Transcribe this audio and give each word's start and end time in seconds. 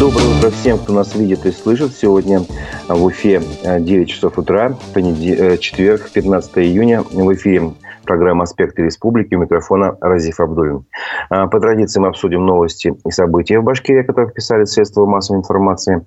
Доброе 0.00 0.38
утро 0.38 0.48
всем, 0.48 0.78
кто 0.78 0.94
нас 0.94 1.14
видит 1.14 1.44
и 1.44 1.50
слышит. 1.50 1.92
Сегодня 1.92 2.40
в 2.88 3.04
Уфе 3.04 3.42
9 3.62 4.08
часов 4.08 4.38
утра, 4.38 4.74
четверг, 4.94 6.08
15 6.10 6.56
июня. 6.56 7.02
В 7.02 7.34
эфире 7.34 7.74
программа 8.04 8.44
«Аспекты 8.44 8.82
республики». 8.82 9.34
У 9.34 9.38
микрофона 9.40 9.98
Разиф 10.00 10.40
Абдулин. 10.40 10.86
А, 11.28 11.48
по 11.48 11.60
традиции 11.60 12.00
мы 12.00 12.08
обсудим 12.08 12.46
новости 12.46 12.94
и 13.06 13.10
события 13.10 13.60
в 13.60 13.64
Башкирии, 13.64 14.00
о 14.00 14.04
которых 14.04 14.32
писали 14.32 14.64
средства 14.64 15.04
массовой 15.04 15.40
информации. 15.40 16.06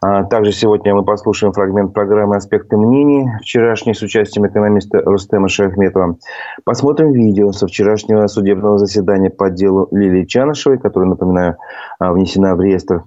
А, 0.00 0.24
также 0.24 0.52
сегодня 0.52 0.94
мы 0.94 1.04
послушаем 1.04 1.52
фрагмент 1.52 1.92
программы 1.92 2.36
«Аспекты 2.36 2.76
мнений», 2.76 3.28
вчерашней 3.40 3.94
с 3.94 4.02
участием 4.02 4.46
экономиста 4.46 5.00
Рустема 5.00 5.48
Шахметова. 5.48 6.16
Посмотрим 6.64 7.12
видео 7.12 7.52
со 7.52 7.66
вчерашнего 7.66 8.26
судебного 8.26 8.78
заседания 8.78 9.30
по 9.30 9.50
делу 9.50 9.88
Лилии 9.90 10.24
Чанышевой, 10.24 10.78
которая, 10.78 11.10
напоминаю, 11.10 11.56
а, 11.98 12.12
внесена 12.12 12.54
в 12.54 12.60
реестр 12.60 13.04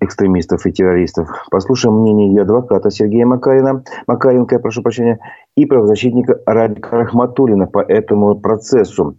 экстремистов 0.00 0.64
и 0.64 0.72
террористов. 0.72 1.28
Послушаем 1.50 2.00
мнение 2.00 2.28
ее 2.28 2.42
адвоката 2.42 2.90
Сергея 2.90 3.26
Макарина, 3.26 3.84
Макаренко, 4.06 4.54
я 4.54 4.58
прошу 4.58 4.82
прощения, 4.82 5.18
и 5.56 5.66
правозащитника 5.66 6.40
Радика 6.46 6.96
Рахматулина 6.96 7.66
по 7.66 7.80
этому 7.80 8.34
процессу. 8.36 9.16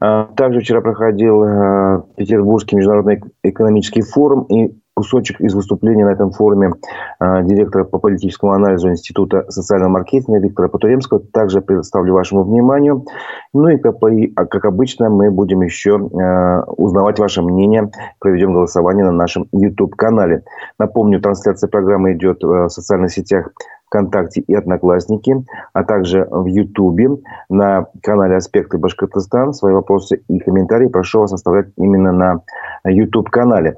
А, 0.00 0.24
также 0.36 0.60
вчера 0.60 0.80
проходил 0.80 1.42
а, 1.42 2.04
Петербургский 2.16 2.76
международный 2.76 3.22
экономический 3.42 4.02
форум 4.02 4.42
и 4.44 4.74
кусочек 4.94 5.40
из 5.40 5.54
выступления 5.54 6.04
на 6.04 6.10
этом 6.10 6.30
форуме 6.30 6.72
э, 7.20 7.42
директора 7.44 7.84
по 7.84 7.98
политическому 7.98 8.52
анализу 8.52 8.90
Института 8.90 9.44
социального 9.48 9.90
маркетинга 9.90 10.38
Виктора 10.38 10.68
Потуремского 10.68 11.20
также 11.20 11.60
предоставлю 11.60 12.14
вашему 12.14 12.44
вниманию. 12.44 13.04
Ну 13.52 13.68
и 13.68 13.76
как, 13.78 13.98
как 13.98 14.64
обычно 14.64 15.10
мы 15.10 15.30
будем 15.30 15.62
еще 15.62 15.96
э, 15.96 16.62
узнавать 16.76 17.18
ваше 17.18 17.42
мнение, 17.42 17.90
проведем 18.20 18.54
голосование 18.54 19.04
на 19.04 19.12
нашем 19.12 19.48
YouTube-канале. 19.52 20.44
Напомню, 20.78 21.20
трансляция 21.20 21.68
программы 21.68 22.12
идет 22.12 22.42
в 22.42 22.68
социальных 22.68 23.12
сетях 23.12 23.50
ВКонтакте 23.86 24.40
и 24.40 24.54
Одноклассники, 24.54 25.44
а 25.72 25.84
также 25.84 26.26
в 26.30 26.46
Ютубе 26.46 27.10
на 27.48 27.86
канале 28.02 28.36
«Аспекты 28.36 28.78
Башкортостан». 28.78 29.52
Свои 29.52 29.72
вопросы 29.72 30.22
и 30.28 30.38
комментарии 30.40 30.88
прошу 30.88 31.20
вас 31.20 31.32
оставлять 31.32 31.68
именно 31.76 32.12
на 32.12 32.42
YouTube-канале. 32.84 33.76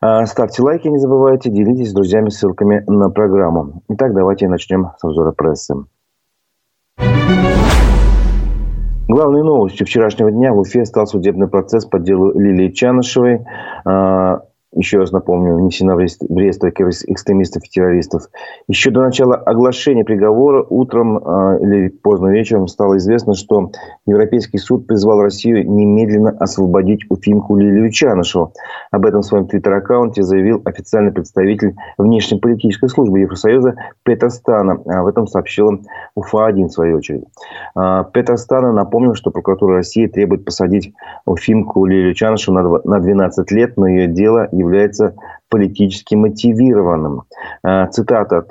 А, 0.00 0.24
ставьте 0.26 0.62
лайки, 0.62 0.86
не 0.86 0.98
забывайте, 0.98 1.50
делитесь 1.50 1.90
с 1.90 1.92
друзьями 1.92 2.28
ссылками 2.28 2.84
на 2.86 3.10
программу. 3.10 3.82
Итак, 3.88 4.14
давайте 4.14 4.48
начнем 4.48 4.92
с 4.96 5.04
обзора 5.04 5.32
прессы. 5.32 5.74
Главной 9.08 9.42
новостью 9.42 9.86
вчерашнего 9.86 10.30
дня 10.30 10.52
в 10.52 10.58
Уфе 10.58 10.84
стал 10.84 11.06
судебный 11.06 11.48
процесс 11.48 11.86
по 11.86 11.98
делу 11.98 12.38
Лилии 12.38 12.70
Чанышевой. 12.70 13.44
А, 14.74 14.78
еще 14.78 14.98
раз 14.98 15.12
напомню, 15.12 15.56
внесена 15.56 15.96
в 15.96 15.98
реестр 15.98 16.68
экстремистов 16.68 17.64
и 17.64 17.68
террористов. 17.68 18.28
Еще 18.66 18.90
до 18.90 19.00
начала 19.00 19.36
оглашения 19.36 20.04
приговора 20.04 20.64
утром 20.68 21.18
э, 21.18 21.58
или 21.62 21.88
поздно 21.88 22.28
вечером 22.28 22.68
стало 22.68 22.96
известно, 22.98 23.34
что 23.34 23.70
Европейский 24.06 24.58
суд 24.58 24.86
призвал 24.86 25.22
Россию 25.22 25.68
немедленно 25.68 26.30
освободить 26.30 27.10
Уфимку 27.10 27.56
Лилию 27.56 27.90
Чанышеву. 27.90 28.52
Об 28.90 29.06
этом 29.06 29.22
в 29.22 29.24
своем 29.24 29.46
твиттер-аккаунте 29.46 30.22
заявил 30.22 30.62
официальный 30.64 31.12
представитель 31.12 31.74
внешнеполитической 31.96 32.88
службы 32.88 33.20
Евросоюза 33.20 33.76
Петр 34.02 34.30
Стана. 34.30 34.74
Об 34.86 35.06
этом 35.06 35.26
сообщила 35.26 35.78
УФА-1 36.14 36.66
в 36.66 36.72
свою 36.72 36.98
очередь. 36.98 37.24
Э, 37.76 38.04
Петр 38.12 38.36
Стана 38.36 38.72
напомнил, 38.72 39.14
что 39.14 39.30
прокуратура 39.30 39.76
России 39.76 40.06
требует 40.06 40.44
посадить 40.44 40.92
Уфимку 41.26 41.86
Лилию 41.86 42.14
Чанышеву 42.14 42.80
на 42.84 43.00
12 43.00 43.50
лет, 43.52 43.76
но 43.76 43.86
ее 43.86 44.06
дело 44.06 44.48
является 44.58 45.14
политически 45.48 46.14
мотивированным. 46.14 47.22
А, 47.62 47.86
цитата 47.86 48.44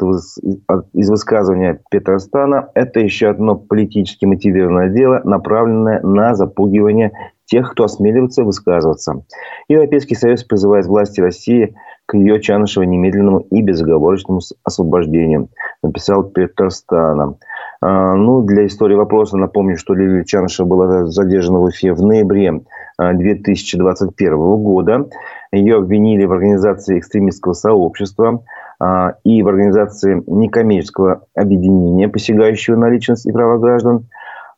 из 0.94 1.10
высказывания 1.10 1.80
Петра 1.90 2.20
Стана. 2.20 2.70
Это 2.74 3.00
еще 3.00 3.30
одно 3.30 3.56
политически 3.56 4.26
мотивированное 4.26 4.90
дело, 4.90 5.22
направленное 5.24 6.02
на 6.02 6.36
запугивание 6.36 7.12
тех, 7.46 7.72
кто 7.72 7.86
осмеливается 7.86 8.44
высказываться. 8.44 9.24
Европейский 9.68 10.16
Союз 10.16 10.44
призывает 10.44 10.86
власти 10.86 11.22
России 11.22 11.76
к 12.08 12.16
ее 12.16 12.42
Чанышева 12.42 12.84
немедленному 12.84 13.40
и 13.52 13.62
безоговорочному 13.62 14.40
освобождению, 14.64 15.50
написал 15.84 16.24
Петр 16.24 16.72
Стана. 16.72 17.36
А, 17.82 18.16
ну, 18.16 18.42
для 18.42 18.66
истории 18.66 18.96
вопроса 18.96 19.38
напомню, 19.38 19.78
что 19.78 19.94
Лилия 19.94 20.24
Чанышева 20.24 20.66
была 20.66 21.06
задержана 21.08 21.60
в 21.60 21.64
Уфе 21.64 21.94
в 21.94 22.02
ноябре 22.02 22.62
2021 22.98 24.34
а, 24.34 24.38
года. 24.38 25.10
Ее 25.52 25.78
обвинили 25.78 26.26
в 26.26 26.32
организации 26.32 26.98
экстремистского 26.98 27.54
сообщества 27.54 28.42
а, 28.80 29.16
и 29.26 29.44
в 29.44 29.48
организации 29.50 30.24
некоммерческого 30.28 31.26
объединения, 31.36 32.08
посягающего 32.08 32.78
на 32.78 32.90
личность 32.90 33.26
и 33.26 33.32
права 33.34 33.58
граждан, 33.58 34.08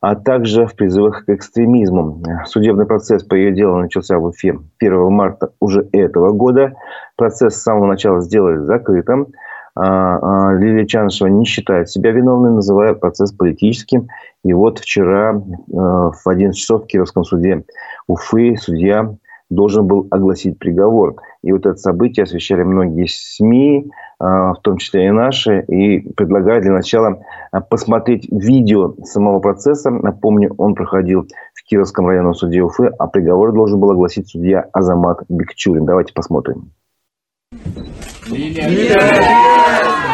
а 0.00 0.14
также 0.14 0.66
в 0.66 0.74
призывах 0.74 1.26
к 1.26 1.28
экстремизму. 1.28 2.22
Судебный 2.46 2.86
процесс 2.86 3.22
по 3.22 3.34
ее 3.34 3.52
делу 3.52 3.78
начался 3.78 4.18
в 4.18 4.24
Уфе 4.24 4.58
1 4.78 5.12
марта 5.12 5.52
уже 5.60 5.88
этого 5.92 6.32
года. 6.32 6.74
Процесс 7.16 7.56
с 7.56 7.62
самого 7.62 7.86
начала 7.86 8.20
сделали 8.22 8.58
закрытым. 8.58 9.28
А, 9.74 10.48
а, 10.48 10.54
Лилия 10.54 10.86
Чанышева 10.86 11.28
не 11.28 11.44
считает 11.44 11.90
себя 11.90 12.10
виновной, 12.10 12.50
называя 12.50 12.94
процесс 12.94 13.32
политическим. 13.32 14.08
И 14.42 14.52
вот 14.52 14.78
вчера 14.78 15.34
э, 15.34 15.40
в 15.70 16.22
11 16.26 16.58
часов 16.58 16.84
в 16.84 16.86
Кировском 16.86 17.24
суде 17.24 17.64
Уфы 18.08 18.56
судья 18.56 19.14
должен 19.50 19.86
был 19.86 20.06
огласить 20.10 20.58
приговор. 20.58 21.16
И 21.42 21.52
вот 21.52 21.66
это 21.66 21.76
событие 21.76 22.24
освещали 22.24 22.62
многие 22.62 23.06
СМИ, 23.08 23.90
а, 24.18 24.54
в 24.54 24.60
том 24.60 24.78
числе 24.78 25.08
и 25.08 25.10
наши, 25.10 25.62
и 25.62 26.00
предлагаю 26.12 26.62
для 26.62 26.72
начала 26.72 27.22
а, 27.50 27.60
посмотреть 27.60 28.28
видео 28.30 28.94
самого 29.04 29.40
процесса. 29.40 29.90
Напомню, 29.90 30.54
он 30.56 30.74
проходил 30.74 31.26
в 31.54 31.64
Кировском 31.64 32.06
районном 32.06 32.34
суде 32.34 32.62
Уфы, 32.62 32.86
а 32.98 33.06
приговор 33.08 33.52
должен 33.52 33.80
был 33.80 33.90
огласить 33.90 34.28
судья 34.28 34.66
Азамат 34.72 35.24
Бекчурин. 35.28 35.84
Давайте 35.84 36.12
посмотрим. 36.14 36.70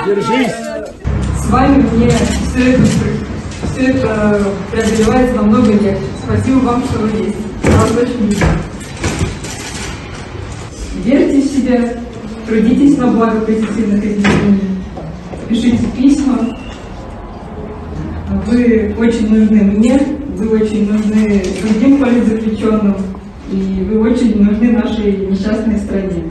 Держись! 0.07 0.55
С 1.37 1.51
вами 1.51 1.85
мне 1.95 2.09
все 2.09 2.73
это, 2.73 2.83
все 3.67 3.91
это 3.91 4.39
преодолевается 4.73 5.37
намного 5.37 5.73
легче. 5.73 5.99
Спасибо 6.25 6.59
вам, 6.59 6.83
что 6.85 7.01
вы 7.01 7.09
есть. 7.09 7.37
Я 7.63 7.71
вас 7.73 7.97
очень 7.97 8.23
люблю. 8.23 8.76
Верьте 11.07 11.41
в 11.41 11.45
себя, 11.45 11.81
трудитесь 12.49 12.99
на 12.99 13.07
благо 13.07 13.39
позитивных 13.43 14.05
изменений, 14.05 14.61
пишите 15.49 15.87
письма. 15.97 16.59
Вы 18.45 18.93
очень 18.99 19.33
нужны 19.33 19.63
мне, 19.63 20.01
вы 20.37 20.49
очень 20.49 20.91
нужны 20.91 21.45
другим 21.63 21.99
политзаключенным, 22.01 22.97
и 23.53 23.87
вы 23.89 24.01
очень 24.01 24.43
нужны 24.43 24.73
нашей 24.73 25.29
несчастной 25.29 25.79
стране. 25.79 26.25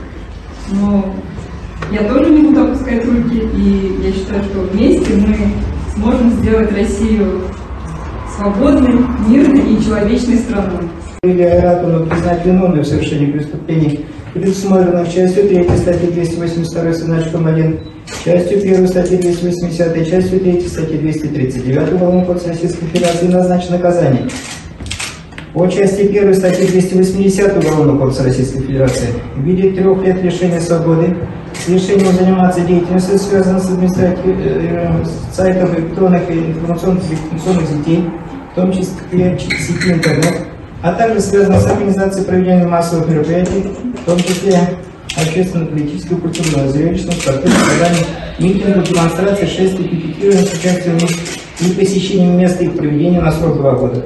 Но 0.72 1.14
я 1.90 2.06
тоже 2.12 2.28
не 2.28 2.42
буду 2.42 2.64
опускать 2.64 3.06
руки, 3.06 3.48
и 3.56 3.96
я 4.04 4.12
считаю, 4.12 4.44
что 4.44 4.60
вместе 4.60 5.14
мы 5.14 5.36
сможем 5.94 6.28
сделать 6.32 6.70
Россию 6.72 7.44
свободной, 8.36 8.98
мирной 9.26 9.72
и 9.72 9.82
человечной 9.82 10.36
страной. 10.36 10.90
Лилия 11.22 11.52
Айратовна 11.52 12.04
признать 12.04 12.44
виновной 12.44 12.82
в 12.82 12.86
совершении 12.86 13.32
преступлений 13.32 14.04
предусмотренных 14.36 15.12
частью 15.12 15.48
3 15.48 15.64
статьи 15.76 16.10
282 16.10 16.92
с 16.92 16.96
значком 16.98 17.46
1, 17.46 17.78
частью 18.24 18.58
1 18.58 18.88
статьи 18.88 19.16
280, 19.16 20.08
частью 20.08 20.40
3 20.40 20.60
статьи 20.60 20.98
239 20.98 21.92
Уголовного 21.94 22.24
кодекса 22.24 22.48
Российской 22.48 22.86
Федерации 22.86 23.26
назначено 23.28 23.76
наказание. 23.78 24.28
По 25.54 25.66
части 25.68 26.02
1 26.02 26.34
статьи 26.34 26.66
280 26.66 27.56
Уголовного 27.56 27.98
кодекса 27.98 28.24
Российской 28.24 28.60
Федерации 28.60 29.08
в 29.36 29.42
виде 29.42 29.70
трех 29.70 30.02
лет 30.04 30.22
лишения 30.22 30.60
свободы 30.60 31.16
с 31.54 31.68
лишением 31.68 32.12
заниматься 32.12 32.60
деятельностью, 32.60 33.18
связанной 33.18 33.60
с 33.60 33.70
администрацией 33.70 34.36
э, 34.38 35.04
сайтов 35.32 35.76
электронных 35.78 36.30
и 36.30 36.38
информационных 36.38 37.02
сетей, 37.02 38.04
в 38.52 38.54
том 38.54 38.72
числе 38.72 39.38
сети 39.38 39.92
интернет, 39.92 40.45
а 40.86 40.92
также 40.92 41.20
связано 41.20 41.58
с 41.58 41.66
организацией 41.66 42.24
проведения 42.24 42.64
массовых 42.64 43.08
мероприятий, 43.08 43.64
в 44.02 44.04
том 44.04 44.18
числе 44.18 44.56
общественно-политического, 45.16 46.20
культурного, 46.20 46.68
зрелищного, 46.68 47.12
спортивного, 47.12 47.64
собраний, 47.64 48.06
митингов, 48.38 48.88
демонстраций, 48.88 49.48
шествий, 49.48 49.88
пикетирования 49.88 50.44
с 50.44 50.54
участием 50.54 50.98
и 51.60 51.72
посещением 51.72 52.38
места 52.38 52.62
их 52.62 52.76
проведения 52.76 53.20
на 53.20 53.32
срок 53.32 53.56
два 53.56 53.72
года. 53.72 54.04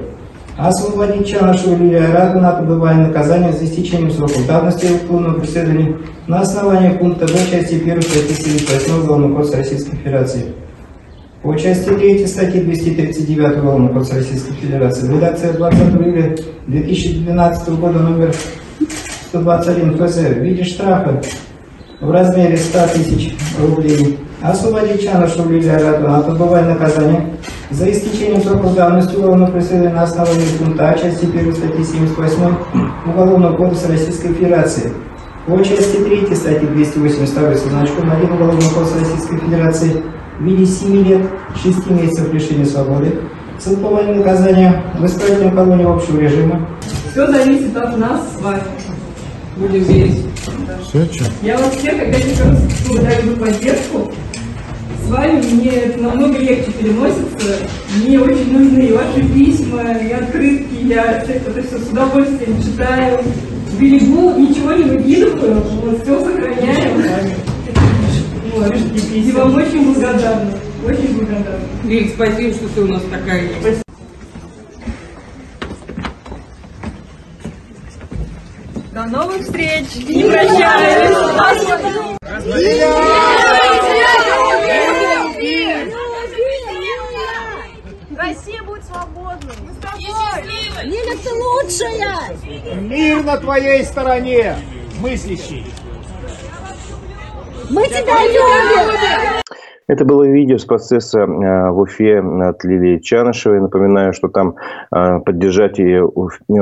Освободить 0.57 1.29
Чанышева 1.29 1.77
Лилия 1.77 2.07
Айратовна 2.07 2.49
от 2.49 2.61
отбывания 2.61 3.09
наказания 3.09 3.53
за 3.53 3.67
истечением 3.67 4.11
срока 4.11 4.41
давности 4.49 4.87
уголовного 4.87 5.41
преследования 5.41 5.99
на 6.29 6.41
основании 6.41 6.97
пункта 6.97 7.27
2 7.27 7.37
части 7.51 7.75
1 7.75 8.01
статьи 8.01 8.35
78 8.35 9.03
Уголовного 9.03 9.37
кодекса 9.37 9.59
Российской 9.59 9.97
Федерации. 9.97 10.55
По 11.43 11.57
части 11.57 11.89
3 11.89 12.27
статьи 12.27 12.61
239 12.61 13.59
Уголовного 13.61 13.95
кодекса 13.95 14.17
Российской 14.17 14.53
Федерации 14.53 15.07
в 15.07 15.11
редакции 15.11 15.53
20 15.53 15.81
июля 15.95 16.37
2012 16.67 17.69
года 17.81 17.99
номер 17.99 18.35
121 19.31 19.97
ФЗ 19.97 20.17
в 20.17 20.39
виде 20.41 20.65
штрафа 20.65 21.23
в 22.03 22.11
размере 22.11 22.59
100 22.59 22.79
тысяч 22.95 23.35
рублей. 23.59 24.19
Освободить 24.43 25.03
Чанушу 25.03 25.49
Лилию 25.49 25.77
Аратовну 25.77 26.15
от 26.15 26.29
отбывания 26.29 26.75
наказания 26.75 27.25
за 27.71 27.91
истечением 27.91 28.43
срока 28.43 28.69
давности 28.69 29.17
уголовного 29.17 29.53
преследования 29.53 29.95
на 29.95 30.03
основании 30.03 30.59
пункта 30.59 30.91
А 30.91 30.99
части 30.99 31.25
1 31.25 31.55
статьи 31.55 31.85
78 31.85 32.55
Уголовного 33.07 33.57
кодекса 33.57 33.89
Российской 33.89 34.35
Федерации. 34.35 34.93
По 35.47 35.57
части 35.65 35.97
3 35.97 36.35
статьи 36.37 36.69
282 36.69 37.57
со 37.57 37.69
значком 37.71 38.11
1 38.11 38.31
Уголовного 38.31 38.75
кодекса 38.75 38.99
Российской 38.99 39.39
Федерации 39.39 40.03
в 40.41 40.43
виде 40.43 40.65
7 40.65 41.05
лет 41.05 41.23
6 41.63 41.91
месяцев 41.91 42.33
лишения 42.33 42.65
свободы 42.65 43.21
с 43.59 43.67
отбыванием 43.67 44.19
наказания 44.19 44.83
в 44.99 45.05
исправительной 45.05 45.53
колонии 45.53 45.85
общего 45.85 46.19
режима. 46.19 46.67
Все 47.13 47.27
зависит 47.27 47.77
от 47.77 47.99
нас 47.99 48.21
с 48.35 48.41
вами. 48.41 48.63
Будем 49.57 49.83
верить. 49.83 50.25
Все, 50.83 51.05
что? 51.05 51.25
Я 51.43 51.59
вас 51.59 51.75
всех 51.77 51.95
опять 51.95 52.25
еще 52.25 52.45
раз 52.45 52.59
благодарю 52.89 53.31
за 53.31 53.37
поддержку. 53.37 54.13
С 55.05 55.11
вами 55.11 55.43
мне 55.53 55.71
это 55.71 56.03
намного 56.03 56.39
легче 56.39 56.73
переносится. 56.73 57.57
Мне 57.97 58.19
очень 58.19 58.53
нужны 58.53 58.81
и 58.81 58.93
ваши 58.93 59.23
письма, 59.35 59.93
и 59.93 60.13
открытки. 60.13 60.87
Я 60.87 61.23
это 61.23 61.63
все 61.63 61.79
с 61.79 61.91
удовольствием 61.91 62.63
читаю. 62.63 63.19
Берегу, 63.79 64.39
ничего 64.39 64.73
не 64.73 64.85
выкидываю, 64.85 65.63
вот, 65.83 66.03
все 66.03 66.21
сохраняем. 66.21 67.03
Вот. 68.53 68.75
И 69.13 69.33
вам 69.33 69.55
очень 69.55 69.95
благодарна. 69.95 70.53
Очень 70.85 71.19
благодарна. 71.19 71.65
Лиль, 71.85 72.11
спасибо, 72.11 72.55
что 72.55 72.69
ты 72.69 72.81
у 72.83 72.87
нас 72.89 73.03
такая 73.11 73.43
есть. 73.43 73.83
До 78.93 79.05
новых 79.05 79.43
встреч! 79.43 79.87
Не 80.09 80.25
прощаюсь! 80.25 81.17
Россия 88.17 88.63
будет 88.65 88.85
свободной. 88.85 89.55
Мы 89.65 89.73
с 89.73 89.77
тобой. 89.77 90.05
Лиля, 90.85 91.17
ты 91.23 91.33
лучшая. 91.33 92.81
Мир 92.81 93.23
на 93.23 93.37
твоей 93.37 93.85
стороне, 93.85 94.57
мыслящий. 94.99 95.67
Мы 97.71 97.87
тебя 97.87 98.27
любим. 98.27 99.41
Это 99.87 100.05
было 100.05 100.25
видео 100.25 100.57
с 100.59 100.65
процесса 100.65 101.21
э, 101.21 101.71
в 101.71 101.81
Уфе 101.81 102.21
от 102.21 102.65
Лилии 102.65 102.99
Чанышевой. 102.99 103.61
Напоминаю, 103.61 104.13
что 104.13 104.29
там 104.29 104.55
э, 104.95 105.19
поддержать 105.21 105.79
ее 105.79 106.09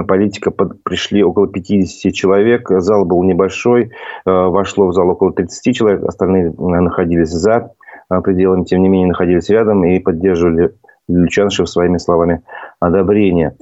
политика 0.06 0.50
пришли 0.50 1.22
около 1.22 1.46
50 1.46 2.12
человек. 2.12 2.68
Зал 2.68 3.04
был 3.04 3.22
небольшой, 3.22 3.84
э, 3.84 3.90
вошло 4.24 4.86
в 4.86 4.92
зал 4.94 5.08
около 5.10 5.32
30 5.32 5.76
человек, 5.76 6.04
остальные 6.04 6.52
находились 6.58 7.30
за 7.30 7.72
пределами, 8.08 8.64
тем 8.64 8.82
не 8.82 8.88
менее 8.88 9.08
находились 9.08 9.50
рядом 9.50 9.84
и 9.84 9.98
поддерживали 9.98 10.74
Лилию 11.08 11.28
Чанышеву 11.28 11.66
своими 11.66 11.98
словами 11.98 12.42
одобрения. 12.80 13.56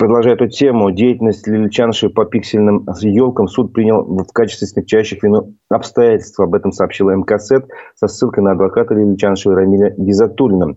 Продолжая 0.00 0.32
эту 0.32 0.48
тему, 0.48 0.90
деятельность 0.90 1.46
Лиличанши 1.46 2.08
по 2.08 2.24
пиксельным 2.24 2.88
елкам 3.02 3.48
суд 3.48 3.74
принял 3.74 4.02
в 4.02 4.32
качестве 4.32 4.66
смягчающих 4.66 5.22
вину 5.22 5.52
обстоятельств. 5.68 6.40
Об 6.40 6.54
этом 6.54 6.72
сообщила 6.72 7.10
МКСЭД 7.10 7.66
со 7.96 8.08
ссылкой 8.08 8.42
на 8.42 8.52
адвоката 8.52 8.94
Лиличанши 8.94 9.50
Рамиля 9.54 9.92
Гизатуллина. 9.98 10.74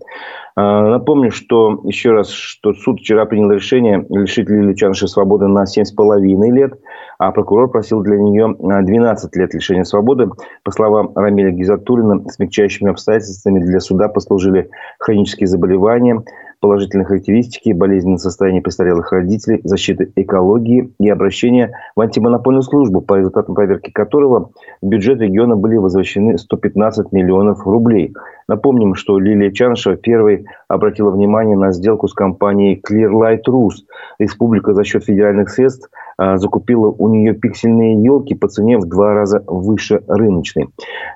А, 0.57 0.89
напомню, 0.89 1.31
что 1.31 1.79
еще 1.85 2.11
раз, 2.11 2.31
что 2.31 2.73
суд 2.73 2.99
вчера 2.99 3.23
принял 3.23 3.49
решение 3.49 4.05
лишить 4.09 4.49
Лиличанши 4.49 5.07
свободы 5.07 5.47
на 5.47 5.63
7,5 5.63 6.51
лет, 6.51 6.73
а 7.17 7.31
прокурор 7.31 7.71
просил 7.71 8.01
для 8.01 8.17
нее 8.17 8.53
12 8.59 9.33
лет 9.37 9.53
лишения 9.53 9.85
свободы. 9.85 10.31
По 10.63 10.71
словам 10.71 11.13
Рамиля 11.15 11.51
Гизатуллина, 11.51 12.27
смягчающими 12.27 12.91
обстоятельствами 12.91 13.61
для 13.61 13.79
суда 13.79 14.09
послужили 14.09 14.69
хронические 14.99 15.47
заболевания– 15.47 16.21
положительные 16.63 17.03
характеристики, 17.03 17.73
болезненное 17.73 18.19
состояние 18.19 18.61
престарелых 18.61 19.11
родителей, 19.11 19.59
защита 19.65 20.05
экологии 20.15 20.93
и 20.97 21.09
обращение 21.09 21.73
в 21.93 21.99
антимонопольную 21.99 22.63
службу, 22.63 23.01
по 23.01 23.15
результатам 23.15 23.53
проверки 23.53 23.91
которого 23.91 24.51
в 24.81 24.87
бюджет 24.87 25.19
региона 25.19 25.57
были 25.57 25.75
возвращены 25.75 26.37
115 26.37 27.11
миллионов 27.11 27.67
рублей. 27.67 28.13
Напомним, 28.47 28.95
что 28.95 29.19
Лилия 29.19 29.51
Чаншева 29.51 29.97
первой 29.97 30.45
обратила 30.69 31.11
внимание 31.11 31.57
на 31.57 31.73
сделку 31.73 32.07
с 32.07 32.13
компанией 32.13 32.81
Clearlight 32.81 33.41
Rus. 33.49 33.83
Республика 34.17 34.73
за 34.73 34.85
счет 34.85 35.03
федеральных 35.03 35.49
средств 35.49 35.89
а, 36.17 36.37
закупила 36.37 36.87
у 36.87 37.09
нее 37.09 37.33
пиксельные 37.33 38.01
елки 38.01 38.35
по 38.35 38.47
цене 38.47 38.77
в 38.77 38.85
два 38.85 39.13
раза 39.13 39.43
выше 39.47 40.01
рыночной. 40.07 40.69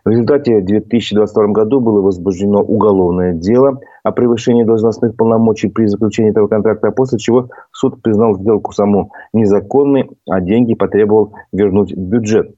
В 0.04 0.10
результате 0.10 0.60
в 0.60 0.66
2022 0.66 1.48
году 1.48 1.80
было 1.80 2.02
возбуждено 2.02 2.62
уголовное 2.62 3.34
дело 3.34 3.80
о 4.08 4.12
превышении 4.12 4.64
должностных 4.64 5.16
полномочий 5.16 5.68
при 5.68 5.86
заключении 5.86 6.32
этого 6.32 6.48
контракта, 6.48 6.88
а 6.88 6.92
после 6.92 7.20
чего 7.20 7.50
суд 7.72 8.02
признал 8.02 8.36
сделку 8.36 8.72
саму 8.72 9.12
незаконной, 9.34 10.10
а 10.30 10.40
деньги 10.42 10.76
потребовал 10.76 11.34
вернуть 11.52 11.94
в 11.94 12.00
бюджет. 12.00 12.56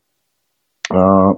А, 0.91 1.35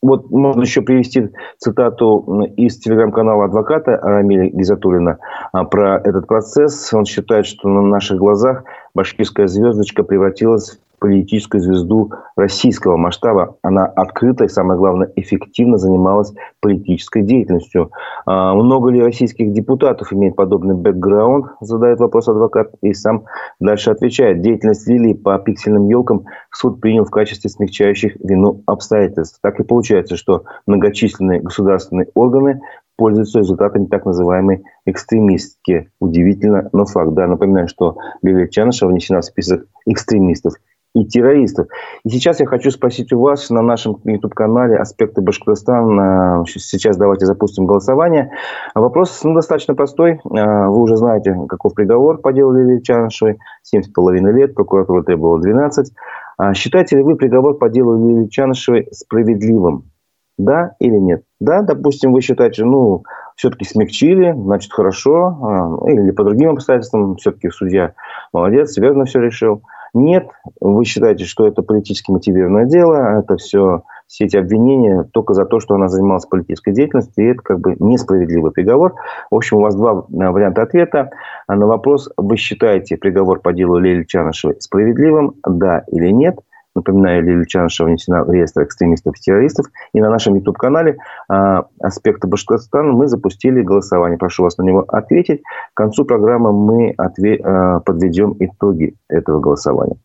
вот 0.00 0.30
можно 0.30 0.62
еще 0.62 0.82
привести 0.82 1.30
цитату 1.58 2.44
из 2.56 2.78
телеграм-канала 2.78 3.46
адвоката 3.46 3.98
Рамиля 4.00 4.48
Гизатулина 4.50 5.18
а, 5.52 5.64
про 5.64 5.98
этот 5.98 6.28
процесс. 6.28 6.92
Он 6.94 7.04
считает, 7.04 7.46
что 7.46 7.68
на 7.68 7.82
наших 7.82 8.18
глазах 8.18 8.62
башкирская 8.94 9.48
звездочка 9.48 10.04
превратилась 10.04 10.78
политическую 10.98 11.60
звезду 11.60 12.12
российского 12.36 12.96
масштаба. 12.96 13.56
Она 13.62 13.86
открыто 13.86 14.44
и, 14.44 14.48
самое 14.48 14.78
главное, 14.78 15.10
эффективно 15.16 15.78
занималась 15.78 16.32
политической 16.60 17.22
деятельностью. 17.22 17.90
А, 18.26 18.54
много 18.54 18.90
ли 18.90 19.02
российских 19.02 19.52
депутатов 19.52 20.12
имеет 20.12 20.36
подобный 20.36 20.74
бэкграунд, 20.74 21.46
задает 21.60 22.00
вопрос 22.00 22.28
адвокат 22.28 22.70
и 22.82 22.92
сам 22.92 23.24
дальше 23.60 23.90
отвечает. 23.90 24.40
Деятельность 24.40 24.88
Лилии 24.88 25.14
по 25.14 25.38
пиксельным 25.38 25.88
елкам 25.88 26.24
суд 26.50 26.80
принял 26.80 27.04
в 27.04 27.10
качестве 27.10 27.50
смягчающих 27.50 28.16
вину 28.22 28.62
обстоятельств. 28.66 29.38
Так 29.42 29.60
и 29.60 29.64
получается, 29.64 30.16
что 30.16 30.44
многочисленные 30.66 31.40
государственные 31.40 32.08
органы 32.14 32.60
пользуются 32.98 33.38
результатами 33.38 33.86
так 33.86 34.04
называемой 34.04 34.64
экстремистки. 34.84 35.90
Удивительно, 36.00 36.68
но 36.72 36.84
факт. 36.84 37.14
Да, 37.14 37.26
напоминаю, 37.26 37.68
что 37.68 37.96
Лилия 38.22 38.48
Чанышева 38.48 38.90
внесена 38.90 39.20
в 39.20 39.24
список 39.24 39.66
экстремистов 39.86 40.54
и 40.94 41.04
террористов. 41.04 41.68
И 42.04 42.10
сейчас 42.10 42.40
я 42.40 42.46
хочу 42.46 42.70
спросить 42.70 43.12
у 43.12 43.20
вас 43.20 43.50
на 43.50 43.62
нашем 43.62 44.00
YouTube-канале 44.04 44.76
«Аспекты 44.76 45.20
Башкортостана». 45.20 46.44
Сейчас 46.46 46.96
давайте 46.96 47.26
запустим 47.26 47.66
голосование. 47.66 48.32
Вопрос 48.74 49.20
ну, 49.22 49.34
достаточно 49.34 49.74
простой. 49.74 50.20
А, 50.24 50.68
вы 50.68 50.80
уже 50.80 50.96
знаете, 50.96 51.36
каков 51.48 51.74
приговор 51.74 52.18
по 52.18 52.32
делу 52.32 52.52
Лилии 52.52 52.80
Чанышевой. 52.80 53.38
7,5 53.74 54.32
лет, 54.32 54.54
прокуратура 54.54 55.02
требовала 55.02 55.40
12. 55.40 55.92
А 56.38 56.54
считаете 56.54 56.96
ли 56.96 57.02
вы 57.02 57.16
приговор 57.16 57.58
по 57.58 57.68
делу 57.68 58.08
Лилии 58.08 58.28
Чанышевой 58.28 58.88
справедливым? 58.92 59.90
Да 60.38 60.76
или 60.78 60.96
нет? 60.96 61.24
Да, 61.40 61.62
допустим, 61.62 62.12
вы 62.12 62.20
считаете, 62.20 62.64
ну, 62.64 63.02
все-таки 63.34 63.64
смягчили, 63.64 64.32
значит, 64.32 64.72
хорошо. 64.72 65.36
А, 65.42 65.90
или 65.90 66.12
по 66.12 66.24
другим 66.24 66.50
обстоятельствам 66.50 67.16
все-таки 67.16 67.50
судья 67.50 67.94
молодец, 68.32 68.76
верно 68.78 69.04
все 69.04 69.20
решил. 69.20 69.62
Нет, 69.94 70.28
вы 70.60 70.84
считаете, 70.84 71.24
что 71.24 71.46
это 71.46 71.62
политически 71.62 72.10
мотивированное 72.10 72.66
дело, 72.66 73.20
это 73.20 73.36
все, 73.36 73.82
все 74.06 74.26
эти 74.26 74.36
обвинения 74.36 75.04
только 75.12 75.34
за 75.34 75.46
то, 75.46 75.60
что 75.60 75.74
она 75.74 75.88
занималась 75.88 76.26
политической 76.26 76.72
деятельностью, 76.72 77.24
и 77.24 77.32
это 77.32 77.42
как 77.42 77.60
бы 77.60 77.76
несправедливый 77.78 78.52
приговор. 78.52 78.94
В 79.30 79.36
общем, 79.36 79.58
у 79.58 79.60
вас 79.60 79.74
два 79.74 80.06
э, 80.08 80.30
варианта 80.30 80.62
ответа. 80.62 81.10
На 81.48 81.66
вопрос, 81.66 82.10
вы 82.16 82.36
считаете 82.36 82.96
приговор 82.96 83.40
по 83.40 83.52
делу 83.52 83.78
Лели 83.78 84.04
Чанышевой 84.04 84.60
справедливым, 84.60 85.34
да 85.46 85.84
или 85.88 86.10
нет? 86.10 86.38
Напоминаю, 86.78 87.24
Лилия 87.24 87.44
Чанышева 87.44 87.88
внесена 87.88 88.24
в 88.24 88.30
реестр 88.30 88.62
экстремистов 88.62 89.16
и 89.16 89.20
террористов. 89.20 89.66
И 89.92 90.00
на 90.00 90.10
нашем 90.10 90.36
YouTube-канале 90.36 90.98
а, 91.28 91.64
«Аспекты 91.80 92.28
Башкортостана» 92.28 92.92
мы 92.92 93.08
запустили 93.08 93.62
голосование. 93.62 94.18
Прошу 94.18 94.44
вас 94.44 94.58
на 94.58 94.62
него 94.62 94.84
ответить. 94.88 95.42
К 95.74 95.76
концу 95.76 96.04
программы 96.04 96.52
мы 96.52 96.94
отве- 96.96 97.40
а, 97.42 97.80
подведем 97.80 98.36
итоги 98.38 98.94
этого 99.08 99.40
голосования. 99.40 99.96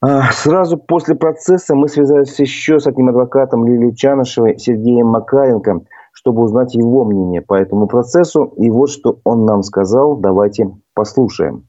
А, 0.00 0.30
сразу 0.32 0.76
после 0.76 1.14
процесса 1.14 1.74
мы 1.74 1.88
связались 1.88 2.38
еще 2.38 2.78
с 2.78 2.86
одним 2.86 3.08
адвокатом 3.08 3.64
Лилией 3.64 3.94
Чанышевой, 3.94 4.58
Сергеем 4.58 5.08
Макаренко, 5.08 5.80
чтобы 6.12 6.42
узнать 6.42 6.74
его 6.74 7.04
мнение 7.04 7.42
по 7.42 7.54
этому 7.54 7.86
процессу. 7.86 8.52
И 8.58 8.70
вот 8.70 8.90
что 8.90 9.18
он 9.24 9.44
нам 9.44 9.62
сказал. 9.62 10.16
Давайте 10.16 10.70
послушаем. 10.94 11.66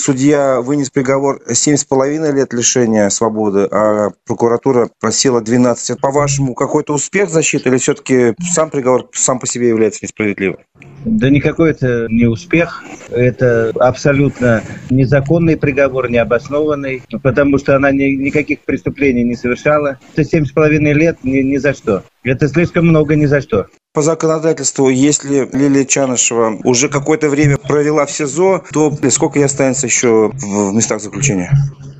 Судья 0.00 0.60
вынес 0.60 0.90
приговор 0.90 1.42
7,5 1.48 2.32
лет 2.32 2.52
лишения 2.52 3.08
свободы, 3.08 3.66
а 3.68 4.10
прокуратура 4.24 4.88
просила 5.00 5.40
12. 5.40 6.00
По-вашему, 6.00 6.54
какой-то 6.54 6.94
успех 6.94 7.28
защиты 7.28 7.68
или 7.68 7.78
все-таки 7.78 8.34
сам 8.40 8.70
приговор 8.70 9.08
сам 9.12 9.40
по 9.40 9.46
себе 9.48 9.66
является 9.68 10.04
несправедливым? 10.04 10.58
Да 11.04 11.28
никакой 11.30 11.72
это 11.72 12.06
не 12.10 12.26
успех. 12.26 12.84
Это 13.10 13.72
абсолютно 13.80 14.62
незаконный 14.88 15.56
приговор, 15.56 16.08
необоснованный, 16.08 17.02
потому 17.20 17.58
что 17.58 17.74
она 17.74 17.90
ни, 17.90 18.04
никаких 18.04 18.60
преступлений 18.60 19.24
не 19.24 19.34
совершала. 19.34 19.98
Это 20.12 20.24
семь 20.24 20.44
с 20.44 20.52
половиной 20.52 20.92
лет 20.92 21.18
ни, 21.24 21.38
ни 21.38 21.56
за 21.56 21.74
что. 21.74 22.04
Это 22.22 22.46
слишком 22.46 22.86
много 22.86 23.16
ни 23.16 23.26
за 23.26 23.40
что. 23.40 23.66
По 23.98 24.02
законодательству, 24.02 24.90
если 24.90 25.48
Лилия 25.52 25.84
Чанышева 25.84 26.58
уже 26.62 26.88
какое-то 26.88 27.28
время 27.28 27.56
провела 27.56 28.06
в 28.06 28.12
СИЗО, 28.12 28.62
то 28.72 28.92
сколько 29.10 29.40
ей 29.40 29.46
останется 29.46 29.88
еще 29.88 30.30
в 30.34 30.72
местах 30.72 31.00
заключения? 31.00 31.50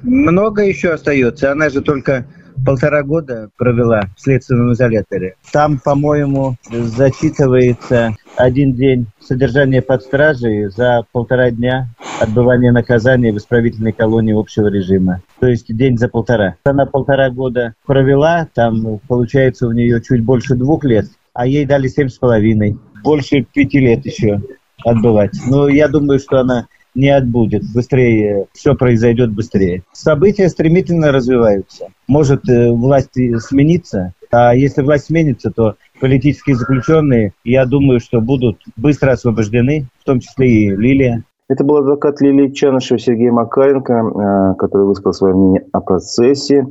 Много 0.05 0.63
еще 0.63 0.91
остается. 0.91 1.51
Она 1.51 1.71
же 1.71 1.81
только 1.81 2.25
полтора 2.65 3.03
года 3.03 3.51
провела 3.57 4.03
в 4.17 4.21
следственном 4.21 4.75
изоляторе. 4.75 5.35
Там, 5.51 5.81
по-моему, 5.81 6.55
зачитывается 6.71 8.15
один 8.37 8.75
день 8.75 9.07
содержания 9.19 9.83
под 9.83 10.03
стражей 10.03 10.71
за 10.71 11.03
полтора 11.11 11.51
дня 11.51 11.89
отбывания 12.21 12.71
наказания 12.71 13.33
в 13.33 13.39
исправительной 13.39 13.93
колонии 13.93 14.39
общего 14.39 14.69
режима. 14.69 15.23
То 15.41 15.49
есть 15.49 15.75
день 15.75 15.99
за 15.99 16.07
полтора. 16.09 16.55
Она 16.63 16.87
полтора 16.87 17.29
года 17.31 17.75
провела, 17.87 18.47
там 18.55 19.01
получается 19.09 19.67
у 19.67 19.73
нее 19.73 20.01
чуть 20.01 20.25
больше 20.25 20.55
двух 20.55 20.85
лет, 20.85 21.07
а 21.39 21.47
ей 21.47 21.65
дали 21.67 21.87
семь 21.87 22.09
с 22.09 22.19
половиной. 22.19 22.77
Больше 23.05 23.43
пяти 23.43 23.79
лет 23.79 24.05
еще 24.05 24.43
отбывать. 24.85 25.31
Но 25.47 25.69
я 25.69 25.87
думаю, 25.87 26.19
что 26.19 26.41
она 26.41 26.67
не 26.97 27.11
отбудет. 27.11 27.63
Быстрее, 27.73 28.47
все 28.53 28.75
произойдет 28.75 29.31
быстрее. 29.31 29.85
События 29.93 30.49
стремительно 30.49 31.13
развиваются. 31.13 31.91
Может 32.09 32.49
э, 32.49 32.73
власть 32.73 33.17
смениться, 33.39 34.15
а 34.33 34.53
если 34.57 34.83
власть 34.83 35.07
сменится, 35.07 35.53
то 35.53 35.77
политические 36.01 36.57
заключенные, 36.57 37.35
я 37.45 37.67
думаю, 37.67 38.01
что 38.01 38.21
будут 38.21 38.61
быстро 38.75 39.13
освобождены, 39.13 39.87
в 40.01 40.05
том 40.05 40.19
числе 40.19 40.49
и 40.51 40.71
Лилия. 40.71 41.23
Это 41.49 41.65
был 41.65 41.79
адвокат 41.79 42.21
Лилии 42.21 42.51
Чанышева 42.51 42.99
Сергей 42.99 43.31
Макаренко, 43.31 43.95
э, 43.95 44.55
который 44.59 44.87
высказал 44.87 45.15
свое 45.15 45.35
мнение 45.35 45.65
о 45.73 45.81
процессе. 45.81 46.67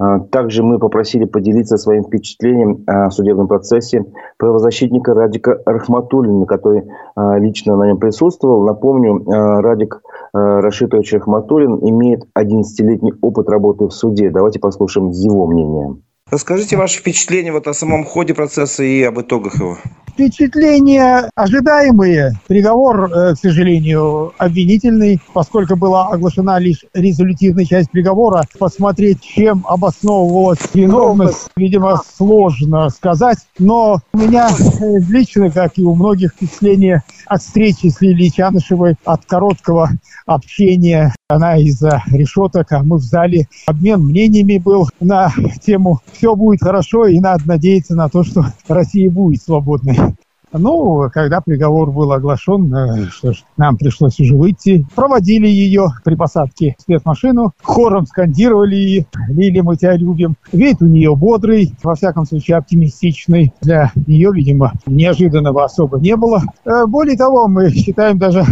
Э, 0.00 0.20
также 0.30 0.62
мы 0.62 0.78
попросили 0.78 1.26
поделиться 1.26 1.76
своим 1.76 2.04
впечатлением 2.04 2.82
о 2.86 3.10
судебном 3.10 3.46
процессе 3.46 4.06
правозащитника 4.38 5.12
Радика 5.12 5.60
Рахматуллина, 5.66 6.46
который 6.46 6.80
э, 6.80 7.38
лично 7.40 7.76
на 7.76 7.88
нем 7.88 7.98
присутствовал. 7.98 8.64
Напомню, 8.64 9.22
Радик 9.26 10.00
Рашитович 10.32 11.12
Рахматуллин 11.12 11.78
имеет 11.90 12.22
11-летний 12.38 13.12
опыт 13.20 13.50
работы 13.50 13.86
в 13.86 13.90
суде. 13.90 14.30
Давайте 14.30 14.60
послушаем 14.60 15.10
его 15.10 15.46
мнение. 15.46 15.96
Расскажите 16.32 16.78
ваши 16.78 17.00
впечатления 17.00 17.52
вот 17.52 17.68
о 17.68 17.74
самом 17.74 18.06
ходе 18.06 18.32
процесса 18.32 18.82
и 18.82 19.02
об 19.02 19.20
итогах 19.20 19.56
его. 19.56 19.76
Впечатления 20.12 21.30
ожидаемые. 21.34 22.32
Приговор, 22.46 23.10
э, 23.10 23.34
к 23.34 23.38
сожалению, 23.38 24.32
обвинительный, 24.38 25.20
поскольку 25.32 25.76
была 25.76 26.08
оглашена 26.08 26.58
лишь 26.58 26.84
резолютивная 26.94 27.66
часть 27.66 27.90
приговора. 27.90 28.44
Посмотреть, 28.58 29.20
чем 29.20 29.64
обосновывалась 29.66 30.58
виновность, 30.72 31.48
видимо, 31.56 32.00
сложно 32.16 32.88
сказать. 32.90 33.38
Но 33.58 34.00
у 34.12 34.18
меня 34.18 34.48
э, 34.50 34.98
лично, 35.08 35.50
как 35.50 35.78
и 35.78 35.82
у 35.82 35.94
многих, 35.94 36.32
впечатление 36.32 37.02
от 37.26 37.42
встречи 37.42 37.88
с 37.88 38.00
Лилией 38.00 38.30
Чанышевой, 38.30 38.96
от 39.04 39.24
короткого 39.24 39.90
общения. 40.26 41.14
Она 41.28 41.56
из-за 41.56 42.02
решеток, 42.08 42.72
а 42.72 42.82
мы 42.82 42.98
в 42.98 43.02
зале. 43.02 43.48
Обмен 43.66 44.00
мнениями 44.00 44.58
был 44.58 44.88
на 45.00 45.32
тему 45.64 46.00
«все 46.22 46.36
будет 46.36 46.62
хорошо» 46.62 47.08
и 47.08 47.18
надо 47.18 47.42
надеяться 47.48 47.96
на 47.96 48.08
то, 48.08 48.22
что 48.22 48.44
Россия 48.68 49.10
будет 49.10 49.42
свободной. 49.42 49.98
Ну, 50.52 51.08
когда 51.12 51.40
приговор 51.40 51.90
был 51.90 52.12
оглашен, 52.12 52.74
э, 52.74 53.06
что 53.06 53.32
ж, 53.32 53.44
нам 53.56 53.76
пришлось 53.76 54.20
уже 54.20 54.36
выйти. 54.36 54.86
Проводили 54.94 55.46
ее 55.46 55.86
при 56.04 56.14
посадке 56.14 56.76
в 56.78 56.82
спецмашину, 56.82 57.52
хором 57.62 58.06
скандировали 58.06 58.74
ее 58.74 59.06
«Лили, 59.28 59.60
мы 59.60 59.76
тебя 59.76 59.96
любим». 59.96 60.36
Вид 60.52 60.76
у 60.82 60.86
нее 60.86 61.16
бодрый, 61.16 61.74
во 61.82 61.94
всяком 61.94 62.26
случае 62.26 62.58
оптимистичный. 62.58 63.54
Для 63.62 63.92
нее, 64.06 64.30
видимо, 64.32 64.72
неожиданного 64.84 65.64
особо 65.64 65.98
не 65.98 66.16
было. 66.16 66.42
Э, 66.66 66.86
более 66.86 67.16
того, 67.16 67.48
мы 67.48 67.70
считаем 67.70 68.18
даже 68.18 68.44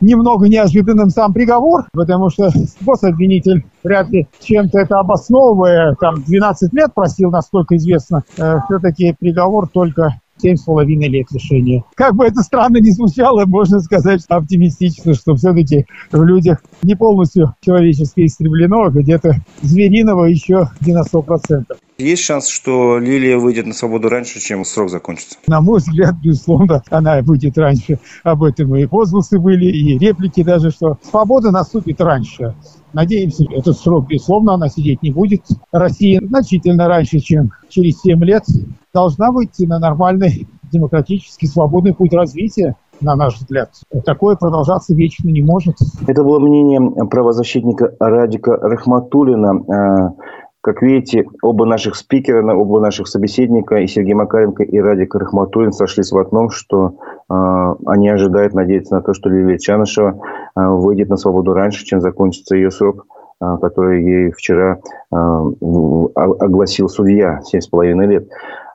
немного 0.00 0.48
неожиданным 0.48 1.10
сам 1.10 1.32
приговор, 1.32 1.86
потому 1.92 2.30
что 2.30 2.50
гособвинитель 2.80 3.64
вряд 3.82 4.08
ли 4.10 4.28
чем-то 4.40 4.78
это 4.78 5.00
обосновывая, 5.00 5.96
там 6.00 6.22
12 6.22 6.72
лет 6.72 6.94
просил, 6.94 7.30
насколько 7.30 7.76
известно, 7.76 8.22
э, 8.36 8.58
все-таки 8.68 9.16
приговор 9.18 9.68
только 9.68 10.20
семь 10.40 10.56
с 10.56 10.62
половиной 10.62 11.08
лет 11.08 11.26
лишения. 11.30 11.84
Как 11.94 12.14
бы 12.14 12.24
это 12.24 12.40
странно 12.42 12.78
ни 12.78 12.90
звучало, 12.90 13.44
можно 13.46 13.80
сказать 13.80 14.22
оптимистично, 14.28 15.14
что 15.14 15.34
все-таки 15.34 15.86
в 16.12 16.22
людях 16.22 16.62
не 16.82 16.94
полностью 16.94 17.54
человеческое 17.60 18.26
истреблено, 18.26 18.84
а 18.84 18.90
где-то 18.90 19.36
звериного 19.62 20.24
еще 20.24 20.70
не 20.80 20.92
на 20.92 21.04
сто 21.04 21.22
процентов. 21.22 21.78
Есть 21.98 22.22
шанс, 22.22 22.46
что 22.46 23.00
Лилия 23.00 23.38
выйдет 23.38 23.66
на 23.66 23.74
свободу 23.74 24.08
раньше, 24.08 24.38
чем 24.38 24.64
срок 24.64 24.88
закончится? 24.88 25.36
На 25.48 25.60
мой 25.60 25.80
взгляд, 25.80 26.14
безусловно, 26.22 26.80
она 26.90 27.20
выйдет 27.22 27.58
раньше. 27.58 27.98
Об 28.22 28.44
этом 28.44 28.76
и 28.76 28.86
возгласы 28.86 29.40
были, 29.40 29.64
и 29.66 29.98
реплики 29.98 30.44
даже, 30.44 30.70
что 30.70 30.96
свобода 31.02 31.50
наступит 31.50 32.00
раньше. 32.00 32.54
Надеемся, 32.92 33.44
этот 33.50 33.76
срок, 33.76 34.06
безусловно, 34.06 34.54
она 34.54 34.68
сидеть 34.68 35.02
не 35.02 35.10
будет. 35.10 35.42
Россия 35.72 36.20
значительно 36.24 36.86
раньше, 36.86 37.18
чем 37.18 37.50
через 37.68 38.00
7 38.00 38.24
лет, 38.24 38.44
должна 38.98 39.30
выйти 39.30 39.64
на 39.64 39.78
нормальный 39.78 40.48
демократический 40.72 41.46
свободный 41.46 41.94
путь 41.94 42.12
развития 42.12 42.74
на 43.00 43.14
наш 43.14 43.36
взгляд. 43.36 43.70
Такое 44.04 44.34
продолжаться 44.34 44.92
вечно 44.92 45.28
не 45.28 45.40
может. 45.40 45.76
Это 46.08 46.24
было 46.24 46.40
мнение 46.40 47.06
правозащитника 47.06 47.94
Радика 48.00 48.56
Рахматулина. 48.56 49.62
Э, 49.72 50.10
как 50.60 50.82
видите, 50.82 51.26
оба 51.42 51.64
наших 51.64 51.94
спикера, 51.94 52.42
оба 52.52 52.80
наших 52.80 53.06
собеседника, 53.06 53.76
и 53.76 53.86
Сергей 53.86 54.14
Макаренко, 54.14 54.64
и 54.64 54.78
Радик 54.80 55.14
Рахматуллин 55.14 55.70
сошлись 55.70 56.10
в 56.10 56.18
одном, 56.18 56.50
что 56.50 56.96
э, 57.30 57.74
они 57.86 58.08
ожидают, 58.08 58.52
надеяться 58.52 58.96
на 58.96 59.00
то, 59.00 59.14
что 59.14 59.28
Лилия 59.28 59.58
Чанышева 59.58 60.18
э, 60.56 60.66
выйдет 60.66 61.08
на 61.08 61.16
свободу 61.16 61.52
раньше, 61.52 61.84
чем 61.84 62.00
закончится 62.00 62.56
ее 62.56 62.72
срок, 62.72 63.06
который 63.40 64.02
ей 64.02 64.32
вчера 64.32 64.80
э, 65.12 65.16
огласил 65.16 66.88
судья, 66.88 67.40
7,5 67.54 68.06
лет. 68.06 68.28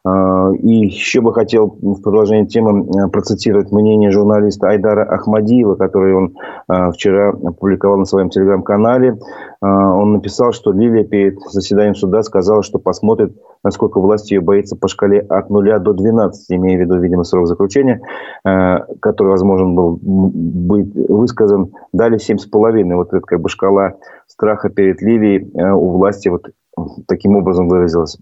А, 0.06 0.52
и 0.52 0.86
еще 0.88 1.22
бы 1.22 1.34
хотел 1.34 1.78
в 1.82 2.02
продолжении 2.02 2.46
темы 2.46 2.86
э, 2.90 3.08
процитировать 3.08 3.72
мнение 3.72 4.12
журналиста 4.12 4.68
Айдара 4.68 5.04
Ахмадиева, 5.06 5.76
который 5.76 6.14
он 6.14 6.36
а, 6.68 6.92
вчера 6.92 7.30
опубликовал 7.30 7.98
на 7.98 8.06
своем 8.06 8.30
телеграм-канале. 8.30 9.18
А, 9.62 9.94
он 9.94 10.14
написал, 10.14 10.52
что 10.52 10.74
Лилия 10.74 11.06
перед 11.06 11.40
заседанием 11.50 11.96
суда 11.96 12.22
сказала, 12.24 12.64
что 12.64 12.80
посмотрит, 12.80 13.34
насколько 13.64 14.02
власть 14.02 14.30
ее 14.32 14.42
боится 14.42 14.76
по 14.76 14.90
шкале 14.90 15.20
от 15.20 15.50
0 15.50 15.80
до 15.80 15.94
12, 15.94 16.52
имея 16.52 16.78
в 16.78 16.82
виду, 16.82 17.00
видимо, 17.00 17.24
срок 17.24 17.48
заключения, 17.48 18.02
который 18.44 19.30
возможен 19.30 19.74
был 19.74 20.00
быть 20.02 20.94
высказан. 20.94 21.72
Дали 21.94 22.18
7,5. 22.18 22.96
Вот 22.96 23.14
это 23.14 23.22
как 23.22 23.40
бы 23.40 23.48
шкала 23.48 23.94
страха 24.28 24.70
перед 24.70 25.02
Лилией 25.02 25.50
э, 25.54 25.72
у 25.72 25.92
власти 25.92 26.28
вот 26.28 26.48
таким 27.08 27.36
образом 27.36 27.68
выразилась. 27.68 28.18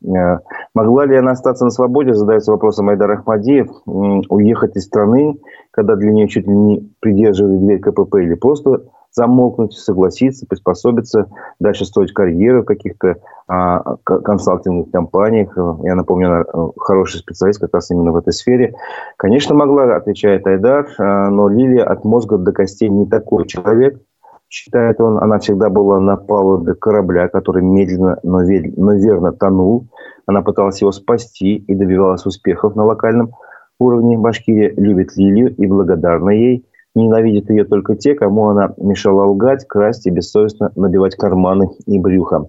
Могла 0.73 1.05
ли 1.05 1.17
она 1.17 1.31
остаться 1.31 1.65
на 1.65 1.71
свободе, 1.71 2.13
задается 2.13 2.51
вопросом 2.51 2.89
Айдар 2.89 3.11
Ахмадиев, 3.11 3.67
уехать 3.85 4.75
из 4.77 4.85
страны, 4.85 5.37
когда 5.71 5.95
для 5.95 6.11
нее 6.11 6.27
чуть 6.29 6.47
ли 6.47 6.55
не 6.55 6.93
придерживали 7.01 7.57
дверь 7.57 7.79
КПП, 7.79 8.15
или 8.15 8.35
просто 8.35 8.83
замолкнуть, 9.11 9.73
согласиться, 9.73 10.45
приспособиться, 10.47 11.27
дальше 11.59 11.83
строить 11.83 12.13
карьеру 12.13 12.61
в 12.61 12.65
каких-то 12.65 13.17
а, 13.47 13.97
консалтинговых 14.05 14.89
компаниях. 14.91 15.57
Я 15.83 15.95
напомню, 15.95 16.27
она 16.27 16.41
э, 16.41 16.67
хороший 16.77 17.19
специалист 17.19 17.59
как 17.59 17.73
раз 17.73 17.91
именно 17.91 18.13
в 18.13 18.15
этой 18.15 18.31
сфере. 18.31 18.73
Конечно, 19.17 19.53
могла, 19.53 19.93
отвечает 19.97 20.47
Айдар, 20.47 20.87
а, 20.97 21.29
но 21.29 21.49
Лилия 21.49 21.83
от 21.83 22.05
мозга 22.05 22.37
до 22.37 22.53
костей 22.53 22.87
не 22.87 23.05
такой 23.05 23.45
человек– 23.47 23.99
Считает 24.51 24.99
он, 24.99 25.17
она 25.17 25.39
всегда 25.39 25.69
была 25.69 26.01
на 26.01 26.17
палубе 26.17 26.73
корабля, 26.73 27.29
который 27.29 27.63
медленно, 27.63 28.19
но, 28.21 28.41
но 28.41 28.93
верно 28.95 29.31
тонул. 29.31 29.87
Она 30.25 30.41
пыталась 30.41 30.81
его 30.81 30.91
спасти 30.91 31.55
и 31.55 31.75
добивалась 31.75 32.25
успехов 32.25 32.75
на 32.75 32.85
локальном 32.85 33.31
уровне. 33.79 34.17
Башкирия 34.17 34.73
любит 34.75 35.15
Лилию 35.15 35.55
и 35.55 35.65
благодарна 35.67 36.29
ей. 36.29 36.65
Ненавидят 36.93 37.49
ее 37.49 37.63
только 37.63 37.95
те, 37.95 38.15
кому 38.15 38.47
она 38.49 38.73
мешала 38.77 39.25
лгать, 39.25 39.65
красть 39.67 40.07
и 40.07 40.09
бессовестно 40.09 40.71
набивать 40.75 41.15
карманы 41.15 41.69
и 41.85 41.97
брюха. 41.97 42.47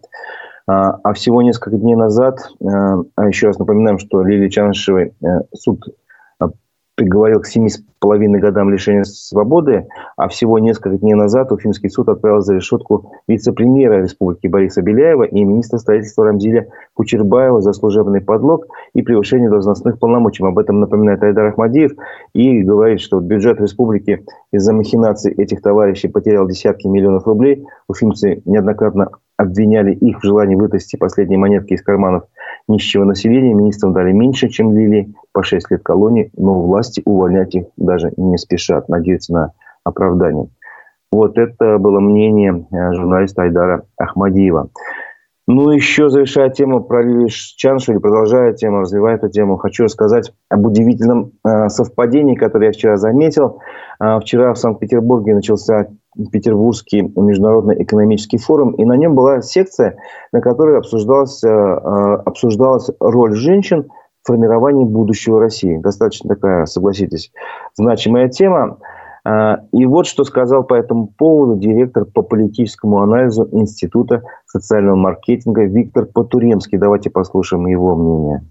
А, 0.66 0.98
а 1.02 1.12
всего 1.12 1.42
несколько 1.42 1.76
дней 1.76 1.96
назад, 1.96 2.38
э, 2.60 2.64
а 2.64 3.26
еще 3.26 3.48
раз 3.48 3.58
напоминаем, 3.58 3.98
что 3.98 4.22
Лилии 4.22 4.48
Чанышевой 4.48 5.12
э, 5.20 5.26
суд 5.54 5.84
приговорил 6.94 7.40
к 7.40 7.46
семи 7.46 7.68
с 7.68 7.82
половиной 7.98 8.40
годам 8.40 8.70
лишения 8.70 9.04
свободы, 9.04 9.86
а 10.16 10.28
всего 10.28 10.58
несколько 10.58 10.98
дней 10.98 11.14
назад 11.14 11.52
Уфимский 11.52 11.88
суд 11.88 12.08
отправил 12.08 12.40
за 12.40 12.54
решетку 12.54 13.12
вице-премьера 13.28 14.02
республики 14.02 14.46
Бориса 14.46 14.82
Беляева 14.82 15.22
и 15.22 15.44
министра 15.44 15.78
строительства 15.78 16.26
Рамзиля 16.26 16.68
Кучербаева 16.94 17.60
за 17.60 17.72
служебный 17.72 18.20
подлог 18.20 18.66
и 18.94 19.02
превышение 19.02 19.48
должностных 19.48 19.98
полномочий. 19.98 20.44
Об 20.44 20.58
этом 20.58 20.80
напоминает 20.80 21.22
Айдар 21.22 21.46
Ахмадиев 21.46 21.92
и 22.34 22.62
говорит, 22.62 23.00
что 23.00 23.20
бюджет 23.20 23.60
республики 23.60 24.24
из-за 24.52 24.72
махинаций 24.72 25.32
этих 25.32 25.62
товарищей 25.62 26.08
потерял 26.08 26.46
десятки 26.46 26.88
миллионов 26.88 27.26
рублей. 27.26 27.64
Уфимцы 27.88 28.42
неоднократно 28.44 29.10
обвиняли 29.36 29.92
их 29.94 30.18
в 30.18 30.24
желании 30.24 30.54
вытащить 30.54 30.98
последние 30.98 31.38
монетки 31.38 31.74
из 31.74 31.82
карманов 31.82 32.24
нищего 32.68 33.04
населения. 33.04 33.54
Министрам 33.54 33.92
дали 33.92 34.12
меньше, 34.12 34.48
чем 34.48 34.76
Лили, 34.76 35.14
по 35.32 35.42
6 35.42 35.70
лет 35.70 35.82
колонии, 35.82 36.30
но 36.36 36.62
власти 36.62 37.02
увольнять 37.04 37.54
их 37.54 37.64
даже 37.76 38.12
не 38.16 38.36
спешат, 38.38 38.88
надеются 38.88 39.32
на 39.32 39.52
оправдание. 39.84 40.48
Вот 41.10 41.36
это 41.36 41.78
было 41.78 42.00
мнение 42.00 42.66
э, 42.70 42.92
журналиста 42.94 43.42
Айдара 43.42 43.84
Ахмадиева. 43.98 44.70
Ну, 45.48 45.70
еще 45.70 46.08
завершая 46.08 46.50
тему 46.50 46.82
про 46.84 47.02
Лили 47.02 47.26
Чаншу, 47.28 47.92
или 47.92 47.98
продолжая 47.98 48.52
тему, 48.52 48.80
развивая 48.80 49.16
эту 49.16 49.28
тему, 49.28 49.56
хочу 49.56 49.84
рассказать 49.84 50.32
об 50.48 50.64
удивительном 50.64 51.32
э, 51.44 51.68
совпадении, 51.68 52.36
которое 52.36 52.66
я 52.66 52.72
вчера 52.72 52.96
заметил. 52.96 53.60
Э, 54.00 54.20
вчера 54.20 54.54
в 54.54 54.58
Санкт-Петербурге 54.58 55.34
начался 55.34 55.88
Петербургский 56.30 57.02
международный 57.02 57.82
экономический 57.82 58.38
форум, 58.38 58.72
и 58.72 58.84
на 58.84 58.96
нем 58.96 59.14
была 59.14 59.40
секция, 59.40 59.96
на 60.32 60.40
которой 60.40 60.78
обсуждалась, 60.78 61.42
э, 61.42 61.48
э, 61.48 62.14
обсуждалась 62.26 62.90
роль 63.00 63.34
женщин 63.34 63.88
в 64.22 64.28
формировании 64.28 64.84
будущего 64.84 65.40
России. 65.40 65.78
Достаточно 65.78 66.34
такая, 66.34 66.66
согласитесь, 66.66 67.32
значимая 67.74 68.28
тема. 68.28 68.78
Э, 69.24 69.56
и 69.72 69.86
вот 69.86 70.06
что 70.06 70.24
сказал 70.24 70.64
по 70.64 70.74
этому 70.74 71.06
поводу 71.06 71.56
директор 71.56 72.04
по 72.04 72.22
политическому 72.22 73.00
анализу 73.00 73.48
Института 73.50 74.22
социального 74.46 74.96
маркетинга 74.96 75.64
Виктор 75.64 76.04
Потуремский. 76.04 76.76
Давайте 76.76 77.08
послушаем 77.08 77.66
его 77.66 77.96
мнение. 77.96 78.42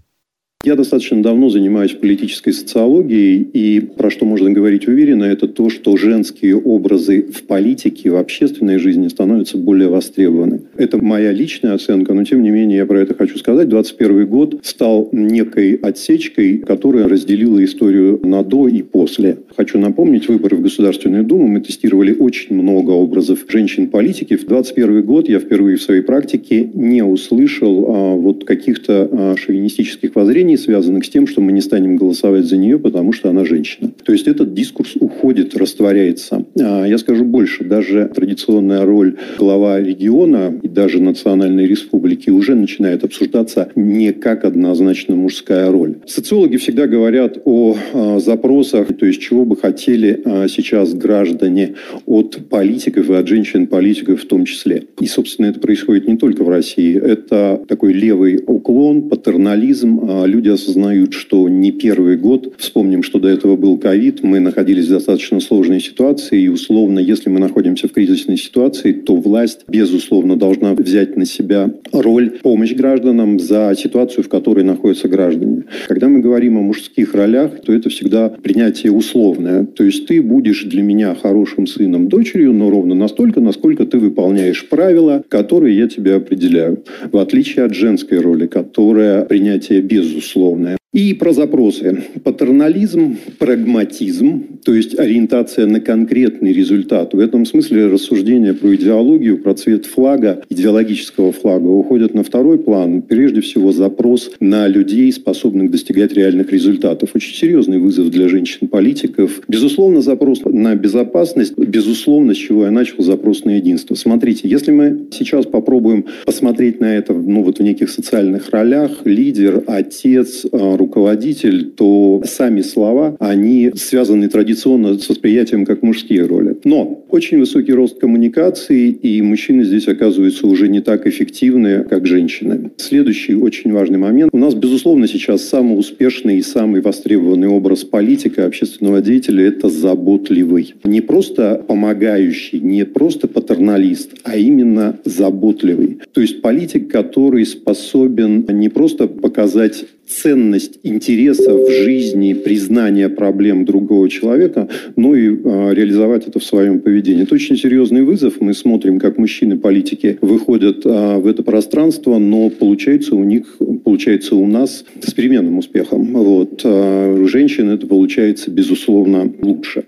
Я 0.64 0.76
достаточно 0.76 1.20
давно 1.20 1.50
занимаюсь 1.50 1.90
политической 1.92 2.52
социологией, 2.52 3.42
и 3.52 3.80
про 3.80 4.10
что 4.10 4.24
можно 4.24 4.50
говорить 4.50 4.86
уверенно, 4.86 5.24
это 5.24 5.48
то, 5.48 5.70
что 5.70 5.96
женские 5.96 6.56
образы 6.56 7.22
в 7.22 7.42
политике, 7.42 8.10
в 8.10 8.16
общественной 8.16 8.78
жизни 8.78 9.08
становятся 9.08 9.58
более 9.58 9.88
востребованы. 9.88 10.60
Это 10.76 11.02
моя 11.02 11.32
личная 11.32 11.74
оценка, 11.74 12.14
но 12.14 12.22
тем 12.22 12.44
не 12.44 12.50
менее 12.50 12.78
я 12.78 12.86
про 12.86 13.00
это 13.00 13.14
хочу 13.14 13.38
сказать. 13.38 13.68
21 13.68 14.26
год 14.28 14.60
стал 14.62 15.08
некой 15.10 15.74
отсечкой, 15.74 16.58
которая 16.58 17.08
разделила 17.08 17.62
историю 17.64 18.20
на 18.22 18.44
до 18.44 18.68
и 18.68 18.82
после. 18.82 19.38
Хочу 19.56 19.80
напомнить, 19.80 20.28
выборы 20.28 20.56
в 20.56 20.62
Государственную 20.62 21.24
Думу 21.24 21.48
мы 21.48 21.60
тестировали 21.60 22.12
очень 22.12 22.54
много 22.54 22.90
образов 22.90 23.40
женщин-политики. 23.48 24.36
В 24.36 24.46
21 24.46 25.02
год 25.02 25.28
я 25.28 25.40
впервые 25.40 25.76
в 25.76 25.82
своей 25.82 26.02
практике 26.02 26.70
не 26.72 27.02
услышал 27.02 27.86
а, 27.88 28.14
вот 28.14 28.44
каких-то 28.44 29.08
а, 29.10 29.34
шовинистических 29.36 30.14
воззрений, 30.14 30.51
опасений, 30.52 30.58
связанных 30.58 31.04
с 31.04 31.08
тем, 31.08 31.26
что 31.26 31.40
мы 31.40 31.52
не 31.52 31.60
станем 31.60 31.96
голосовать 31.96 32.44
за 32.44 32.56
нее, 32.56 32.78
потому 32.78 33.12
что 33.12 33.30
она 33.30 33.44
женщина. 33.44 33.90
То 34.04 34.12
есть 34.12 34.28
этот 34.28 34.54
дискурс 34.54 34.96
уходит, 35.00 35.56
растворяется. 35.56 36.44
А 36.58 36.84
я 36.84 36.98
скажу 36.98 37.24
больше, 37.24 37.64
даже 37.64 38.10
традиционная 38.14 38.84
роль 38.84 39.16
глава 39.38 39.80
региона 39.80 40.52
и 40.62 40.68
даже 40.68 41.00
национальной 41.00 41.66
республики 41.66 42.30
уже 42.30 42.54
начинает 42.54 43.04
обсуждаться 43.04 43.68
не 43.74 44.12
как 44.12 44.44
однозначно 44.44 45.16
мужская 45.16 45.70
роль. 45.70 45.96
Социологи 46.06 46.56
всегда 46.56 46.86
говорят 46.86 47.38
о 47.44 47.76
а, 47.94 48.18
запросах, 48.18 48.96
то 48.96 49.06
есть 49.06 49.20
чего 49.20 49.44
бы 49.44 49.56
хотели 49.56 50.20
а, 50.24 50.48
сейчас 50.48 50.94
граждане 50.94 51.74
от 52.06 52.48
политиков 52.48 53.10
и 53.10 53.14
от 53.14 53.26
женщин-политиков 53.26 54.20
в 54.20 54.26
том 54.26 54.44
числе. 54.44 54.84
И, 55.00 55.06
собственно, 55.06 55.46
это 55.46 55.60
происходит 55.60 56.08
не 56.08 56.16
только 56.16 56.44
в 56.44 56.48
России. 56.48 56.98
Это 56.98 57.60
такой 57.68 57.92
левый 57.92 58.40
уклон, 58.46 59.08
патернализм. 59.08 60.24
Люди 60.24 60.41
люди 60.42 60.48
осознают, 60.48 61.12
что 61.12 61.48
не 61.48 61.70
первый 61.70 62.16
год, 62.16 62.54
вспомним, 62.58 63.04
что 63.04 63.20
до 63.20 63.28
этого 63.28 63.54
был 63.54 63.78
ковид, 63.78 64.24
мы 64.24 64.40
находились 64.40 64.86
в 64.86 64.90
достаточно 64.90 65.38
сложной 65.38 65.80
ситуации, 65.80 66.42
и 66.42 66.48
условно, 66.48 66.98
если 66.98 67.30
мы 67.30 67.38
находимся 67.38 67.86
в 67.86 67.92
кризисной 67.92 68.36
ситуации, 68.36 68.92
то 68.92 69.14
власть, 69.14 69.60
безусловно, 69.68 70.36
должна 70.36 70.74
взять 70.74 71.16
на 71.16 71.26
себя 71.26 71.70
роль 71.92 72.30
помощь 72.42 72.74
гражданам 72.74 73.38
за 73.38 73.72
ситуацию, 73.78 74.24
в 74.24 74.28
которой 74.28 74.64
находятся 74.64 75.06
граждане. 75.06 75.62
Когда 75.86 76.08
мы 76.08 76.18
говорим 76.18 76.58
о 76.58 76.62
мужских 76.62 77.14
ролях, 77.14 77.60
то 77.60 77.72
это 77.72 77.88
всегда 77.88 78.28
принятие 78.28 78.90
условное. 78.90 79.64
То 79.64 79.84
есть 79.84 80.06
ты 80.06 80.20
будешь 80.20 80.64
для 80.64 80.82
меня 80.82 81.14
хорошим 81.14 81.68
сыном, 81.68 82.08
дочерью, 82.08 82.52
но 82.52 82.68
ровно 82.68 82.96
настолько, 82.96 83.40
насколько 83.40 83.86
ты 83.86 83.98
выполняешь 83.98 84.68
правила, 84.68 85.22
которые 85.28 85.76
я 85.78 85.86
тебе 85.86 86.16
определяю. 86.16 86.82
В 87.12 87.18
отличие 87.18 87.64
от 87.64 87.74
женской 87.74 88.18
роли, 88.18 88.48
которая 88.48 89.24
принятие 89.24 89.80
безусловно 89.82 90.31
условное. 90.32 90.78
И 90.92 91.14
про 91.14 91.32
запросы. 91.32 92.04
Патернализм, 92.22 93.16
прагматизм, 93.38 94.58
то 94.62 94.74
есть 94.74 94.98
ориентация 94.98 95.64
на 95.64 95.80
конкретный 95.80 96.52
результат. 96.52 97.14
В 97.14 97.18
этом 97.18 97.46
смысле 97.46 97.86
рассуждения 97.86 98.52
про 98.52 98.74
идеологию, 98.74 99.38
про 99.38 99.54
цвет 99.54 99.86
флага, 99.86 100.42
идеологического 100.50 101.32
флага 101.32 101.68
уходят 101.68 102.12
на 102.12 102.22
второй 102.22 102.58
план. 102.58 103.00
Прежде 103.00 103.40
всего 103.40 103.72
запрос 103.72 104.32
на 104.38 104.68
людей, 104.68 105.10
способных 105.12 105.70
достигать 105.70 106.12
реальных 106.12 106.52
результатов. 106.52 107.12
Очень 107.14 107.36
серьезный 107.36 107.78
вызов 107.78 108.10
для 108.10 108.28
женщин-политиков. 108.28 109.40
Безусловно, 109.48 110.02
запрос 110.02 110.40
на 110.44 110.74
безопасность. 110.74 111.56
Безусловно, 111.56 112.34
с 112.34 112.36
чего 112.36 112.66
я 112.66 112.70
начал, 112.70 113.02
запрос 113.02 113.46
на 113.46 113.56
единство. 113.56 113.94
Смотрите, 113.94 114.46
если 114.46 114.72
мы 114.72 115.06
сейчас 115.10 115.46
попробуем 115.46 116.04
посмотреть 116.26 116.80
на 116.80 116.94
это 116.94 117.14
ну, 117.14 117.42
вот 117.42 117.60
в 117.60 117.62
неких 117.62 117.88
социальных 117.88 118.50
ролях, 118.50 119.06
лидер, 119.06 119.64
отец, 119.66 120.44
а, 120.52 120.81
руководитель, 120.82 121.70
то 121.70 122.22
сами 122.24 122.60
слова, 122.60 123.16
они 123.20 123.70
связаны 123.74 124.28
традиционно 124.28 124.98
с 124.98 125.08
восприятием 125.08 125.64
как 125.64 125.82
мужские 125.82 126.26
роли. 126.26 126.56
Но 126.64 127.04
очень 127.08 127.38
высокий 127.38 127.72
рост 127.72 127.98
коммуникации, 127.98 128.88
и 128.90 129.22
мужчины 129.22 129.64
здесь 129.64 129.88
оказываются 129.88 130.46
уже 130.46 130.68
не 130.68 130.80
так 130.80 131.06
эффективны, 131.06 131.84
как 131.84 132.06
женщины. 132.06 132.70
Следующий 132.76 133.34
очень 133.34 133.72
важный 133.72 133.98
момент. 133.98 134.30
У 134.32 134.38
нас, 134.38 134.54
безусловно, 134.54 135.06
сейчас 135.06 135.42
самый 135.42 135.78
успешный 135.78 136.38
и 136.38 136.42
самый 136.42 136.80
востребованный 136.80 137.48
образ 137.48 137.84
политика, 137.84 138.46
общественного 138.46 139.00
деятеля– 139.00 139.46
это 139.48 139.68
заботливый. 139.68 140.74
Не 140.84 141.00
просто 141.00 141.62
помогающий, 141.66 142.60
не 142.60 142.84
просто 142.84 143.28
патерналист, 143.28 144.10
а 144.24 144.36
именно 144.36 144.98
заботливый. 145.04 145.98
То 146.12 146.20
есть 146.20 146.42
политик, 146.42 146.90
который 146.90 147.46
способен 147.46 148.44
не 148.48 148.68
просто 148.68 149.06
показать 149.06 149.84
ценность 150.06 150.78
интереса 150.82 151.54
в 151.54 151.70
жизни, 151.70 152.32
признание 152.32 153.08
проблем 153.08 153.64
другого 153.64 154.08
человека, 154.08 154.68
но 154.96 155.14
и 155.14 155.28
э, 155.28 155.74
реализовать 155.74 156.28
это 156.28 156.38
в 156.38 156.44
своем 156.44 156.80
поведении. 156.80 157.22
Это 157.22 157.34
очень 157.34 157.56
серьезный 157.56 158.02
вызов. 158.02 158.40
Мы 158.40 158.54
смотрим, 158.54 158.98
как 158.98 159.18
мужчины-политики 159.18 160.18
выходят 160.20 160.84
э, 160.84 161.18
в 161.18 161.26
это 161.26 161.42
пространство, 161.42 162.18
но 162.18 162.50
получается 162.50 163.14
у 163.14 163.24
них, 163.24 163.58
получается 163.84 164.36
у 164.36 164.46
нас 164.46 164.84
с 165.00 165.12
переменным 165.12 165.58
успехом. 165.58 166.12
Вот. 166.12 166.60
Э, 166.64 167.12
у 167.12 167.26
женщин 167.26 167.70
это 167.70 167.86
получается, 167.86 168.50
безусловно, 168.50 169.32
лучше. 169.40 169.84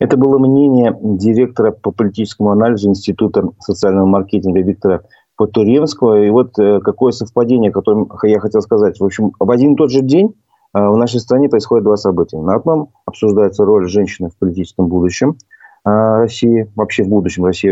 Это 0.00 0.16
было 0.16 0.38
мнение 0.38 0.96
директора 1.02 1.72
по 1.72 1.90
политическому 1.90 2.50
анализу 2.50 2.88
Института 2.88 3.50
социального 3.58 4.06
маркетинга 4.06 4.60
Виктора 4.60 5.02
Потуревского. 5.38 6.24
И 6.24 6.30
вот 6.30 6.58
э, 6.58 6.80
какое 6.80 7.12
совпадение, 7.12 7.70
которое 7.72 8.06
я 8.24 8.40
хотел 8.40 8.60
сказать. 8.60 9.00
В 9.00 9.04
общем, 9.04 9.32
в 9.38 9.50
один 9.50 9.72
и 9.72 9.76
тот 9.76 9.90
же 9.90 10.02
день 10.02 10.34
э, 10.74 10.86
в 10.86 10.96
нашей 10.96 11.20
стране 11.20 11.48
происходит 11.48 11.84
два 11.84 11.96
события. 11.96 12.38
На 12.38 12.56
одном 12.56 12.90
обсуждается 13.06 13.64
роль 13.64 13.88
женщины 13.88 14.30
в 14.30 14.36
политическом 14.36 14.88
будущем 14.88 15.36
э, 15.86 15.90
России. 15.90 16.70
Вообще 16.74 17.04
в 17.04 17.08
будущем 17.08 17.44
России 17.44 17.70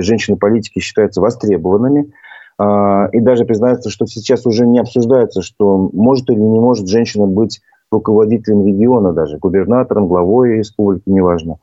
женщины-политики 0.00 0.80
считаются 0.80 1.20
востребованными. 1.20 2.12
И 2.56 3.20
даже 3.20 3.44
признается, 3.46 3.90
что 3.90 4.06
сейчас 4.06 4.46
уже 4.46 4.64
не 4.64 4.78
обсуждается, 4.78 5.42
что 5.42 5.90
может 5.92 6.30
или 6.30 6.38
не 6.38 6.60
может 6.60 6.86
женщина 6.86 7.26
быть 7.26 7.60
руководителем 7.90 8.64
региона 8.64 9.12
даже, 9.12 9.38
губернатором, 9.38 10.06
главой 10.06 10.58
республики, 10.58 11.02
неважно. 11.06 11.56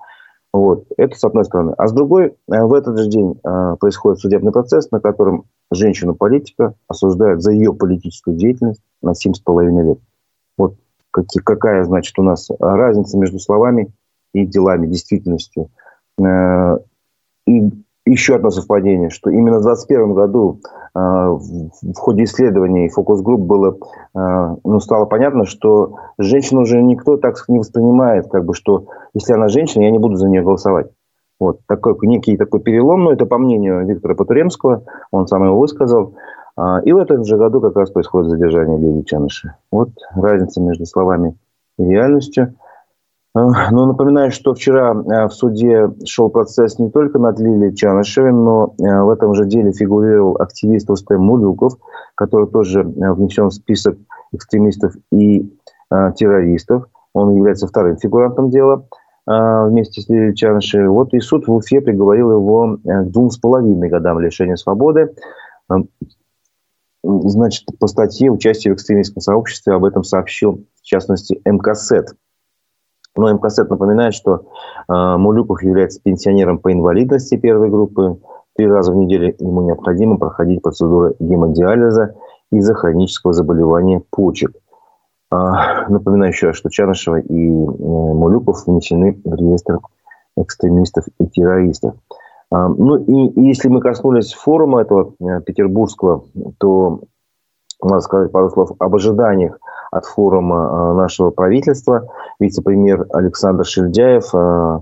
Вот. 0.53 0.85
Это 0.97 1.17
с 1.17 1.23
одной 1.23 1.45
стороны. 1.45 1.73
А 1.77 1.87
с 1.87 1.93
другой, 1.93 2.27
э, 2.27 2.63
в 2.63 2.73
этот 2.73 2.99
же 2.99 3.09
день 3.09 3.39
э, 3.43 3.75
происходит 3.79 4.19
судебный 4.19 4.51
процесс, 4.51 4.91
на 4.91 4.99
котором 4.99 5.45
женщину-политика 5.71 6.73
осуждают 6.87 7.41
за 7.41 7.51
ее 7.51 7.73
политическую 7.73 8.35
деятельность 8.35 8.81
на 9.01 9.11
7,5 9.11 9.83
лет. 9.83 9.99
Вот 10.57 10.75
какая, 11.11 11.83
значит, 11.85 12.17
у 12.19 12.23
нас 12.23 12.49
разница 12.59 13.17
между 13.17 13.39
словами 13.39 13.93
и 14.33 14.45
делами, 14.45 14.87
действительностью. 14.87 15.69
Э, 16.19 16.77
и 17.47 17.71
еще 18.05 18.35
одно 18.35 18.49
совпадение, 18.49 19.09
что 19.09 19.29
именно 19.29 19.59
в 19.59 19.63
2021 19.63 20.13
году 20.13 20.59
э, 20.63 20.99
в 20.99 21.95
ходе 21.95 22.23
исследований 22.23 22.89
фокус-групп 22.89 23.41
было, 23.41 23.77
э, 24.15 24.55
ну, 24.63 24.79
стало 24.79 25.05
понятно, 25.05 25.45
что 25.45 25.95
женщину 26.17 26.61
уже 26.61 26.81
никто 26.81 27.17
так 27.17 27.35
не 27.47 27.59
воспринимает, 27.59 28.27
как 28.29 28.45
бы, 28.45 28.53
что 28.53 28.87
если 29.13 29.33
она 29.33 29.49
женщина, 29.49 29.83
я 29.83 29.91
не 29.91 29.99
буду 29.99 30.15
за 30.15 30.29
нее 30.29 30.41
голосовать. 30.41 30.87
Вот 31.39 31.59
такой 31.67 31.95
некий 32.07 32.37
такой 32.37 32.59
перелом, 32.59 33.03
но 33.03 33.13
это 33.13 33.25
по 33.25 33.37
мнению 33.37 33.85
Виктора 33.85 34.15
Потуремского, 34.15 34.83
он 35.11 35.27
сам 35.27 35.43
его 35.43 35.57
высказал. 35.57 36.15
А, 36.55 36.79
и 36.81 36.91
в 36.91 36.97
этом 36.97 37.23
же 37.23 37.37
году 37.37 37.61
как 37.61 37.75
раз 37.75 37.89
происходит 37.89 38.29
задержание 38.29 38.77
Лилии 38.77 39.03
Чаныши. 39.03 39.55
Вот 39.71 39.89
разница 40.13 40.61
между 40.61 40.85
словами 40.85 41.35
и 41.79 41.83
реальностью. 41.83 42.55
Ну, 43.33 43.85
напоминаю, 43.85 44.31
что 44.31 44.53
вчера 44.53 44.91
а, 44.91 45.27
в 45.29 45.33
суде 45.33 45.89
шел 46.05 46.29
процесс 46.29 46.79
не 46.79 46.89
только 46.89 47.17
над 47.17 47.39
Лилией 47.39 47.73
Чанышевой, 47.73 48.33
но 48.33 48.73
в 48.77 49.09
этом 49.09 49.35
же 49.35 49.45
деле 49.45 49.71
фигурировал 49.71 50.35
активист 50.37 50.89
Рустем 50.89 51.21
Мулюков, 51.21 51.77
который 52.15 52.47
тоже 52.47 52.83
внесен 52.83 53.47
в 53.47 53.53
список 53.53 53.97
экстремистов 54.33 54.95
и 55.13 55.49
террористов. 55.89 56.87
Он 57.13 57.33
является 57.33 57.67
вторым 57.67 57.97
фигурантом 57.97 58.49
дела 58.49 58.85
вместе 59.25 60.01
с 60.01 60.09
Лилией 60.09 60.35
Чанышевой. 60.35 60.89
Вот 60.89 61.13
и 61.13 61.19
суд 61.21 61.47
в 61.47 61.53
Уфе 61.53 61.79
приговорил 61.79 62.31
его 62.31 62.79
к 62.83 63.03
двум 63.11 63.29
с 63.29 63.37
половиной 63.37 63.87
годам 63.87 64.19
лишения 64.19 64.57
свободы 64.57 65.13
значит, 67.03 67.65
по 67.79 67.87
статье 67.87 68.29
«Участие 68.29 68.73
в 68.73 68.75
экстремистском 68.75 69.21
сообществе» 69.21 69.73
об 69.73 69.85
этом 69.85 70.03
сообщил, 70.03 70.65
в 70.81 70.83
частности, 70.83 71.41
МКСЭТ. 71.45 72.09
Но 73.15 73.31
МКСЭТ 73.31 73.69
напоминает, 73.69 74.13
что 74.13 74.45
э, 74.87 74.93
Мулюков 75.17 75.63
является 75.63 76.01
пенсионером 76.01 76.59
по 76.59 76.71
инвалидности 76.71 77.35
первой 77.35 77.69
группы. 77.69 78.19
Три 78.55 78.67
раза 78.67 78.91
в 78.91 78.95
неделю 78.95 79.35
ему 79.39 79.61
необходимо 79.61 80.17
проходить 80.17 80.61
процедуру 80.61 81.15
гемодиализа 81.19 82.15
из-за 82.51 82.73
хронического 82.73 83.33
заболевания 83.33 84.01
почек. 84.09 84.51
Э, 85.31 85.87
напоминаю 85.89 86.31
еще 86.31 86.53
что 86.53 86.69
Чанышева 86.69 87.19
и 87.19 87.49
э, 87.49 87.53
Мулюков 87.53 88.65
внесены 88.65 89.19
в 89.23 89.35
реестр 89.35 89.79
экстремистов 90.37 91.05
и 91.19 91.27
террористов. 91.27 91.95
А, 92.51 92.67
ну 92.67 92.97
и 92.97 93.41
если 93.41 93.69
мы 93.69 93.79
коснулись 93.79 94.33
форума 94.33 94.81
этого 94.81 95.13
э, 95.19 95.41
петербургского, 95.41 96.25
то 96.57 97.01
надо 97.81 98.01
сказать 98.01 98.31
пару 98.31 98.49
слов 98.49 98.71
об 98.77 98.95
ожиданиях 98.95 99.57
от 99.91 100.05
форума 100.05 100.55
э, 100.55 100.97
нашего 100.97 101.29
правительства. 101.29 102.07
Вице-премьер 102.39 103.05
Александр 103.11 103.65
Шильдяев 103.65 104.33
э, 104.33 104.79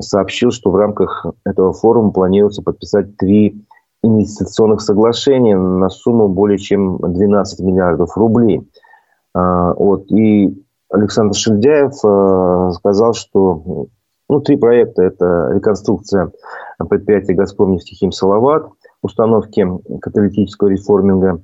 сообщил, 0.00 0.52
что 0.52 0.70
в 0.70 0.76
рамках 0.76 1.26
этого 1.44 1.72
форума 1.72 2.12
планируется 2.12 2.62
подписать 2.62 3.16
три 3.16 3.66
инвестиционных 4.02 4.80
соглашения 4.80 5.56
на 5.56 5.88
сумму 5.88 6.28
более 6.28 6.58
чем 6.58 6.98
12 6.98 7.60
миллиардов 7.60 8.16
рублей. 8.16 8.68
Вот. 9.32 10.12
И 10.12 10.62
Александр 10.90 11.34
Шильдяев 11.34 11.94
сказал, 12.74 13.14
что 13.14 13.86
ну, 14.28 14.40
три 14.40 14.56
проекта– 14.56 15.02
это 15.04 15.52
реконструкция 15.54 16.32
предприятия 16.88 17.34
«Газпром» 17.34 17.72
нефтехим 17.72 18.12
«Салават», 18.12 18.68
установки 19.02 19.66
каталитического 20.00 20.68
реформинга 20.68 21.40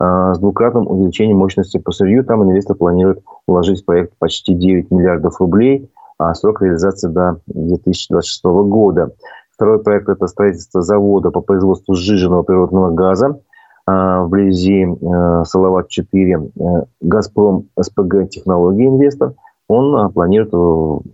с 0.00 0.38
двукратным 0.38 0.88
увеличением 0.88 1.38
мощности 1.38 1.78
по 1.78 1.92
сырью. 1.92 2.24
Там 2.24 2.42
инвестор 2.42 2.76
планирует 2.76 3.22
вложить 3.46 3.82
в 3.82 3.84
проект 3.84 4.12
почти 4.18 4.54
9 4.54 4.90
миллиардов 4.90 5.40
рублей, 5.40 5.90
а 6.18 6.34
срок 6.34 6.62
реализации 6.62 7.08
до 7.08 7.40
2026 7.46 8.44
года. 8.44 9.12
Второй 9.54 9.82
проект– 9.82 10.08
это 10.10 10.26
строительство 10.26 10.82
завода 10.82 11.30
по 11.30 11.40
производству 11.40 11.94
сжиженного 11.94 12.42
природного 12.42 12.90
газа 12.90 13.40
а, 13.86 14.22
вблизи 14.24 14.84
а, 14.84 15.44
Салават-4. 15.44 16.86
«Газпром» 17.00 17.68
СПГ 17.80 18.28
«Технологии» 18.30 18.88
инвестор. 18.88 19.34
Он 19.68 20.12
планирует 20.12 20.52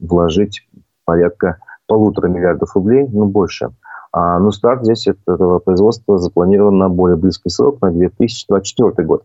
вложить 0.01 0.67
порядка 1.05 1.59
полутора 1.87 2.29
миллиардов 2.29 2.75
рублей, 2.75 3.07
ну 3.13 3.27
больше. 3.27 3.71
А, 4.13 4.39
ну, 4.39 4.51
старт 4.51 4.83
здесь 4.85 5.07
этого 5.07 5.61
производства 5.61 6.19
запланирован 6.19 6.79
на 6.79 6.89
более 6.89 7.17
близкий 7.17 7.51
срок, 7.51 7.81
на 7.81 7.91
2024 7.91 9.07
год. 9.07 9.25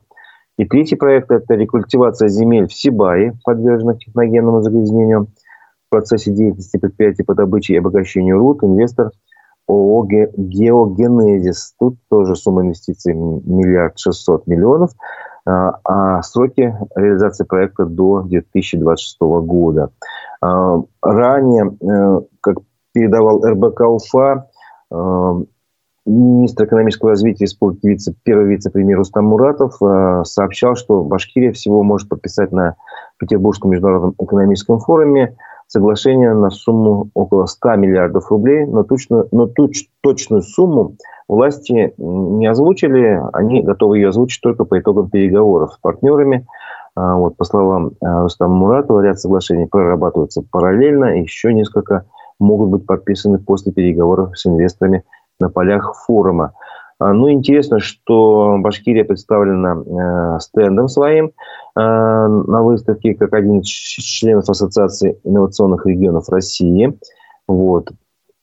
И 0.57 0.65
третий 0.65 0.95
проект– 0.95 1.31
это 1.31 1.55
рекультивация 1.55 2.29
земель 2.29 2.67
в 2.67 2.73
Сибае, 2.73 3.37
подверженных 3.43 3.99
техногенному 3.99 4.61
загрязнению. 4.61 5.27
В 5.87 5.89
процессе 5.89 6.31
деятельности 6.31 6.77
предприятия 6.77 7.23
по 7.23 7.35
добыче 7.35 7.73
и 7.73 7.77
обогащению 7.77 8.39
руд 8.39 8.63
инвестор 8.63 9.11
ООО 9.67 10.05
«Геогенезис». 10.05 11.73
Тут 11.79 11.97
тоже 12.09 12.35
сумма 12.35 12.61
инвестиций 12.61 13.13
миллиард 13.13 13.97
шестьсот 13.97 14.47
миллионов, 14.47 14.91
а, 15.45 15.79
а 15.83 16.21
сроки 16.21 16.75
реализации 16.95 17.43
проекта 17.43 17.85
до 17.85 18.21
2026 18.23 19.17
года. 19.21 19.91
А, 20.41 20.81
ранее, 21.01 21.75
э, 21.81 22.21
как 22.41 22.57
передавал 22.93 23.43
РБК 23.43 23.81
УФА, 23.81 24.47
министр 26.05 26.65
экономического 26.65 27.11
развития 27.11 27.45
республики, 27.45 27.87
вице, 27.87 28.15
первый 28.23 28.47
вице-премьер 28.47 28.97
Рустам 28.97 29.25
Муратов 29.25 29.81
э, 29.81 30.23
сообщал, 30.23 30.75
что 30.75 31.03
Башкирия 31.03 31.51
всего 31.51 31.83
может 31.83 32.09
подписать 32.09 32.51
на 32.51 32.75
Петербургском 33.17 33.71
международном 33.71 34.13
экономическом 34.19 34.79
форуме 34.79 35.35
соглашение 35.67 36.33
на 36.33 36.51
сумму 36.51 37.09
около 37.15 37.47
100 37.47 37.75
миллиардов 37.77 38.29
рублей, 38.29 38.65
но, 38.67 38.83
точно, 38.83 39.25
но 39.31 39.47
туч, 39.47 39.87
точную 40.01 40.43
сумму 40.43 40.95
власти 41.27 41.93
не 41.97 42.45
озвучили, 42.45 43.19
они 43.33 43.63
готовы 43.63 43.97
ее 43.97 44.09
озвучить 44.09 44.41
только 44.41 44.63
по 44.65 44.79
итогам 44.79 45.09
переговоров 45.09 45.73
с 45.73 45.77
партнерами. 45.79 46.45
А, 46.95 47.15
вот, 47.15 47.35
по 47.35 47.45
словам 47.45 47.91
а, 48.01 48.23
Рустама 48.23 48.53
Муратова, 48.53 49.01
ряд 49.01 49.19
соглашений 49.19 49.65
прорабатываются 49.65 50.43
параллельно, 50.49 51.19
еще 51.19 51.51
несколько 51.51 52.05
могут 52.39 52.69
быть 52.69 52.85
подписаны 52.85 53.39
после 53.39 53.71
переговоров 53.71 54.37
с 54.37 54.45
инвесторами 54.45 55.03
на 55.39 55.49
полях 55.49 55.95
форума. 56.05 56.53
А, 56.99 57.11
ну, 57.13 57.29
интересно, 57.29 57.79
что 57.79 58.57
Башкирия 58.59 59.03
представлена 59.03 60.39
стендом 60.39 60.87
своим 60.87 61.31
на 61.75 62.61
выставке 62.63 63.15
как 63.15 63.33
один 63.33 63.59
из 63.59 63.67
членов 63.67 64.49
Ассоциации 64.49 65.19
инновационных 65.25 65.85
регионов 65.85 66.29
России. 66.29 66.97
Вот. 67.47 67.91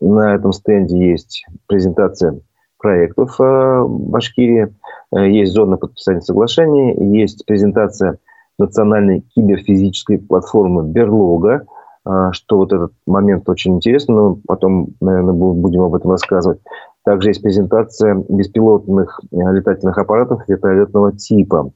На 0.00 0.34
этом 0.34 0.52
стенде 0.52 0.98
есть 1.12 1.46
презентация 1.66 2.40
проектов 2.78 3.36
Башкирии, 3.38 4.74
есть 5.14 5.52
зона 5.52 5.76
подписания 5.76 6.20
соглашений, 6.20 6.94
есть 7.16 7.46
презентация 7.46 8.18
национальной 8.58 9.20
киберфизической 9.34 10.18
платформы 10.18 10.82
«Берлога», 10.82 11.64
что 12.04 12.56
вот 12.56 12.72
этот 12.72 12.92
момент 13.06 13.48
очень 13.48 13.76
интересный, 13.76 14.14
но 14.14 14.38
потом, 14.46 14.88
наверное, 15.00 15.34
будем 15.34 15.82
об 15.82 15.94
этом 15.94 16.10
рассказывать. 16.10 16.58
Также 17.04 17.30
есть 17.30 17.42
презентация 17.42 18.24
беспилотных 18.28 19.20
э, 19.32 19.36
летательных 19.36 19.98
аппаратов 19.98 20.48
вертолетного 20.48 21.12
типа. 21.12 21.72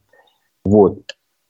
Вот. 0.64 1.00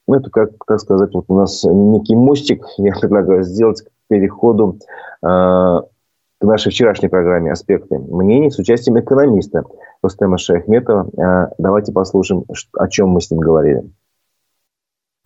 Ну, 0.09 0.15
это, 0.15 0.31
как, 0.31 0.51
так 0.67 0.81
сказать, 0.81 1.13
вот 1.13 1.27
у 1.29 1.35
нас 1.35 1.65
некий 1.65 2.17
мостик, 2.17 2.65
я 2.79 2.93
предлагаю 2.93 3.43
сделать 3.43 3.83
к 3.83 3.89
переходу 4.09 4.79
э, 5.23 5.27
к 5.27 6.43
нашей 6.43 6.71
вчерашней 6.71 7.09
программе 7.09 7.53
«Аспекты 7.53 7.99
мнений» 7.99 8.51
с 8.51 8.59
участием 8.59 8.99
экономиста 8.99 9.65
Рустема 10.03 10.39
Шахметова. 10.39 11.09
Э, 11.19 11.53
давайте 11.59 11.93
послушаем, 11.93 12.45
о 12.73 12.89
чем 12.89 13.09
мы 13.09 13.21
с 13.21 13.31
ним 13.31 13.41
говорили 13.41 13.85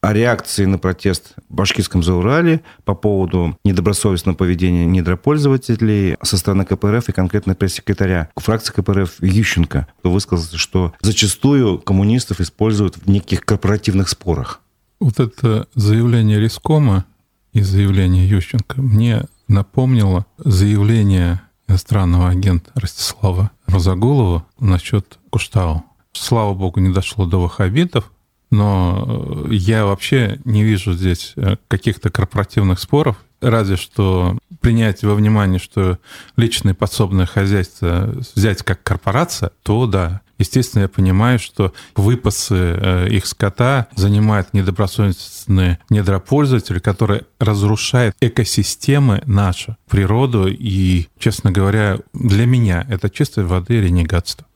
о 0.01 0.13
реакции 0.13 0.65
на 0.65 0.79
протест 0.79 1.35
в 1.49 1.55
Башкирском 1.55 2.03
Заурале 2.03 2.63
по 2.85 2.95
поводу 2.95 3.57
недобросовестного 3.65 4.35
поведения 4.35 4.87
недропользователей 4.87 6.17
со 6.23 6.39
стороны 6.39 6.65
КПРФ 6.65 7.09
и 7.09 7.13
конкретно 7.13 7.55
пресс-секретаря 7.55 8.31
фракции 8.37 8.73
КПРФ 8.73 9.23
Ющенко, 9.23 9.89
кто 9.99 10.11
высказался, 10.11 10.57
что 10.57 10.95
зачастую 11.01 11.79
коммунистов 11.79 12.41
используют 12.41 12.97
в 12.97 13.09
неких 13.09 13.45
корпоративных 13.45 14.09
спорах. 14.09 14.61
Вот 15.01 15.21
это 15.21 15.67
заявление 15.75 16.41
Рискома 16.41 17.05
и 17.53 17.61
заявление 17.63 18.29
Ющенко 18.29 18.81
мне 18.81 19.25
напомнило 19.49 20.27
заявление 20.39 21.43
иностранного 21.69 22.29
агента 22.29 22.71
Ростислава 22.75 23.51
Розагулова 23.67 24.47
насчет 24.59 25.19
Куштау. 25.31 25.85
Слава 26.13 26.55
богу, 26.55 26.81
не 26.81 26.93
дошло 26.93 27.27
до 27.27 27.41
ваххабитов, 27.41 28.11
но 28.51 29.47
э, 29.49 29.55
я 29.55 29.85
вообще 29.85 30.41
не 30.45 30.65
вижу 30.65 30.93
здесь 30.93 31.33
э, 31.37 31.57
каких-то 31.69 32.11
корпоративных 32.11 32.81
споров, 32.81 33.17
разве 33.41 33.77
что 33.77 34.39
принять 34.61 35.03
во 35.03 35.15
внимание, 35.15 35.59
что 35.59 35.99
личное 36.37 36.75
подсобное 36.75 37.27
хозяйство 37.27 38.13
взять 38.35 38.63
как 38.63 38.83
корпорация, 38.83 39.51
то 39.63 39.87
да, 39.87 40.21
Естественно, 40.41 40.83
я 40.83 40.89
понимаю, 40.89 41.39
что 41.39 41.75
выпасы 41.95 42.55
э, 42.55 43.09
их 43.11 43.27
скота 43.27 43.89
занимают 43.95 44.55
недобросовестные 44.55 45.81
недропользователи, 45.91 46.79
которые 46.79 47.25
разрушают 47.39 48.17
экосистемы 48.23 49.23
наши, 49.27 49.77
природу. 49.87 50.47
И, 50.49 51.09
честно 51.19 51.51
говоря, 51.51 51.99
для 52.15 52.47
меня 52.47 52.87
это 52.89 53.11
чистой 53.11 53.45
воды 53.45 53.83
ренегатство. 53.83 54.47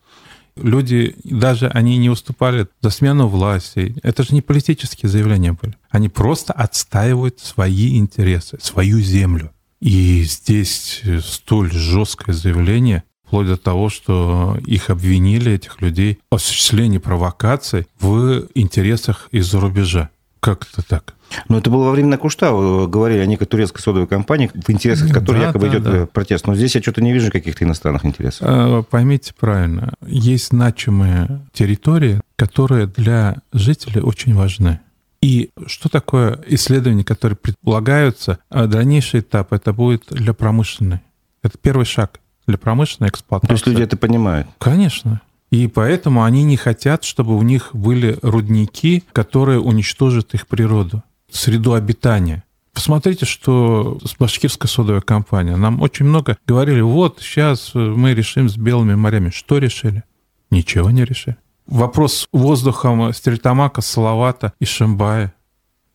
Люди, 0.57 1.17
даже 1.25 1.69
они 1.69 1.99
не 1.99 2.11
уступали 2.11 2.69
за 2.81 2.90
смену 2.90 3.27
власти. 3.27 3.97
Это 4.03 4.23
же 4.23 4.35
не 4.35 4.43
политические 4.43 5.11
заявления 5.11 5.53
были. 5.53 5.75
Они 5.90 6.09
просто 6.09 6.53
отстаивают 6.53 7.40
свои 7.40 7.99
интересы, 7.99 8.59
свою 8.61 9.01
землю. 9.01 9.51
И 9.81 10.23
здесь 10.23 11.03
столь 11.23 11.73
жесткое 11.73 12.35
заявление, 12.35 13.03
вплоть 13.27 13.49
до 13.49 13.57
того, 13.57 13.90
что 13.90 14.57
их 14.64 14.90
обвинили, 14.90 15.53
этих 15.53 15.81
людей, 15.81 16.21
в 16.31 16.37
осуществлении 16.37 16.99
провокаций 16.99 17.87
в 17.99 18.47
интересах 18.55 19.29
из-за 19.33 19.61
рубежа. 19.61 20.11
Как 20.44 20.66
это 20.70 20.87
так? 20.87 21.14
Но 21.48 21.59
это 21.59 21.70
было 21.70 21.85
во 21.85 21.90
время 21.90 22.18
Куштау, 22.18 22.87
говорили 22.87 23.20
о 23.20 23.26
некой 23.26 23.46
турецкой 23.46 23.80
содовой 23.80 24.07
компании, 24.07 24.50
в 24.54 24.70
интересах 24.70 25.11
которой 25.12 25.38
да, 25.40 25.46
якобы 25.46 25.66
да, 25.66 25.72
идет 25.72 25.83
да. 25.83 26.07
протест. 26.07 26.46
Но 26.46 26.54
здесь 26.54 26.74
я 26.74 26.83
что-то 26.83 27.02
не 27.02 27.12
вижу 27.12 27.33
каких-то 27.33 27.64
иностранных 27.64 28.04
интересов. 28.04 28.46
А, 28.48 28.83
поймите 28.83 29.33
правильно, 29.38 29.94
есть 30.07 30.48
значимые 30.48 31.40
территории, 31.52 32.20
которые 32.37 32.87
для 32.87 33.37
жителей 33.52 34.00
очень 34.00 34.35
важны. 34.35 34.80
И 35.22 35.50
что 35.66 35.88
такое 35.88 36.38
исследования, 36.48 37.04
которые 37.04 37.37
предполагаются? 37.37 38.38
А 38.50 38.66
дальнейший 38.66 39.20
этап 39.20 39.54
это 39.54 39.72
будет 39.72 40.04
для 40.11 40.35
промышленной. 40.35 41.00
Это 41.42 41.57
первый 41.57 41.87
шаг 41.87 42.20
для 42.46 42.59
промышленной 42.59 43.09
эксплуатации. 43.09 43.48
То 43.48 43.54
есть 43.54 43.66
люди 43.66 43.83
это 43.83 43.96
понимают? 43.96 44.48
Конечно. 44.59 45.22
И 45.55 45.69
поэтому 45.69 46.25
они 46.25 46.43
не 46.43 46.57
хотят, 46.57 47.05
чтобы 47.05 47.37
у 47.37 47.43
них 47.43 47.71
были 47.73 48.19
рудники, 48.23 49.05
которые 49.12 49.61
уничтожат 49.61 50.35
их 50.35 50.49
природу, 50.49 51.05
среду 51.31 51.75
обитания. 51.75 52.43
Посмотрите, 52.73 53.25
что 53.25 54.01
с 54.05 54.17
башкирская 54.17 54.69
содовая 54.69 55.01
компания. 55.01 55.55
Нам 55.55 55.81
очень 55.81 56.07
много 56.07 56.37
говорили, 56.45 56.81
вот 56.81 57.21
сейчас 57.21 57.71
мы 57.73 58.14
решим 58.14 58.49
с 58.49 58.57
белыми 58.57 58.97
морями. 58.97 59.31
Что 59.31 59.59
решили? 59.59 60.03
Ничего 60.51 60.90
не 60.90 61.05
решили. 61.05 61.37
Вопрос 61.69 62.14
с 62.14 62.29
воздухом 62.33 63.12
Стрельтамака, 63.12 63.81
Салавата 63.81 64.55
и 64.59 64.64
Шамбая. 64.64 65.35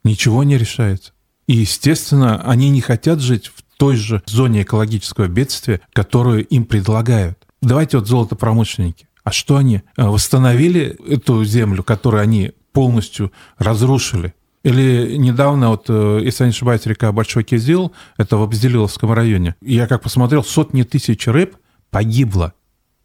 Ничего 0.05 0.45
не 0.45 0.57
решается. 0.57 1.11
И, 1.47 1.57
естественно, 1.57 2.41
они 2.45 2.69
не 2.69 2.79
хотят 2.79 3.19
жить 3.19 3.47
в 3.47 3.61
той 3.75 3.97
же 3.97 4.23
зоне 4.25 4.61
экологического 4.61 5.27
бедствия, 5.27 5.81
которую 5.91 6.45
им 6.45 6.63
предлагают. 6.63 7.45
Давайте 7.61 7.97
вот 7.97 8.07
золотопромышленники. 8.07 9.08
А 9.29 9.31
что 9.31 9.57
они? 9.57 9.83
Э, 9.95 10.07
восстановили 10.07 10.97
эту 11.07 11.45
землю, 11.45 11.83
которую 11.83 12.23
они 12.23 12.53
полностью 12.71 13.31
разрушили? 13.59 14.33
Или 14.63 15.17
недавно, 15.17 15.69
вот, 15.69 15.85
э, 15.87 16.21
если 16.23 16.45
я 16.45 16.47
не 16.47 16.49
ошибаюсь, 16.49 16.87
река 16.87 17.11
Большой 17.11 17.43
Кизил, 17.43 17.91
это 18.17 18.37
в 18.37 18.41
Абзелиловском 18.41 19.13
районе, 19.13 19.53
я 19.61 19.85
как 19.85 20.01
посмотрел, 20.01 20.43
сотни 20.43 20.81
тысяч 20.81 21.27
рыб 21.27 21.57
погибло. 21.91 22.53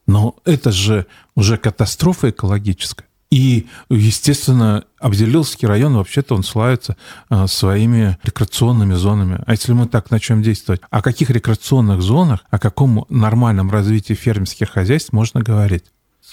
Но 0.07 0.37
это 0.47 0.73
же 0.73 1.05
уже 1.35 1.59
катастрофа 1.59 2.31
экологическая. 2.31 3.05
И, 3.31 3.67
естественно, 3.91 4.85
Абзелиловский 5.01 5.69
район 5.69 5.95
вообще-то 5.95 6.35
он 6.35 6.43
славится 6.43 6.97
а, 7.29 7.47
своими 7.49 8.17
рекреационными 8.23 8.95
зонами. 8.95 9.43
А 9.45 9.53
если 9.53 9.75
мы 9.75 9.89
так 9.89 10.11
начнем 10.11 10.41
действовать, 10.41 10.81
о 10.89 11.03
каких 11.03 11.29
рекреационных 11.29 12.01
зонах, 12.01 12.47
о 12.49 12.59
каком 12.59 13.05
нормальном 13.11 13.71
развитии 13.71 14.15
фермерских 14.15 14.71
хозяйств 14.71 15.13
можно 15.13 15.43
говорить? 15.43 15.85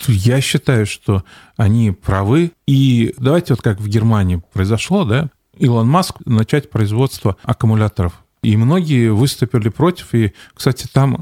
Я 0.08 0.42
считаю, 0.42 0.86
что 0.86 1.24
они 1.58 1.92
правы. 1.92 2.52
И 2.66 3.14
давайте 3.18 3.54
вот 3.54 3.62
как 3.62 3.80
в 3.80 3.88
Германии 3.88 4.42
произошло, 4.54 5.06
да, 5.06 5.30
Илон 5.58 5.88
Маск 5.88 6.16
начать 6.26 6.70
производство 6.70 7.38
аккумуляторов 7.44 8.24
и 8.44 8.58
многие 8.58 9.10
выступили 9.10 9.70
против. 9.70 10.14
И, 10.16 10.34
кстати, 10.54 10.88
там 10.92 11.20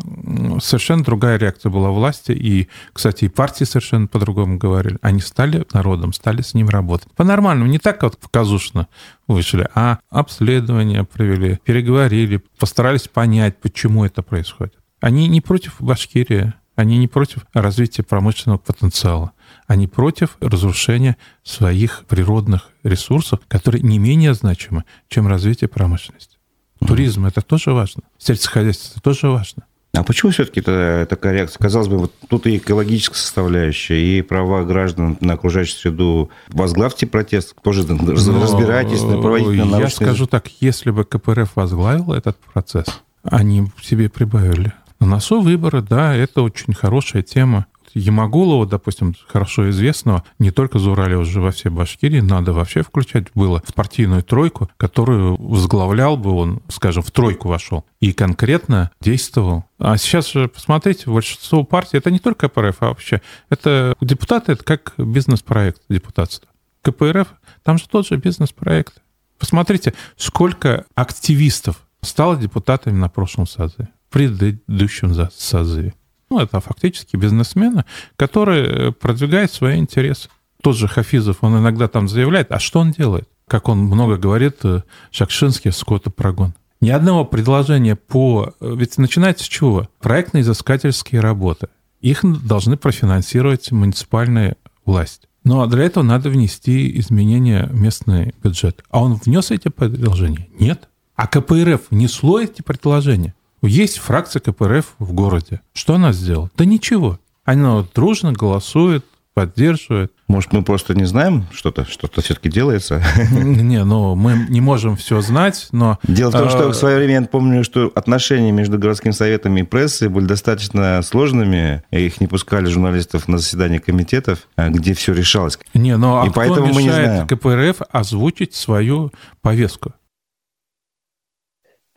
совершенно 0.62 1.04
другая 1.04 1.38
реакция 1.38 1.70
была 1.70 1.90
власти. 1.90 2.32
И, 2.32 2.70
кстати, 2.94 3.26
и 3.26 3.30
партии 3.30 3.66
совершенно 3.66 4.08
по-другому 4.08 4.58
говорили. 4.58 4.98
Они 5.02 5.20
стали 5.20 5.66
народом, 5.74 6.14
стали 6.14 6.42
с 6.42 6.54
ним 6.54 6.70
работать. 6.70 7.12
По-нормальному, 7.16 7.70
не 7.70 7.80
так 7.80 8.04
вот 8.04 8.18
показушно 8.18 8.88
вышли, 9.28 9.68
а 9.76 10.00
обследования 10.10 11.04
провели, 11.04 11.60
переговорили, 11.64 12.42
постарались 12.58 13.08
понять, 13.08 13.60
почему 13.60 14.06
это 14.06 14.22
происходит. 14.22 14.76
Они 15.02 15.28
не 15.28 15.42
против 15.42 15.76
Башкирии, 15.80 16.54
они 16.80 16.98
не 16.98 17.10
против 17.10 17.46
развития 17.54 18.04
промышленного 18.04 18.58
потенциала. 18.58 19.34
Они 19.68 19.86
против 19.86 20.38
разрушения 20.40 21.18
своих 21.44 22.06
природных 22.08 22.70
ресурсов, 22.84 23.42
которые 23.50 23.82
не 23.82 24.00
менее 24.00 24.34
значимы, 24.34 24.86
чем 25.10 25.28
развитие 25.28 25.68
промышленности. 25.68 26.38
Туризм 26.80 27.26
это 27.26 27.42
тоже 27.42 27.74
важно. 27.74 28.04
Сельскохозяйство 28.18 28.94
это 28.94 29.02
тоже 29.02 29.28
важно. 29.28 29.64
А 29.94 30.04
почему 30.04 30.32
все-таки 30.32 30.62
такая 30.62 31.34
реакция? 31.34 31.60
Казалось 31.60 31.90
бы, 31.90 31.98
вот 31.98 32.14
тут 32.30 32.48
и 32.48 32.56
экологическая 32.56 33.18
составляющая, 33.18 34.00
и 34.00 34.22
права 34.22 34.64
граждан 34.64 35.18
на 35.20 35.34
окружающую 35.34 35.78
среду. 35.78 36.30
Возглавьте 36.48 37.08
протест, 37.08 37.56
тоже 37.62 37.82
разбирайтесь, 37.82 39.02
проводите 39.02 39.66
научные... 39.66 39.82
Я 39.82 39.90
скажу 39.90 40.28
так, 40.28 40.48
если 40.62 40.92
бы 40.92 41.04
КПРФ 41.04 41.56
возглавил 41.56 42.14
этот 42.14 42.38
процесс, 42.38 43.02
они 43.24 43.66
себе 43.82 44.08
прибавили. 44.08 44.72
На 45.00 45.08
носу 45.08 45.42
выборы, 45.42 45.82
да, 45.82 46.14
это 46.14 46.42
очень 46.42 46.74
хорошая 46.74 47.24
тема. 47.24 47.68
Ямагулова, 47.94 48.66
допустим, 48.68 49.16
хорошо 49.28 49.70
известного, 49.70 50.24
не 50.38 50.52
только 50.52 50.78
за 50.80 50.92
Урале, 50.92 51.18
уже 51.18 51.42
во 51.42 51.52
всей 51.52 51.70
Башкирии, 51.70 52.20
надо 52.20 52.54
вообще 52.54 52.84
включать 52.84 53.28
было 53.34 53.64
в 53.66 53.74
партийную 53.74 54.24
тройку, 54.24 54.70
которую 54.78 55.38
возглавлял 55.38 56.18
бы 56.18 56.32
он, 56.32 56.62
скажем, 56.68 57.02
в 57.02 57.12
тройку 57.12 57.48
вошел 57.48 57.86
и 58.00 58.14
конкретно 58.14 58.92
действовал. 59.02 59.66
А 59.80 59.98
сейчас 59.98 60.32
же, 60.32 60.48
посмотрите, 60.50 61.10
большинство 61.10 61.64
партий, 61.64 61.98
это 61.98 62.12
не 62.12 62.20
только 62.20 62.48
КПРФ, 62.48 62.78
а 62.82 62.88
вообще, 62.90 63.22
это 63.50 63.96
депутаты, 64.02 64.52
это 64.52 64.64
как 64.64 64.94
бизнес-проект 64.98 65.82
депутатства. 65.90 66.50
КПРФ, 66.84 67.28
там 67.64 67.78
же 67.78 67.88
тот 67.90 68.08
же 68.08 68.18
бизнес-проект. 68.18 69.02
Посмотрите, 69.38 69.94
сколько 70.16 70.86
активистов 70.96 71.82
стало 72.02 72.38
депутатами 72.38 72.98
на 72.98 73.10
прошлом 73.10 73.48
созыве, 73.48 73.90
предыдущем 74.10 75.14
созыве. 75.36 75.94
Ну, 76.30 76.40
это 76.40 76.60
фактически 76.60 77.16
бизнесмены, 77.16 77.86
которые 78.16 78.92
продвигают 78.92 79.52
свои 79.52 79.78
интересы. 79.78 80.30
Тот 80.62 80.76
же 80.76 80.88
Хафизов, 80.88 81.38
он 81.42 81.58
иногда 81.58 81.88
там 81.88 82.08
заявляет, 82.08 82.52
а 82.52 82.60
что 82.60 82.80
он 82.80 82.92
делает? 82.92 83.28
Как 83.48 83.68
он 83.68 83.80
много 83.80 84.18
говорит, 84.18 84.58
э, 84.64 84.84
Шакшинский, 85.10 85.72
скотопрогон. 85.72 86.54
Ни 86.82 86.90
одного 86.90 87.26
предложения 87.26 87.96
по... 87.96 88.54
Э, 88.60 88.76
ведь 88.76 88.98
начинается 88.98 89.46
с 89.46 89.48
чего? 89.48 89.90
Проектно-изыскательские 90.02 91.22
работы. 91.22 91.70
Их 92.02 92.24
должны 92.46 92.78
профинансировать 92.78 93.72
муниципальная 93.72 94.58
власть. 94.86 95.28
Но 95.44 95.66
для 95.66 95.86
этого 95.86 96.04
надо 96.04 96.30
внести 96.30 97.00
изменения 97.00 97.68
в 97.68 97.80
местный 97.80 98.34
бюджет. 98.44 98.84
А 98.90 99.02
он 99.02 99.16
внес 99.16 99.52
эти 99.52 99.70
предложения? 99.70 100.48
Нет. 100.60 100.90
А 101.16 101.28
КПРФ 101.28 101.82
внесло 101.90 102.40
эти 102.40 102.62
предложения? 102.62 103.34
Есть 103.62 103.98
фракция 103.98 104.40
КПРФ 104.40 104.96
в 105.00 105.14
городе. 105.14 105.62
Что 105.74 105.96
она 105.96 106.14
сделала? 106.14 106.50
Да 106.56 106.66
ничего. 106.66 107.20
Она 107.46 107.86
дружно 107.94 108.32
голосует, 108.32 109.06
поддерживает. 109.34 110.12
Может, 110.28 110.52
мы 110.52 110.64
просто 110.64 110.94
не 110.94 111.06
знаем 111.06 111.46
что-то, 111.54 111.86
что-то 111.86 112.22
все-таки 112.22 112.50
делается? 112.50 113.02
Не, 113.32 113.84
ну 113.86 114.16
мы 114.16 114.46
не 114.50 114.60
можем 114.60 114.98
все 114.98 115.22
знать, 115.22 115.70
но... 115.72 115.98
Дело 116.04 116.30
в 116.30 116.34
том, 116.34 116.50
что 116.50 116.68
а, 116.68 116.70
в 116.70 116.74
свое 116.74 116.98
время 116.98 117.14
я 117.14 117.22
помню, 117.22 117.64
что 117.64 117.92
отношения 117.96 118.52
между 118.52 118.78
городским 118.78 119.14
советом 119.14 119.56
и 119.58 119.64
прессой 119.64 120.10
были 120.10 120.26
достаточно 120.26 121.02
сложными. 121.04 121.84
Их 121.90 122.20
не 122.20 122.28
пускали 122.28 122.66
журналистов 122.66 123.28
на 123.28 123.38
заседания 123.38 123.80
комитетов, 123.80 124.48
а, 124.58 124.70
где 124.70 124.94
все 124.94 125.14
решалось. 125.14 125.58
Не, 125.74 125.96
но 125.96 126.16
ну, 126.16 126.22
а 126.22 126.26
и 126.26 126.30
кто 126.30 126.40
поэтому 126.40 126.68
мешает 126.68 126.76
мы 126.76 126.82
не 126.84 126.90
знаем. 126.90 127.28
КПРФ 127.28 127.88
озвучить 127.92 128.56
свою 128.56 129.12
повестку? 129.42 129.94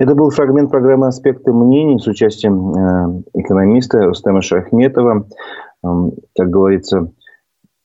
Это 0.03 0.17
был 0.17 0.31
фрагмент 0.31 0.69
программы 0.69 1.07
«Аспекты 1.07 1.53
мнений» 1.53 2.01
с 2.01 2.09
участием 2.09 2.75
э, 2.75 3.23
экономиста 3.35 4.05
Рустема 4.05 4.43
Шахметова. 4.43 5.29
Как 5.81 6.51
говорится, 6.51 7.13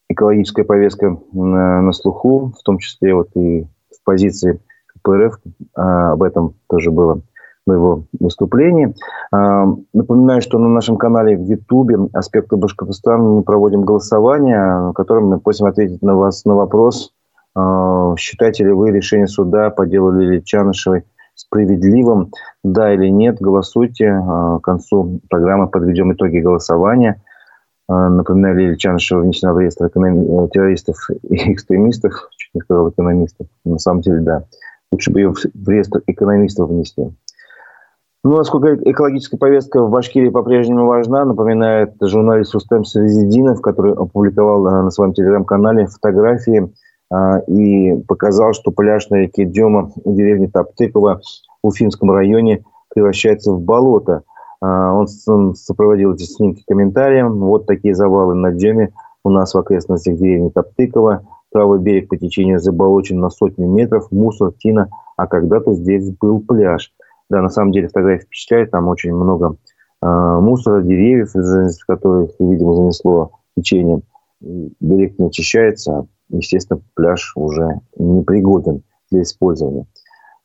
экологическая 0.09 0.63
повестка 0.63 1.15
на, 1.31 1.83
на 1.83 1.91
слуху, 1.91 2.53
в 2.59 2.63
том 2.63 2.79
числе 2.79 3.13
вот 3.13 3.27
и 3.35 3.67
в 3.91 4.03
позиции 4.03 4.59
КПРФ. 4.87 5.37
А, 5.75 6.13
об 6.13 6.23
этом 6.23 6.55
тоже 6.67 6.89
было 6.89 7.21
в 7.67 7.71
его 7.71 8.05
выступлении. 8.19 8.95
А, 9.31 9.67
напоминаю, 9.93 10.41
что 10.41 10.57
на 10.57 10.69
нашем 10.69 10.97
канале 10.97 11.37
в 11.37 11.43
Ютубе 11.43 11.99
«Аспекты 12.13 12.55
Башкортостана» 12.55 13.21
мы 13.21 13.43
проводим 13.43 13.83
голосование, 13.83 14.89
в 14.89 14.93
котором 14.93 15.27
мы 15.27 15.39
просим 15.39 15.67
ответить 15.67 16.01
на 16.01 16.15
вас 16.15 16.45
на 16.45 16.55
вопрос, 16.55 17.13
а, 17.53 18.15
считаете 18.17 18.63
ли 18.63 18.71
вы 18.71 18.89
решение 18.89 19.27
суда 19.27 19.69
по 19.69 19.85
делу 19.85 20.09
Лилии 20.09 20.39
Чанышевой– 20.39 21.03
справедливым. 21.37 22.31
Да 22.63 22.93
или 22.93 23.07
нет, 23.07 23.37
голосуйте. 23.39 24.09
А, 24.09 24.59
к 24.59 24.63
концу 24.63 25.21
программы 25.29 25.69
подведем 25.69 26.13
итоги 26.13 26.39
голосования. 26.39 27.21
Напоминали, 27.89 28.63
Лилия 28.63 28.75
Чанышева 28.75 29.21
внесена 29.21 29.53
в 29.53 29.59
реестр 29.59 29.87
эконом... 29.87 30.49
террористов 30.49 30.97
и 31.29 31.53
экстремистов. 31.53 32.29
Чуть 32.35 32.53
не 32.53 32.61
сказал 32.61 32.89
экономистов. 32.89 33.47
На 33.63 33.79
самом 33.79 34.01
деле, 34.01 34.19
да. 34.19 34.43
Лучше 34.91 35.11
бы 35.11 35.21
ее 35.21 35.31
в 35.31 35.69
реестр 35.69 36.01
экономистов 36.05 36.69
внесли. 36.69 37.13
Ну, 38.23 38.35
насколько 38.35 38.75
экологическая 38.75 39.37
повестка 39.37 39.81
в 39.81 39.89
Башкирии 39.89 40.29
по-прежнему 40.29 40.85
важна, 40.85 41.23
напоминает 41.23 41.93
журналист 42.01 42.53
Рустем 42.53 42.83
Савизидинов, 42.83 43.61
который 43.61 43.93
опубликовал 43.93 44.63
на 44.63 44.91
своем 44.91 45.13
телеграм-канале 45.13 45.87
фотографии 45.87 46.63
а, 46.63 46.69
и 47.47 47.95
показал, 48.07 48.53
что 48.53 48.71
пляж 48.71 49.09
на 49.09 49.15
реке 49.15 49.45
Дема 49.45 49.91
у 50.03 50.13
деревни 50.13 50.47
Топтыкова 50.47 51.21
в 51.63 51.67
Уфимском 51.67 52.11
районе 52.11 52.65
превращается 52.93 53.51
в 53.53 53.61
болото. 53.61 54.23
А, 54.61 54.93
он 54.93 55.07
сопроводил 55.55 56.13
эти 56.13 56.23
снимки 56.23 56.63
комментарием. 56.67 57.39
Вот 57.39 57.65
такие 57.65 57.93
завалы 57.93 58.35
на 58.35 58.51
Деме 58.51 58.91
у 59.23 59.29
нас 59.29 59.53
в 59.53 59.57
окрестностях 59.57 60.17
деревни 60.17 60.49
Топтыкова. 60.49 61.27
Правый 61.51 61.79
берег 61.79 62.09
по 62.09 62.17
течению 62.17 62.59
заболочен 62.59 63.19
на 63.19 63.29
сотню 63.29 63.67
метров, 63.67 64.11
мусор, 64.11 64.51
тина, 64.51 64.89
а 65.15 65.27
когда-то 65.27 65.73
здесь 65.73 66.11
был 66.17 66.41
пляж. 66.41 66.91
Да, 67.29 67.41
на 67.41 67.49
самом 67.49 67.71
деле 67.71 67.87
фотография 67.87 68.25
впечатляет, 68.25 68.71
там 68.71 68.87
очень 68.87 69.13
много 69.13 69.55
э, 70.01 70.05
мусора, 70.05 70.81
деревьев, 70.81 71.35
из 71.35 71.83
которых, 71.85 72.31
видимо, 72.39 72.73
занесло 72.73 73.31
течением. 73.57 74.03
Берег 74.39 75.17
не 75.17 75.27
очищается, 75.27 76.07
естественно, 76.29 76.81
пляж 76.93 77.33
уже 77.35 77.79
непригоден 77.97 78.83
для 79.09 79.23
использования. 79.23 79.85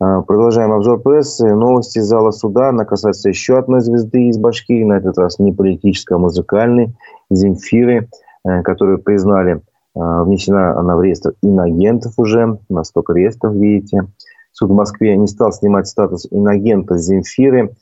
А, 0.01 0.23
продолжаем 0.23 0.73
обзор 0.73 1.01
прессы. 1.01 1.55
Новости 1.55 1.99
из 1.99 2.07
зала 2.07 2.31
суда. 2.31 2.71
Она 2.71 2.85
касается 2.85 3.29
еще 3.29 3.59
одной 3.59 3.81
звезды 3.81 4.29
из 4.29 4.39
Башкирии, 4.39 4.85
на 4.85 4.95
этот 4.95 5.19
раз 5.19 5.39
не 5.39 5.53
политической, 5.53 6.15
а 6.15 6.19
музыкальной, 6.19 6.97
Земфиры, 7.31 8.09
э, 8.45 8.63
которую 8.63 9.03
признали, 9.03 9.61
а, 9.95 10.25
внесена 10.25 10.79
она 10.79 10.97
в 10.97 11.03
реестр 11.03 11.35
инагентов 11.43 12.15
уже, 12.17 12.59
на 12.69 12.85
столько 12.85 13.13
реестров, 13.13 13.55
видите. 13.55 14.09
Суд 14.53 14.71
в 14.71 14.75
Москве 14.75 15.17
не 15.17 15.27
стал 15.27 15.53
снимать 15.53 15.87
статус 15.87 16.27
инагента 16.31 16.97
Земфиры. 16.99 17.75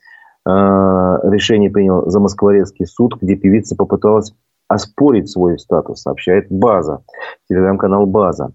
Решение 0.47 1.69
принял 1.71 2.09
за 2.09 2.19
Москворецкий 2.19 2.87
суд, 2.87 3.17
где 3.21 3.37
певица 3.37 3.77
попыталась 3.77 4.33
оспорить 4.71 5.29
свой 5.29 5.59
статус, 5.59 6.03
сообщает 6.03 6.47
База, 6.49 7.03
телеграм-канал 7.49 8.07
База. 8.07 8.53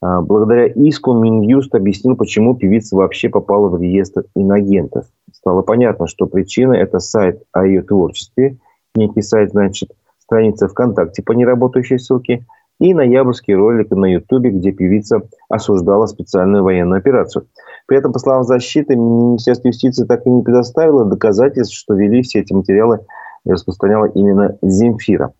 А, 0.00 0.22
благодаря 0.22 0.66
иску 0.68 1.12
Минюст 1.12 1.74
объяснил, 1.74 2.16
почему 2.16 2.56
певица 2.56 2.96
вообще 2.96 3.28
попала 3.28 3.68
в 3.68 3.80
реестр 3.80 4.24
инагентов. 4.34 5.04
Стало 5.30 5.60
понятно, 5.60 6.06
что 6.06 6.26
причина– 6.26 6.72
это 6.74 6.98
сайт 6.98 7.42
о 7.52 7.66
ее 7.66 7.82
творчестве, 7.82 8.56
некий 8.94 9.20
сайт, 9.20 9.50
значит, 9.50 9.90
страница 10.18 10.66
ВКонтакте 10.66 11.22
по 11.22 11.32
неработающей 11.32 11.98
ссылке 11.98 12.46
и 12.78 12.94
ноябрьский 12.94 13.54
ролик 13.54 13.90
на 13.90 14.06
Ютубе, 14.06 14.50
где 14.50 14.72
певица 14.72 15.20
осуждала 15.50 16.06
специальную 16.06 16.64
военную 16.64 16.98
операцию. 16.98 17.46
При 17.86 17.98
этом, 17.98 18.14
по 18.14 18.18
словам 18.18 18.44
защиты, 18.44 18.96
Министерство 18.96 19.68
юстиции 19.68 20.06
так 20.06 20.26
и 20.26 20.30
не 20.30 20.42
предоставило 20.42 21.04
доказательств, 21.04 21.76
что 21.76 21.92
вели 21.92 22.22
все 22.22 22.40
эти 22.40 22.54
материалы 22.54 23.00
и 23.44 23.50
распространяла 23.50 24.06
именно 24.06 24.56
Земфира. 24.62 25.34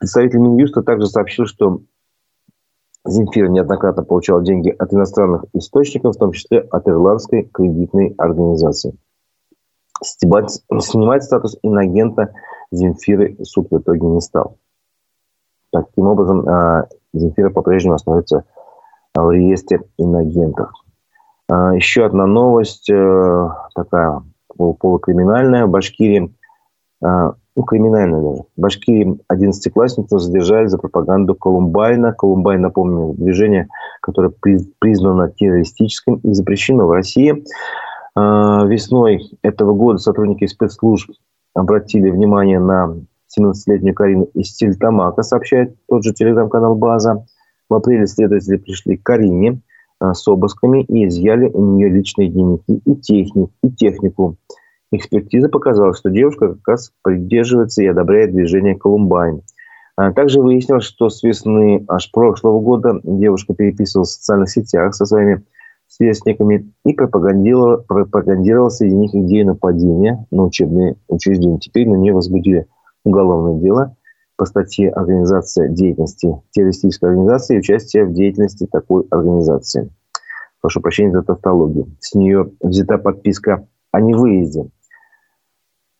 Представитель 0.00 0.38
Минюста 0.38 0.82
также 0.82 1.06
сообщил, 1.06 1.44
что 1.44 1.82
Земфира 3.06 3.48
неоднократно 3.48 4.02
получала 4.02 4.42
деньги 4.42 4.70
от 4.70 4.94
иностранных 4.94 5.44
источников, 5.52 6.16
в 6.16 6.18
том 6.18 6.32
числе 6.32 6.60
от 6.60 6.88
ирландской 6.88 7.42
кредитной 7.42 8.14
организации. 8.16 8.96
Снимать, 10.02 11.22
статус 11.22 11.58
инагента 11.62 12.32
Земфиры 12.72 13.36
суд 13.42 13.68
в 13.70 13.78
итоге 13.78 14.06
не 14.06 14.22
стал. 14.22 14.56
Таким 15.70 16.06
образом, 16.06 16.48
а, 16.48 16.88
Земфира 17.12 17.50
по-прежнему 17.50 17.96
остается 17.96 18.44
в 19.14 19.30
реестре 19.30 19.82
инагентов. 19.98 20.70
А, 21.46 21.74
еще 21.74 22.06
одна 22.06 22.26
новость, 22.26 22.88
э, 22.88 23.48
такая 23.74 24.22
полукриминальная. 24.56 25.66
В 25.66 25.70
Башкирии 25.70 26.34
а, 27.02 27.34
ну, 27.60 27.66
криминальную 27.66 28.22
даже. 28.22 28.42
В 28.56 28.60
Башкирии 28.60 29.18
11-классницу 29.30 30.18
задержали 30.18 30.66
за 30.66 30.78
пропаганду 30.78 31.34
Колумбайна. 31.34 32.12
Колумбайн, 32.12 32.62
напомню, 32.62 33.14
движение, 33.14 33.68
которое 34.00 34.32
признано 34.78 35.30
террористическим 35.30 36.16
и 36.16 36.32
запрещено 36.32 36.86
в 36.86 36.92
России. 36.92 37.44
А, 38.14 38.64
весной 38.64 39.30
этого 39.42 39.74
года 39.74 39.98
сотрудники 39.98 40.46
спецслужб 40.46 41.10
обратили 41.54 42.10
внимание 42.10 42.58
на 42.58 42.96
17-летнюю 43.38 43.94
Карину 43.94 44.24
из 44.34 44.54
Тельтамака, 44.54 45.22
сообщает 45.22 45.76
тот 45.88 46.02
же 46.02 46.12
телеграм-канал 46.12 46.74
«База». 46.74 47.24
В 47.68 47.74
апреле 47.74 48.06
следователи 48.06 48.56
пришли 48.56 48.96
к 48.96 49.02
Карине 49.04 49.60
а, 49.98 50.14
с 50.14 50.26
обысками 50.26 50.82
и 50.82 51.06
изъяли 51.06 51.48
у 51.48 51.62
нее 51.74 51.88
личные 51.90 52.28
дневники 52.28 52.80
и, 52.84 52.94
техник, 52.96 53.50
и 53.62 53.70
технику. 53.70 54.36
Экспертиза 54.92 55.48
показала, 55.48 55.94
что 55.94 56.10
девушка 56.10 56.54
как 56.54 56.68
раз 56.68 56.92
придерживается 57.02 57.82
и 57.82 57.86
одобряет 57.86 58.32
движение 58.32 58.76
«Колумбайн». 58.76 59.42
А 59.96 60.12
также 60.12 60.40
выяснилось, 60.40 60.84
что 60.84 61.10
с 61.10 61.22
весны 61.22 61.84
аж 61.86 62.10
прошлого 62.10 62.60
года 62.60 63.00
девушка 63.04 63.54
переписывалась 63.54 64.10
в 64.10 64.14
социальных 64.14 64.50
сетях 64.50 64.94
со 64.94 65.04
своими 65.04 65.44
сверстниками 65.86 66.72
и 66.84 66.92
пропагандировала, 66.92 67.76
пропагандировала 67.76 68.70
среди 68.70 68.96
них 68.96 69.14
идею 69.14 69.46
нападения 69.46 70.26
на 70.30 70.44
учебные 70.44 70.96
учреждения. 71.08 71.58
Теперь 71.58 71.88
на 71.88 71.96
нее 71.96 72.14
возбудили 72.14 72.66
уголовное 73.04 73.60
дело 73.60 73.96
по 74.36 74.46
статье 74.46 74.90
«Организация 74.90 75.68
деятельности 75.68 76.34
террористической 76.50 77.10
организации 77.10 77.56
и 77.56 77.58
участие 77.58 78.06
в 78.06 78.14
деятельности 78.14 78.66
такой 78.66 79.04
организации». 79.10 79.90
Прошу 80.60 80.80
прощения 80.80 81.12
за 81.12 81.22
тавтологию. 81.22 81.94
С 82.00 82.14
нее 82.14 82.50
взята 82.60 82.98
подписка 82.98 83.66
о 83.92 84.00
невыезде. 84.00 84.70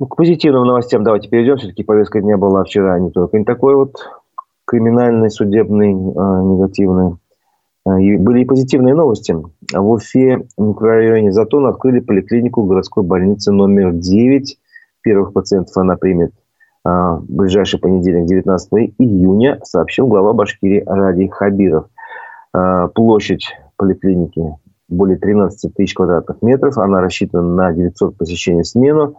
Ну, 0.01 0.07
к 0.07 0.17
позитивным 0.17 0.65
новостям 0.65 1.05
давайте 1.05 1.29
перейдем. 1.29 1.59
Все-таки 1.59 1.85
повестка 1.85 2.23
дня 2.23 2.39
была 2.39 2.65
вчера 2.65 2.99
не 2.99 3.11
только 3.11 3.39
не 3.39 3.45
такой 3.45 3.77
вот 3.77 3.97
криминальный, 4.65 5.31
судебный, 5.31 5.91
э, 5.91 5.95
негативный. 5.95 7.17
Э, 7.87 8.01
и 8.01 8.17
были 8.17 8.41
и 8.41 8.45
позитивные 8.47 8.95
новости. 8.95 9.37
В 9.71 9.91
Уфе, 9.91 10.47
в 10.57 10.63
микрорайоне 10.63 11.33
Затон, 11.33 11.67
открыли 11.67 12.01
поликлинику 12.01 12.63
городской 12.63 13.05
больницы 13.05 13.53
номер 13.53 13.93
9. 13.93 14.59
Первых 15.03 15.35
пациентов 15.35 15.77
она 15.77 15.97
примет 15.97 16.33
в 16.83 17.23
ближайший 17.29 17.79
понедельник, 17.79 18.27
19 18.27 18.95
июня, 18.97 19.61
сообщил 19.65 20.07
глава 20.07 20.33
Башкирии 20.33 20.83
Ради 20.87 21.29
Хабиров. 21.29 21.89
Площадь 22.95 23.55
поликлиники 23.77 24.43
более 24.89 25.19
13 25.19 25.75
тысяч 25.75 25.93
квадратных 25.93 26.41
метров. 26.41 26.79
Она 26.79 27.03
рассчитана 27.03 27.55
на 27.55 27.73
900 27.75 28.17
посещений 28.17 28.63
в 28.63 28.67
смену 28.67 29.15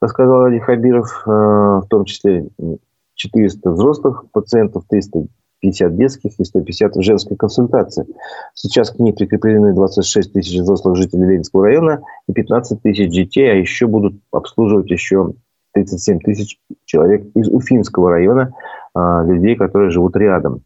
рассказал 0.00 0.44
Ради 0.44 0.58
Хабиров, 0.58 1.22
э, 1.26 1.30
в 1.30 1.86
том 1.88 2.04
числе 2.04 2.48
400 3.14 3.70
взрослых 3.70 4.24
пациентов, 4.32 4.84
350 4.88 5.96
детских 5.96 6.38
и 6.38 6.44
150 6.44 7.02
женской 7.02 7.36
консультации. 7.36 8.06
Сейчас 8.54 8.90
к 8.90 8.98
ней 8.98 9.12
прикреплены 9.12 9.74
26 9.74 10.32
тысяч 10.32 10.60
взрослых 10.60 10.96
жителей 10.96 11.26
Ленинского 11.26 11.64
района 11.64 12.02
и 12.28 12.32
15 12.32 12.82
тысяч 12.82 13.10
детей, 13.10 13.50
а 13.50 13.54
еще 13.54 13.86
будут 13.86 14.14
обслуживать 14.30 14.90
еще 14.90 15.34
37 15.74 16.20
тысяч 16.20 16.58
человек 16.84 17.26
из 17.34 17.48
Уфимского 17.48 18.10
района, 18.10 18.54
э, 18.94 19.24
людей, 19.26 19.56
которые 19.56 19.90
живут 19.90 20.16
рядом. 20.16 20.62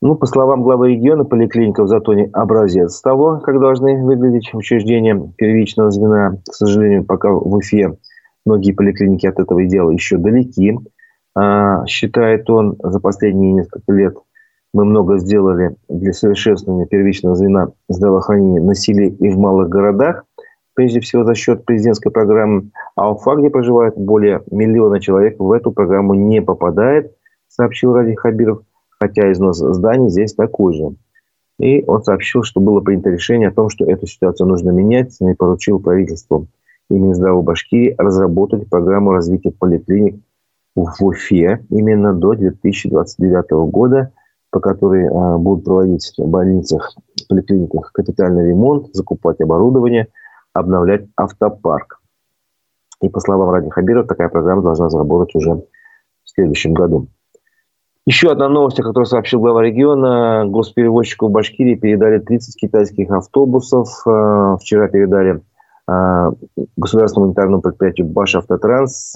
Ну, 0.00 0.14
по 0.14 0.26
словам 0.26 0.62
главы 0.62 0.90
региона, 0.90 1.24
поликлиника 1.24 1.82
в 1.82 1.88
Затоне 1.88 2.30
образец 2.32 3.00
того, 3.00 3.40
как 3.40 3.58
должны 3.58 4.00
выглядеть 4.00 4.54
учреждения 4.54 5.32
первичного 5.36 5.90
звена. 5.90 6.38
К 6.48 6.54
сожалению, 6.54 7.04
пока 7.04 7.30
в 7.30 7.52
Уфе 7.52 7.98
Многие 8.48 8.72
поликлиники 8.72 9.26
от 9.26 9.38
этого 9.38 9.62
дела 9.66 9.90
еще 9.90 10.16
далеки. 10.16 10.78
А, 11.36 11.84
считает 11.84 12.48
он, 12.48 12.78
за 12.82 12.98
последние 12.98 13.52
несколько 13.52 13.92
лет 13.92 14.16
мы 14.72 14.86
много 14.86 15.18
сделали 15.18 15.76
для 15.90 16.14
совершенствования 16.14 16.86
первичного 16.86 17.36
звена 17.36 17.72
здравоохранения 17.90 18.62
на 18.62 18.74
селе 18.74 19.08
и 19.10 19.28
в 19.28 19.36
малых 19.36 19.68
городах, 19.68 20.24
прежде 20.72 21.00
всего 21.00 21.24
за 21.24 21.34
счет 21.34 21.66
президентской 21.66 22.10
программы. 22.10 22.70
А 22.96 23.12
Уфа, 23.12 23.34
где 23.34 23.50
проживает 23.50 23.98
более 23.98 24.42
миллиона 24.50 24.98
человек, 24.98 25.38
в 25.38 25.52
эту 25.52 25.70
программу 25.70 26.14
не 26.14 26.40
попадает, 26.40 27.12
сообщил 27.48 27.92
Ради 27.92 28.14
Хабиров, 28.14 28.62
хотя 28.98 29.30
износ 29.30 29.58
зданий 29.58 30.08
здесь 30.08 30.32
такой 30.32 30.72
же. 30.72 30.94
И 31.58 31.84
он 31.86 32.02
сообщил, 32.02 32.44
что 32.44 32.60
было 32.60 32.80
принято 32.80 33.10
решение 33.10 33.48
о 33.48 33.52
том, 33.52 33.68
что 33.68 33.84
эту 33.84 34.06
ситуацию 34.06 34.48
нужно 34.48 34.70
менять, 34.70 35.14
и 35.20 35.34
поручил 35.34 35.80
правительству 35.80 36.48
и 36.90 36.94
Минздрава 36.94 37.42
Башкирии 37.42 37.94
разработать 37.98 38.68
программу 38.68 39.12
развития 39.12 39.50
поликлиник 39.50 40.20
в 40.74 41.04
Уфе 41.04 41.64
именно 41.70 42.14
до 42.14 42.34
2029 42.34 43.50
года, 43.70 44.12
по 44.50 44.60
которой 44.60 45.08
а, 45.08 45.36
будут 45.38 45.64
проводить 45.64 46.12
в 46.16 46.26
больницах, 46.26 46.94
поликлиниках 47.28 47.92
капитальный 47.92 48.48
ремонт, 48.48 48.88
закупать 48.94 49.40
оборудование, 49.40 50.08
обновлять 50.52 51.06
автопарк. 51.16 52.00
И 53.02 53.08
по 53.08 53.20
словам 53.20 53.50
Ради 53.50 53.70
Хабиров, 53.70 54.06
такая 54.06 54.28
программа 54.28 54.62
должна 54.62 54.88
заработать 54.88 55.34
уже 55.34 55.54
в 55.54 55.64
следующем 56.24 56.74
году. 56.74 57.08
Еще 58.06 58.30
одна 58.30 58.48
новость, 58.48 58.80
о 58.80 58.82
которой 58.82 59.04
сообщил 59.04 59.40
глава 59.40 59.62
региона. 59.62 60.46
Госперевозчику 60.46 61.28
в 61.28 61.30
Башкирии 61.30 61.74
передали 61.74 62.18
30 62.18 62.56
китайских 62.58 63.10
автобусов. 63.10 63.88
Э, 64.06 64.56
вчера 64.58 64.88
передали 64.88 65.42
государственному 66.76 67.28
унитарному 67.28 67.62
предприятию 67.62 68.06
Баш 68.06 68.34
Автотранс 68.34 69.14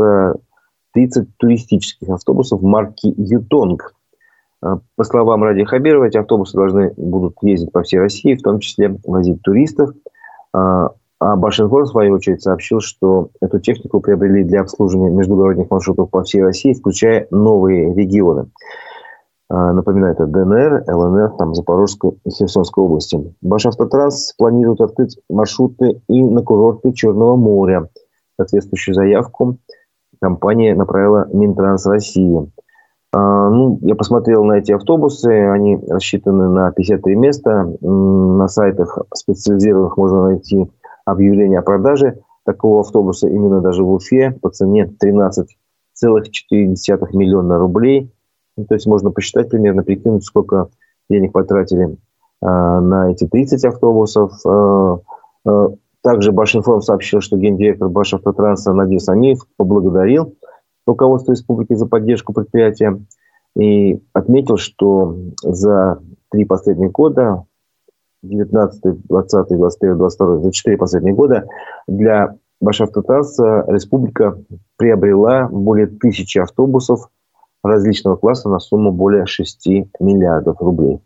30 0.94 1.36
туристических 1.36 2.08
автобусов 2.08 2.62
марки 2.62 3.12
Ютонг. 3.16 3.94
По 4.60 5.04
словам 5.04 5.42
Ради 5.42 5.64
Хабирова, 5.64 6.04
эти 6.04 6.16
автобусы 6.18 6.56
должны 6.56 6.92
будут 6.96 7.34
ездить 7.42 7.72
по 7.72 7.82
всей 7.82 7.98
России, 7.98 8.36
в 8.36 8.42
том 8.42 8.60
числе 8.60 8.96
возить 9.04 9.42
туристов. 9.42 9.90
А 10.54 10.90
Башинформ, 11.36 11.84
в 11.84 11.88
свою 11.88 12.14
очередь, 12.14 12.42
сообщил, 12.42 12.80
что 12.80 13.28
эту 13.40 13.60
технику 13.60 14.00
приобрели 14.00 14.42
для 14.44 14.60
обслуживания 14.60 15.10
междугородних 15.10 15.70
маршрутов 15.70 16.10
по 16.10 16.22
всей 16.22 16.42
России, 16.42 16.74
включая 16.74 17.26
новые 17.30 17.94
регионы. 17.94 18.50
А, 19.54 19.74
напоминаю, 19.74 20.14
это 20.14 20.26
ДНР, 20.26 20.84
ЛНР, 20.88 21.34
там, 21.36 21.54
Запорожской 21.54 22.12
и 22.24 22.30
Херсонской 22.30 22.82
области. 22.82 23.34
Башавтотранс 23.42 24.32
планирует 24.38 24.80
открыть 24.80 25.18
маршруты 25.28 26.00
и 26.08 26.22
на 26.22 26.40
курорты 26.40 26.94
Черного 26.94 27.36
моря. 27.36 27.90
Соответствующую 28.38 28.94
заявку 28.94 29.58
компания 30.22 30.74
направила 30.74 31.28
Минтранс 31.34 31.84
России. 31.84 32.50
А, 33.12 33.50
ну, 33.50 33.78
я 33.82 33.94
посмотрел 33.94 34.42
на 34.44 34.54
эти 34.54 34.72
автобусы, 34.72 35.28
они 35.28 35.78
рассчитаны 35.86 36.48
на 36.48 36.72
53 36.72 37.14
места. 37.14 37.70
На 37.82 38.48
сайтах 38.48 39.00
специализированных 39.14 39.98
можно 39.98 40.28
найти 40.28 40.70
объявление 41.04 41.58
о 41.58 41.62
продаже 41.62 42.20
такого 42.46 42.80
автобуса 42.80 43.28
именно 43.28 43.60
даже 43.60 43.84
в 43.84 43.92
Уфе 43.92 44.30
по 44.40 44.48
цене 44.48 44.90
13,4 45.04 45.44
миллиона 47.12 47.58
рублей. 47.58 48.10
Ну, 48.56 48.64
то 48.66 48.74
есть 48.74 48.86
можно 48.86 49.10
посчитать 49.10 49.50
примерно, 49.50 49.82
прикинуть, 49.82 50.24
сколько 50.24 50.68
денег 51.08 51.32
потратили 51.32 51.86
э, 51.86 52.46
на 52.46 53.10
эти 53.10 53.26
30 53.26 53.64
автобусов. 53.64 54.32
Э, 54.46 54.96
э, 55.46 55.68
также 56.02 56.32
Башинформ 56.32 56.82
сообщил, 56.82 57.20
что 57.20 57.36
гендиректор 57.36 57.88
Башавтотранса 57.88 58.72
Надир 58.72 59.00
Самиев 59.00 59.40
поблагодарил 59.56 60.34
руководство 60.86 61.32
республики 61.32 61.74
за 61.74 61.86
поддержку 61.86 62.32
предприятия 62.32 63.00
и 63.56 64.02
отметил, 64.12 64.56
что 64.56 65.16
за 65.42 66.00
три 66.30 66.44
последних 66.44 66.90
года 66.90 67.44
19, 68.22 69.06
20, 69.06 69.56
21, 69.56 69.98
22, 69.98 70.38
за 70.38 70.52
4 70.52 70.76
последних 70.76 71.14
года 71.14 71.46
для 71.86 72.36
Башавтотранса 72.60 73.64
республика 73.68 74.38
приобрела 74.76 75.48
более 75.48 75.86
тысячи 75.86 76.38
автобусов 76.38 77.08
различного 77.62 78.16
класса 78.16 78.48
на 78.48 78.58
сумму 78.58 78.92
более 78.92 79.26
6 79.26 79.66
миллиардов 80.00 80.60
рублей. 80.60 81.00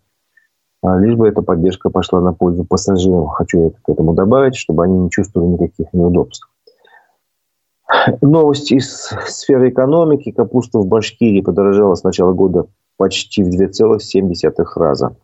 А 0.83 0.99
лишь 0.99 1.17
бы 1.17 1.29
эта 1.29 1.43
поддержка 1.43 1.91
пошла 1.91 2.21
на 2.21 2.33
пользу 2.33 2.65
пассажирам. 2.65 3.29
Хочу 3.29 3.65
я 3.65 3.71
к 3.71 3.89
этому 3.89 4.15
добавить, 4.15 4.57
чтобы 4.57 4.85
они 4.85 4.99
не 4.99 5.11
чувствовали 5.11 5.49
никаких 5.49 5.93
неудобств. 5.93 6.49
Новость 8.21 8.73
из 8.73 9.13
сферы 9.27 9.71
экономики. 9.71 10.33
Капуста 10.33 10.79
в 10.79 10.87
Башкирии 10.87 11.41
подорожала 11.41 11.95
с 11.95 12.05
начала 12.05 12.33
года 12.33 12.67
почти 12.97 13.43
в 13.43 13.49
2,7 13.49 14.65
раза. 14.77 15.17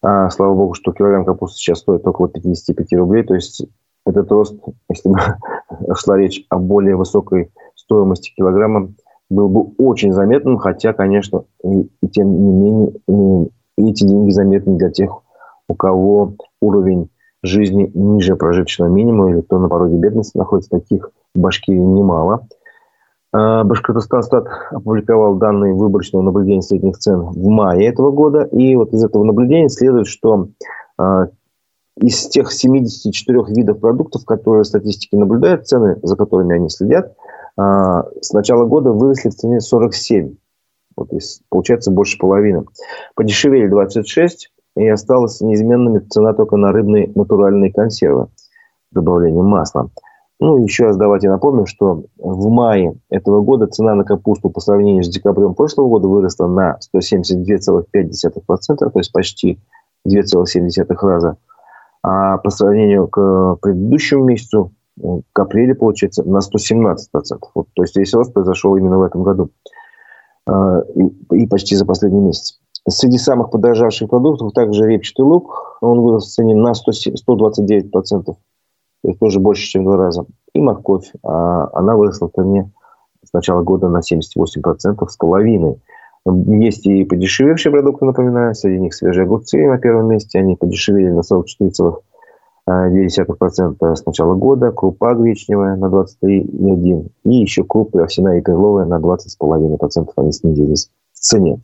А, 0.00 0.30
слава 0.30 0.54
богу, 0.54 0.74
что 0.74 0.92
килограмм 0.92 1.24
капусты 1.24 1.58
сейчас 1.58 1.80
стоит 1.80 2.06
около 2.06 2.28
55 2.28 2.92
рублей. 2.94 3.24
То 3.24 3.34
есть 3.34 3.66
этот 4.06 4.30
рост, 4.30 4.54
если 4.88 5.08
бы 5.08 5.18
шла 5.96 6.16
речь 6.16 6.44
о 6.48 6.58
более 6.58 6.96
высокой 6.96 7.50
стоимости 7.74 8.32
килограмма, 8.34 8.92
был 9.30 9.48
бы 9.48 9.72
очень 9.78 10.12
заметным, 10.12 10.58
хотя, 10.58 10.92
конечно, 10.92 11.44
и, 11.62 11.88
и 12.02 12.08
тем 12.08 12.32
не 12.32 12.52
менее, 12.52 13.50
и 13.76 13.90
эти 13.90 14.04
деньги 14.04 14.30
заметны 14.30 14.76
для 14.76 14.90
тех, 14.90 15.22
у 15.68 15.74
кого 15.74 16.34
уровень 16.60 17.10
жизни 17.42 17.90
ниже 17.94 18.36
прожиточного 18.36 18.88
минимума 18.88 19.30
или 19.30 19.40
кто 19.42 19.58
на 19.58 19.68
пороге 19.68 19.96
бедности 19.96 20.36
находится, 20.36 20.70
таких 20.70 21.10
в 21.34 21.38
Башкирии 21.38 21.78
немало. 21.78 22.46
А, 23.32 23.62
Башкортостан 23.64 24.46
опубликовал 24.70 25.36
данные 25.36 25.74
выборочного 25.74 26.22
наблюдения 26.22 26.62
средних 26.62 26.98
цен 26.98 27.20
в 27.20 27.46
мае 27.48 27.86
этого 27.86 28.10
года. 28.10 28.42
И 28.44 28.74
вот 28.74 28.92
из 28.92 29.04
этого 29.04 29.24
наблюдения 29.24 29.68
следует, 29.68 30.06
что 30.06 30.48
а, 30.96 31.28
из 32.00 32.28
тех 32.28 32.50
74 32.50 33.40
видов 33.48 33.80
продуктов, 33.80 34.24
которые 34.24 34.64
статистики 34.64 35.14
наблюдают, 35.14 35.66
цены, 35.66 35.98
за 36.02 36.16
которыми 36.16 36.56
они 36.56 36.70
следят, 36.70 37.14
с 37.58 38.32
начала 38.32 38.64
года 38.66 38.92
выросли 38.92 39.30
в 39.30 39.34
цене 39.34 39.60
47. 39.60 40.36
Вот, 40.96 41.10
получается 41.48 41.90
больше 41.90 42.18
половины. 42.18 42.64
Подешевели 43.14 43.66
26, 43.68 44.52
и 44.78 44.88
осталась 44.88 45.40
неизменными 45.40 45.98
цена 45.98 46.32
только 46.34 46.56
на 46.56 46.72
рыбные 46.72 47.10
натуральные 47.14 47.72
консервы 47.72 48.28
с 48.90 48.94
добавлением 48.94 49.46
масла. 49.46 49.90
Ну, 50.40 50.62
еще 50.62 50.84
раз 50.84 50.96
давайте 50.96 51.28
напомним, 51.28 51.66
что 51.66 52.04
в 52.16 52.48
мае 52.48 52.94
этого 53.10 53.42
года 53.42 53.66
цена 53.66 53.96
на 53.96 54.04
капусту 54.04 54.50
по 54.50 54.60
сравнению 54.60 55.02
с 55.02 55.08
декабрем 55.08 55.54
прошлого 55.54 55.88
года 55.88 56.06
выросла 56.06 56.46
на 56.46 56.78
172,5%, 56.94 57.84
то 58.76 58.92
есть 58.94 59.12
почти 59.12 59.58
2,7 60.06 60.94
раза. 61.00 61.38
А 62.04 62.38
по 62.38 62.50
сравнению 62.50 63.08
к 63.08 63.56
предыдущему 63.60 64.26
месяцу, 64.26 64.70
к 65.32 65.38
апрелю, 65.38 65.76
получается, 65.76 66.22
на 66.24 66.38
117%. 66.38 66.96
Вот, 67.54 67.68
то 67.74 67.82
есть 67.82 67.96
весь 67.96 68.14
рост 68.14 68.32
произошел 68.32 68.76
именно 68.76 68.98
в 68.98 69.02
этом 69.02 69.22
году. 69.22 69.50
А, 70.46 70.80
и, 71.32 71.46
почти 71.46 71.76
за 71.76 71.84
последний 71.84 72.20
месяц. 72.20 72.60
Среди 72.88 73.18
самых 73.18 73.50
подорожавших 73.50 74.08
продуктов 74.08 74.52
также 74.52 74.86
репчатый 74.86 75.24
лук. 75.24 75.78
Он 75.80 76.00
вырос 76.00 76.26
в 76.26 76.34
цене 76.34 76.54
на 76.54 76.74
100, 76.74 76.92
129% 77.28 78.36
то 79.02 79.08
есть 79.08 79.20
тоже 79.20 79.40
больше, 79.40 79.62
чем 79.62 79.82
в 79.82 79.84
два 79.86 79.96
раза. 79.96 80.26
И 80.54 80.60
морковь, 80.60 81.10
а 81.22 81.68
она 81.72 81.96
выросла 81.96 82.28
в 82.28 82.32
цене 82.32 82.70
с 83.24 83.32
начала 83.32 83.62
года 83.62 83.88
на 83.88 83.98
78% 84.00 85.08
с 85.08 85.16
половиной. 85.16 85.80
Есть 86.26 86.86
и 86.86 87.04
подешевевшие 87.04 87.72
продукты, 87.72 88.04
напоминаю, 88.04 88.54
среди 88.54 88.80
них 88.80 88.94
свежие 88.94 89.24
огурцы 89.24 89.66
на 89.66 89.78
первом 89.78 90.08
месте, 90.08 90.38
они 90.38 90.56
подешевели 90.56 91.10
на 91.10 91.22
44,2% 92.68 93.94
с 93.94 94.04
начала 94.04 94.34
года, 94.34 94.70
крупа 94.70 95.14
гречневая 95.14 95.76
на 95.76 95.86
23,1% 95.86 97.10
и 97.24 97.34
еще 97.34 97.64
крупы 97.64 98.02
овсяная 98.02 98.38
и 98.38 98.42
перловая 98.42 98.84
на 98.84 98.98
20,5% 98.98 100.10
они 100.16 100.32
снизились 100.32 100.90
в 101.12 101.18
цене. 101.18 101.60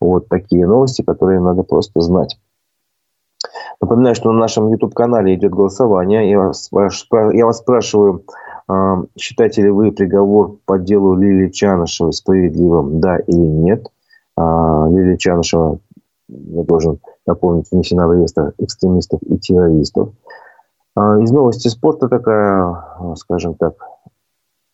Вот 0.00 0.28
такие 0.28 0.66
новости, 0.66 1.02
которые 1.02 1.40
надо 1.40 1.62
просто 1.62 2.00
знать. 2.00 2.38
Напоминаю, 3.80 4.14
что 4.14 4.30
на 4.30 4.38
нашем 4.38 4.68
YouTube-канале 4.68 5.34
идет 5.34 5.52
голосование. 5.52 6.30
Я 6.30 6.38
вас, 6.38 6.70
я 7.32 7.46
вас 7.46 7.58
спрашиваю, 7.58 8.24
а, 8.68 9.02
считаете 9.18 9.62
ли 9.62 9.70
вы 9.70 9.90
приговор 9.90 10.58
по 10.66 10.78
делу 10.78 11.16
Лилии 11.16 11.50
Чанышевой 11.50 12.12
справедливым, 12.12 13.00
да 13.00 13.18
или 13.18 13.36
нет? 13.36 13.86
А, 14.36 14.88
Лилия 14.88 15.16
Чанышева, 15.16 15.78
я 16.28 16.62
должен 16.62 17.00
напомнить, 17.26 17.70
внесена 17.70 18.06
в 18.06 18.14
реестр 18.14 18.54
экстремистов 18.58 19.20
и 19.22 19.36
террористов. 19.38 20.10
А, 20.94 21.20
из 21.20 21.30
новости 21.30 21.68
спорта 21.68 22.08
такая, 22.08 23.14
скажем 23.16 23.54
так, 23.54 23.74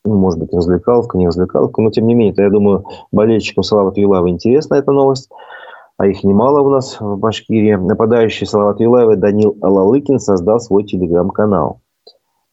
ну, 0.05 0.17
может 0.17 0.39
быть, 0.41 0.53
развлекаловка, 0.53 1.19
не 1.19 1.27
развлекаловка, 1.27 1.83
но 1.83 1.91
тем 1.91 2.07
не 2.07 2.15
менее, 2.15 2.35
я 2.37 2.51
думаю, 2.51 2.85
болельщикам 3.13 3.63
Слава 3.63 3.93
Твилава 3.93 4.29
интересна 4.29 4.77
эта 4.77 4.93
новость 4.93 5.31
а 5.99 6.07
их 6.07 6.23
немало 6.23 6.61
у 6.61 6.71
нас 6.71 7.01
в 7.01 7.17
Башкирии, 7.19 7.75
нападающий 7.75 8.47
Салават 8.47 8.79
Юлаева 8.81 9.17
Данил 9.17 9.59
Алалыкин 9.61 10.21
создал 10.21 10.61
свой 10.61 10.85
телеграм-канал. 10.85 11.81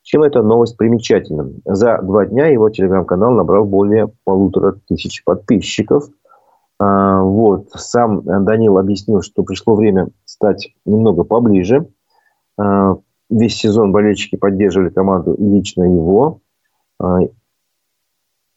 Чем 0.01 0.23
эта 0.23 0.41
новость 0.41 0.77
примечательна? 0.77 1.51
За 1.63 1.99
два 2.01 2.25
дня 2.25 2.47
его 2.47 2.71
телеграм-канал 2.71 3.31
набрал 3.31 3.65
более 3.65 4.11
полутора 4.23 4.75
тысяч 4.87 5.23
подписчиков. 5.23 6.05
А, 6.79 7.21
вот. 7.21 7.69
Сам 7.75 8.23
Данил 8.23 8.79
объяснил, 8.79 9.21
что 9.21 9.43
пришло 9.43 9.75
время 9.75 10.07
стать 10.25 10.73
немного 10.83 11.23
поближе. 11.23 11.87
Весь 13.35 13.57
сезон 13.57 13.91
болельщики 13.91 14.37
поддерживали 14.37 14.89
команду 14.89 15.35
лично 15.37 15.83
его. 15.83 16.39
А, 17.01 17.19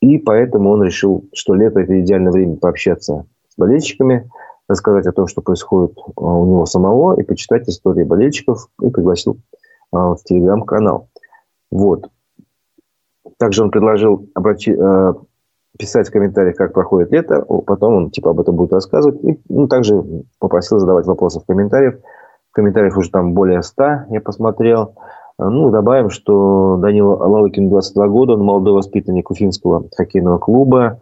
и 0.00 0.18
поэтому 0.18 0.70
он 0.70 0.84
решил, 0.84 1.24
что 1.34 1.54
лето– 1.54 1.80
это 1.80 2.00
идеальное 2.00 2.30
время 2.30 2.56
пообщаться 2.56 3.26
с 3.48 3.56
болельщиками– 3.56 4.30
рассказать 4.68 5.06
о 5.06 5.12
том, 5.12 5.26
что 5.26 5.42
происходит 5.42 5.98
а, 5.98 6.20
у 6.20 6.46
него 6.46 6.64
самого, 6.64 7.18
и 7.18 7.24
почитать 7.24 7.68
истории 7.68 8.04
болельщиков, 8.04 8.68
и 8.80 8.88
пригласил 8.88 9.38
а, 9.90 10.14
в 10.14 10.22
телеграм-канал. 10.22 11.08
Вот. 11.72 12.08
Также 13.36 13.64
он 13.64 13.72
предложил 13.72 14.28
обрати, 14.34 14.76
писать 15.76 16.08
в 16.08 16.12
комментариях, 16.12 16.56
как 16.56 16.72
проходит 16.72 17.10
лето, 17.10 17.44
потом 17.66 17.94
он 17.94 18.10
типа 18.10 18.30
об 18.30 18.40
этом 18.40 18.54
будет 18.56 18.72
рассказывать, 18.72 19.22
и 19.24 19.40
ну, 19.48 19.66
также 19.66 20.02
попросил 20.38 20.78
задавать 20.78 21.06
вопросы 21.06 21.40
в 21.40 21.46
комментариях. 21.46 21.96
В 22.58 22.60
комментариях 22.60 22.96
уже 22.96 23.10
там 23.10 23.34
более 23.34 23.62
100, 23.62 23.84
я 24.10 24.20
посмотрел. 24.20 24.96
Ну, 25.38 25.70
добавим, 25.70 26.10
что 26.10 26.76
Данил 26.82 27.12
Алалыкин 27.22 27.68
22 27.68 28.08
года, 28.08 28.32
он 28.32 28.40
молодой 28.40 28.72
воспитанник 28.72 29.30
Уфимского 29.30 29.84
хоккейного 29.96 30.38
клуба, 30.38 30.98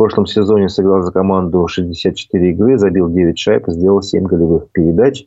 прошлом 0.00 0.24
сезоне 0.24 0.70
сыграл 0.70 1.02
за 1.02 1.12
команду 1.12 1.68
64 1.68 2.52
игры, 2.52 2.78
забил 2.78 3.10
9 3.10 3.38
шайб 3.38 3.64
сделал 3.66 4.00
7 4.00 4.24
голевых 4.24 4.70
передач. 4.72 5.26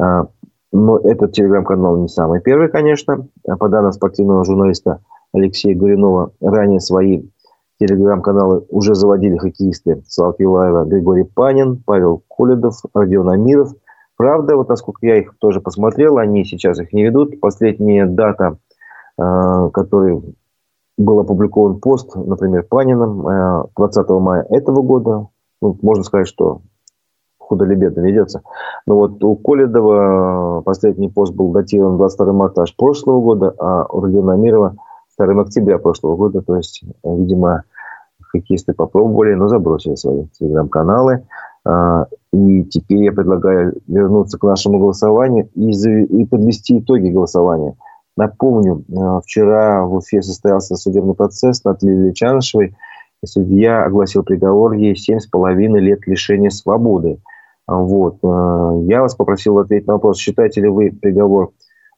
А, 0.00 0.28
но 0.72 0.96
этот 0.96 1.32
телеграм-канал 1.32 1.98
не 1.98 2.08
самый 2.08 2.40
первый, 2.40 2.70
конечно. 2.70 3.28
По 3.58 3.68
данным 3.68 3.92
спортивного 3.92 4.46
журналиста 4.46 5.00
Алексея 5.34 5.76
Горюнова, 5.76 6.32
ранее 6.40 6.80
свои 6.80 7.24
телеграм-каналы 7.78 8.64
уже 8.70 8.94
заводили 8.94 9.36
хоккеисты 9.36 10.02
Слава 10.08 10.32
Пилаева, 10.32 10.86
Григорий 10.86 11.24
Панин, 11.24 11.82
Павел 11.84 12.22
Коледов, 12.26 12.76
Родион 12.94 13.28
Амиров. 13.28 13.74
Правда, 14.16 14.56
вот 14.56 14.68
насколько 14.68 15.06
я 15.06 15.18
их 15.18 15.36
тоже 15.38 15.60
посмотрел, 15.60 16.18
они 16.18 16.44
сейчас 16.44 16.78
их 16.78 16.92
не 16.92 17.04
ведут. 17.04 17.40
Последняя 17.40 18.06
дата, 18.06 18.58
э, 19.18 19.70
который 19.72 20.22
был 20.96 21.20
опубликован 21.20 21.80
пост, 21.80 22.14
например, 22.14 22.64
Паниным 22.64 23.68
20 23.76 24.08
э, 24.08 24.12
мая 24.18 24.46
этого 24.50 24.82
года. 24.82 25.28
Ну, 25.60 25.76
можно 25.82 26.04
сказать, 26.04 26.28
что 26.28 26.60
худо 27.38 27.64
или 27.64 27.74
бедно 27.74 28.00
ведется. 28.00 28.42
Но 28.86 28.96
вот 28.96 29.22
у 29.22 29.36
Коледова 29.36 30.62
последний 30.62 31.08
пост 31.08 31.34
был 31.34 31.50
датирован 31.50 31.96
22 31.96 32.32
марта 32.32 32.62
аж 32.62 32.76
прошлого 32.76 33.20
года, 33.20 33.54
а 33.58 33.84
у 33.86 34.00
Родиона 34.00 34.34
Амирова 34.34 34.76
2 35.18 35.42
октября 35.42 35.78
прошлого 35.78 36.16
года. 36.16 36.42
То 36.42 36.56
есть, 36.56 36.84
видимо, 37.02 37.64
хоккеисты 38.20 38.72
попробовали, 38.72 39.34
но 39.34 39.48
забросили 39.48 39.94
свои 39.94 40.26
телеграм-каналы. 40.38 41.26
А, 41.66 42.06
и 42.32 42.64
теперь 42.64 43.04
я 43.04 43.12
предлагаю 43.12 43.74
вернуться 43.86 44.38
к 44.38 44.42
нашему 44.42 44.78
голосованию 44.78 45.48
и, 45.54 45.70
и 45.70 46.26
подвести 46.26 46.78
итоги 46.78 47.08
голосования. 47.08 47.76
Напомню, 48.16 48.84
а, 48.94 49.20
вчера 49.20 49.84
в 49.84 49.94
Уфе 49.94 50.22
состоялся 50.22 50.76
судебный 50.76 51.14
процесс 51.14 51.64
над 51.64 51.82
Лилией 51.82 52.14
Чанышевой. 52.14 52.76
И 53.22 53.26
судья 53.26 53.84
огласил 53.84 54.22
приговор 54.22 54.72
ей 54.72 54.94
7,5 54.94 55.78
лет 55.78 56.06
лишения 56.06 56.50
свободы. 56.50 57.18
А, 57.66 57.76
вот. 57.76 58.18
Я 58.22 59.00
вас 59.00 59.14
попросил 59.14 59.58
ответить 59.58 59.86
на 59.86 59.94
вопрос, 59.94 60.18
считаете 60.18 60.60
ли 60.60 60.68
вы 60.68 60.92
приговор 60.92 61.52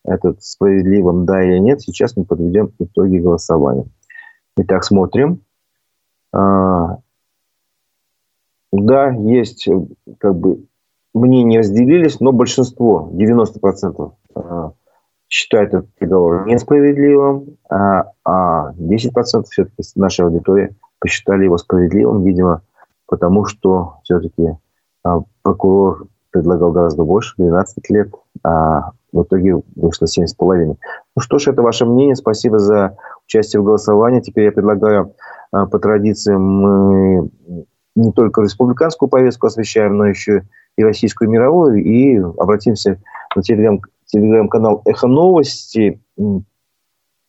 этот 0.05 0.45
справедливым, 0.45 1.27
да 1.27 1.43
или 1.43 1.59
нет. 1.59 1.83
Сейчас 1.83 2.17
мы 2.17 2.25
подведем 2.25 2.71
итоги 2.79 3.19
голосования. 3.19 3.87
Итак, 4.57 4.85
смотрим. 4.85 5.41
Да, 8.73 9.11
есть, 9.11 9.69
как 10.19 10.37
бы, 10.37 10.67
мнения 11.15 11.61
разделились, 11.61 12.21
но 12.21 12.33
большинство, 12.33 13.11
90%, 13.13 14.13
а, 14.35 14.73
считают 15.29 15.75
этот 15.75 15.95
приговор 15.95 16.47
несправедливым, 16.47 17.57
а, 17.69 18.11
а 18.25 18.73
10% 18.75 19.45
все-таки 19.51 19.83
нашей 19.95 20.25
аудитории 20.25 20.77
посчитали 20.99 21.45
его 21.45 21.59
справедливым, 21.59 22.23
видимо, 22.23 22.63
потому 23.07 23.45
что 23.47 23.99
все-таки 24.03 24.57
а, 25.05 25.23
прокурор 25.43 26.07
предлагал 26.31 26.73
гораздо 26.73 27.05
больше, 27.05 27.35
12 27.39 27.91
лет, 27.91 28.13
а 28.45 28.91
в 29.13 29.23
итоге 29.23 29.63
вышло 29.75 30.05
7,5. 30.05 30.77
Ну 31.17 31.23
что 31.23 31.39
ж, 31.39 31.49
это 31.49 31.63
ваше 31.63 31.87
мнение. 31.87 32.15
Спасибо 32.15 32.59
за 32.59 32.99
участие 33.27 33.63
в 33.63 33.65
голосовании. 33.65 34.21
Теперь 34.21 34.45
я 34.45 34.53
предлагаю 34.53 35.15
по 35.51 35.79
традиции 35.79 36.35
мы 36.35 37.31
не 37.97 38.13
только 38.13 38.43
республиканскую 38.43 39.09
повестку 39.09 39.47
освещаем, 39.49 39.97
но 39.97 40.07
еще 40.07 40.45
и 40.77 40.85
российскую 40.85 41.31
мировую. 41.31 41.83
И 41.83 42.17
обратимся 42.17 43.01
на 43.35 43.43
телеграм, 43.43 43.81
телеграм-канал 44.05 44.83
«Эхо 44.85 45.09
новости». 45.09 46.01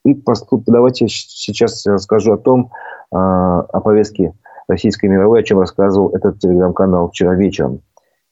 И 0.05 0.13
поступ, 0.13 0.63
давайте 0.67 1.07
сейчас 1.07 1.85
расскажу 1.85 2.33
о 2.33 2.37
том, 2.37 2.71
а, 3.11 3.61
о 3.61 3.81
повестке 3.81 4.33
российской 4.67 5.07
мировой, 5.07 5.41
о 5.41 5.43
чем 5.43 5.59
рассказывал 5.59 6.09
этот 6.15 6.39
телеграм-канал 6.39 7.09
вчера 7.09 7.35
вечером. 7.35 7.81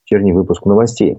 Вечерний 0.04 0.32
выпуск 0.32 0.64
новостей. 0.64 1.18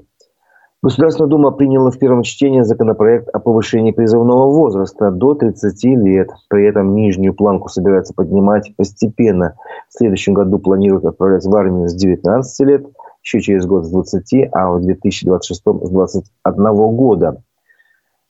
Государственная 0.84 1.30
Дума 1.30 1.49
приняла 1.51 1.89
в 1.89 1.97
первом 1.97 2.21
чтении 2.21 2.61
законопроект 2.61 3.30
о 3.34 3.39
повышении 3.39 3.91
призывного 3.91 4.51
возраста 4.51 5.09
до 5.09 5.34
30 5.34 5.84
лет. 6.03 6.30
При 6.49 6.67
этом 6.67 6.93
нижнюю 6.93 7.34
планку 7.34 7.67
собирается 7.67 8.13
поднимать 8.13 8.75
постепенно. 8.75 9.55
В 9.89 9.97
следующем 9.97 10.36
году 10.36 10.59
планируют 10.59 11.05
отправлять 11.05 11.45
в 11.45 11.55
армию 11.55 11.89
с 11.89 11.95
19 11.95 12.67
лет, 12.67 12.86
еще 13.23 13.41
через 13.41 13.65
год 13.65 13.86
с 13.86 13.89
20, 13.89 14.49
а 14.51 14.69
в 14.69 14.82
2026 14.82 15.61
с 15.61 15.89
21 15.89 16.63
года. 16.95 17.41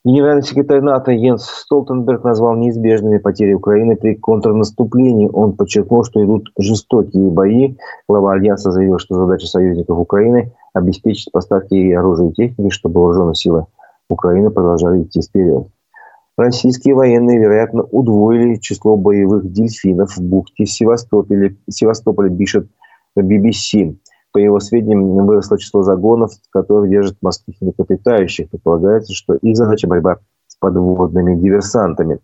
Генеральный 0.06 0.44
секретарь 0.44 0.80
НАТО 0.80 1.12
Йенс 1.12 1.44
Столтенберг 1.44 2.24
назвал 2.24 2.56
неизбежными 2.56 3.18
потери 3.18 3.52
Украины 3.52 3.98
при 3.98 4.16
контрнаступлении. 4.16 5.30
Он 5.34 5.52
подчеркнул, 5.52 6.06
что 6.06 6.24
идут 6.24 6.48
жестокие 6.58 7.30
бои. 7.30 7.76
Глава 8.08 8.32
Альянса 8.32 8.72
заявил, 8.72 9.00
что 9.00 9.16
задача 9.16 9.48
союзников 9.48 9.98
Украины– 10.00 10.54
обеспечить 10.78 11.32
поставки 11.32 11.92
оружия 11.92 12.30
и 12.30 12.34
техники, 12.34 12.70
чтобы 12.70 13.02
вооруженные 13.02 13.36
силы 13.36 13.66
Украины 14.10 14.50
продолжали 14.50 15.04
идти 15.04 15.22
вперед. 15.22 15.68
Российские 16.38 16.94
военные, 16.94 17.40
вероятно, 17.40 17.82
удвоили 17.84 18.56
число 18.56 18.96
боевых 18.96 19.52
дельфинов 19.52 20.16
в 20.16 20.22
бухте 20.22 20.66
Севастополя, 20.66 21.56
Севастополя 21.68 22.30
пишет 22.30 22.68
BBC. 23.18 23.98
По 24.32 24.38
его 24.38 24.60
сведениям, 24.60 25.26
выросло 25.26 25.58
число 25.58 25.82
загонов, 25.82 26.32
которые 26.52 26.92
держат 26.92 27.18
морских 27.22 27.56
млекопитающих. 27.60 28.52
Предполагается, 28.52 29.14
что 29.16 29.34
их 29.36 29.58
задача 29.58 29.88
борьба 29.88 30.18
с 30.48 30.56
подводными 30.58 31.36
диверсантами. 31.36 32.20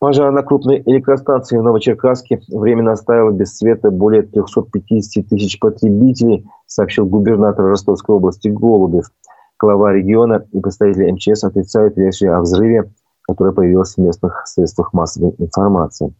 Пожар 0.00 0.30
на 0.30 0.44
крупной 0.44 0.80
электростанции 0.86 1.58
в 1.58 1.62
Новочеркасске 1.62 2.40
временно 2.48 2.92
оставил 2.92 3.32
без 3.32 3.56
света 3.56 3.90
более 3.90 4.22
350 4.22 5.28
тысяч 5.28 5.58
потребителей, 5.58 6.46
сообщил 6.66 7.04
губернатор 7.04 7.64
Ростовской 7.64 8.14
области 8.14 8.46
Голубев. 8.46 9.06
Глава 9.58 9.92
региона 9.92 10.46
и 10.52 10.60
представители 10.60 11.10
МЧС 11.10 11.42
отрицают 11.42 11.96
версию 11.96 12.36
о 12.36 12.42
взрыве, 12.42 12.92
которая 13.22 13.52
появилась 13.52 13.94
в 13.94 13.98
местных 13.98 14.46
средствах 14.46 14.92
массовой 14.92 15.34
информации. 15.38 16.14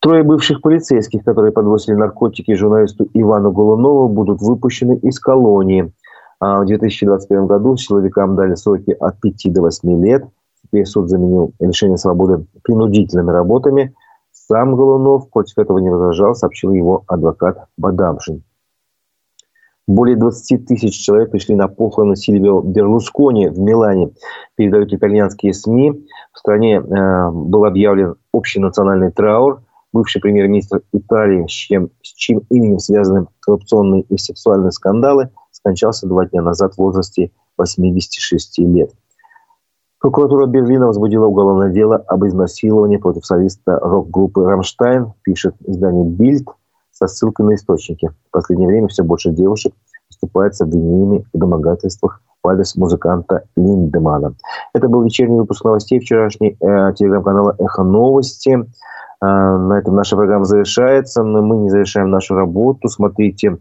Трое 0.00 0.24
бывших 0.24 0.60
полицейских, 0.60 1.22
которые 1.22 1.52
подбросили 1.52 1.94
наркотики 1.94 2.54
журналисту 2.54 3.06
Ивану 3.14 3.52
Голунову, 3.52 4.08
будут 4.08 4.40
выпущены 4.40 4.96
из 4.96 5.20
колонии. 5.20 5.92
А 6.40 6.60
в 6.60 6.66
2021 6.66 7.46
году 7.46 7.76
силовикам 7.76 8.34
дали 8.34 8.56
сроки 8.56 8.90
от 8.98 9.20
5 9.20 9.52
до 9.52 9.60
8 9.60 10.04
лет. 10.04 10.24
Теперь 10.64 10.86
суд 10.86 11.08
заменил 11.08 11.52
лишение 11.58 11.98
свободы 11.98 12.46
принудительными 12.62 13.30
работами. 13.30 13.94
Сам 14.32 14.76
Голунов 14.76 15.30
против 15.30 15.58
этого 15.58 15.78
не 15.78 15.90
возражал, 15.90 16.34
сообщил 16.34 16.72
его 16.72 17.04
адвокат 17.06 17.66
Бадамшин. 17.76 18.42
Более 19.86 20.16
20 20.16 20.66
тысяч 20.66 20.94
человек 21.04 21.32
пришли 21.32 21.56
на 21.56 21.66
похороны 21.66 22.14
Сильвио 22.14 22.60
Берлускони 22.60 23.48
в 23.48 23.58
Милане, 23.58 24.12
передают 24.54 24.92
итальянские 24.92 25.52
СМИ. 25.52 26.06
В 26.32 26.38
стране 26.38 26.76
э, 26.76 27.30
был 27.32 27.64
объявлен 27.64 28.14
общий 28.32 28.60
национальный 28.60 29.10
траур– 29.10 29.62
бывший 29.92 30.20
премьер-министр 30.20 30.82
Италии, 30.92 31.46
с, 31.46 31.50
чем, 31.50 31.90
с 32.02 32.12
чьим 32.14 32.42
именем 32.50 32.78
связаны 32.78 33.26
коррупционные 33.40 34.02
и 34.02 34.16
сексуальные 34.16 34.72
скандалы, 34.72 35.30
скончался 35.50 36.06
два 36.06 36.26
дня 36.26 36.42
назад 36.42 36.74
в 36.74 36.78
возрасте 36.78 37.32
86 37.56 38.58
лет. 38.60 38.92
Прокуратура 40.00 40.46
Берлина 40.46 40.86
возбудила 40.86 41.26
уголовное 41.26 41.70
дело 41.70 41.96
об 41.96 42.24
изнасиловании 42.24 42.96
против 42.96 43.26
солиста 43.26 43.78
рок-группы 43.78 44.42
«Рамштайн», 44.42 45.12
пишет 45.22 45.54
издание 45.66 46.04
«Бильд» 46.04 46.48
со 46.90 47.06
ссылкой 47.06 47.46
на 47.46 47.54
источники. 47.54 48.10
В 48.28 48.30
последнее 48.30 48.68
время 48.68 48.88
все 48.88 49.02
больше 49.04 49.30
девушек 49.30 49.74
выступают 50.08 50.54
с 50.54 50.62
обвинениями 50.62 51.26
в 51.32 51.38
домогательствах 51.38 52.22
в 52.42 52.48
адрес 52.48 52.76
музыканта 52.76 53.44
Линдемана. 53.56 54.34
Это 54.72 54.88
был 54.88 55.02
вечерний 55.02 55.38
выпуск 55.38 55.64
новостей 55.64 56.00
вчерашний 56.00 56.56
э, 56.60 56.94
телеграм-канала 56.94 57.54
«Эхо 57.58 57.82
новости». 57.82 58.66
А, 59.20 59.58
на 59.58 59.74
этом 59.74 59.94
наша 59.94 60.16
программа 60.16 60.46
завершается, 60.46 61.22
но 61.22 61.42
мы 61.42 61.58
не 61.58 61.68
завершаем 61.68 62.10
нашу 62.10 62.34
работу. 62.34 62.88
Смотрите 62.88 63.58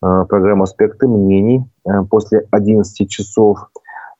а, 0.00 0.24
программу 0.24 0.62
«Аспекты 0.62 1.06
мнений» 1.06 1.64
а, 1.86 2.04
после 2.04 2.46
11 2.50 3.10
часов. 3.10 3.68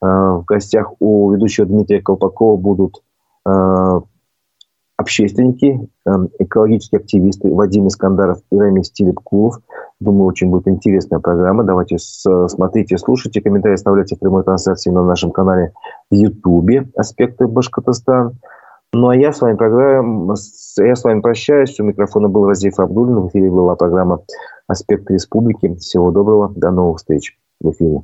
В 0.02 0.44
гостях 0.46 0.92
у 0.98 1.30
ведущего 1.30 1.64
Дмитрия 1.66 2.02
Колпакова 2.02 2.56
будут 2.56 3.02
общественники, 4.96 5.88
экологические 6.38 6.98
активисты 7.00 7.52
Вадим 7.52 7.86
Искандаров 7.86 8.38
и 8.50 8.58
Рамиль 8.58 8.84
Стилипкулов. 8.84 9.60
Думаю, 10.00 10.26
очень 10.26 10.50
будет 10.50 10.66
интересная 10.66 11.20
программа. 11.20 11.62
Давайте 11.62 11.98
смотрите, 11.98 12.98
слушайте, 12.98 13.40
комментарии 13.40 13.74
оставляйте 13.74 14.16
в 14.16 14.18
прямой 14.18 14.42
трансляции 14.42 14.90
на 14.90 15.04
нашем 15.04 15.30
канале 15.30 15.72
в 16.10 16.14
Ютубе 16.14 16.88
«Аспекты 16.96 17.46
Башкортостан». 17.46 18.38
Ну, 18.92 19.08
а 19.08 19.16
я 19.16 19.32
с 19.32 19.40
вами, 19.40 19.56
программа, 19.56 20.34
я 20.78 20.96
с 20.96 21.04
вами 21.04 21.20
прощаюсь. 21.20 21.80
У 21.80 21.84
микрофона 21.84 22.28
был 22.28 22.46
Разиф 22.46 22.78
Абдулин. 22.78 23.20
В 23.20 23.28
эфире 23.28 23.50
была 23.50 23.74
программа 23.74 24.20
«Аспект 24.66 25.10
республики». 25.10 25.74
Всего 25.76 26.10
доброго. 26.10 26.52
До 26.54 26.70
новых 26.70 26.98
встреч 26.98 27.38
в 27.60 27.70
эфире. 27.70 28.02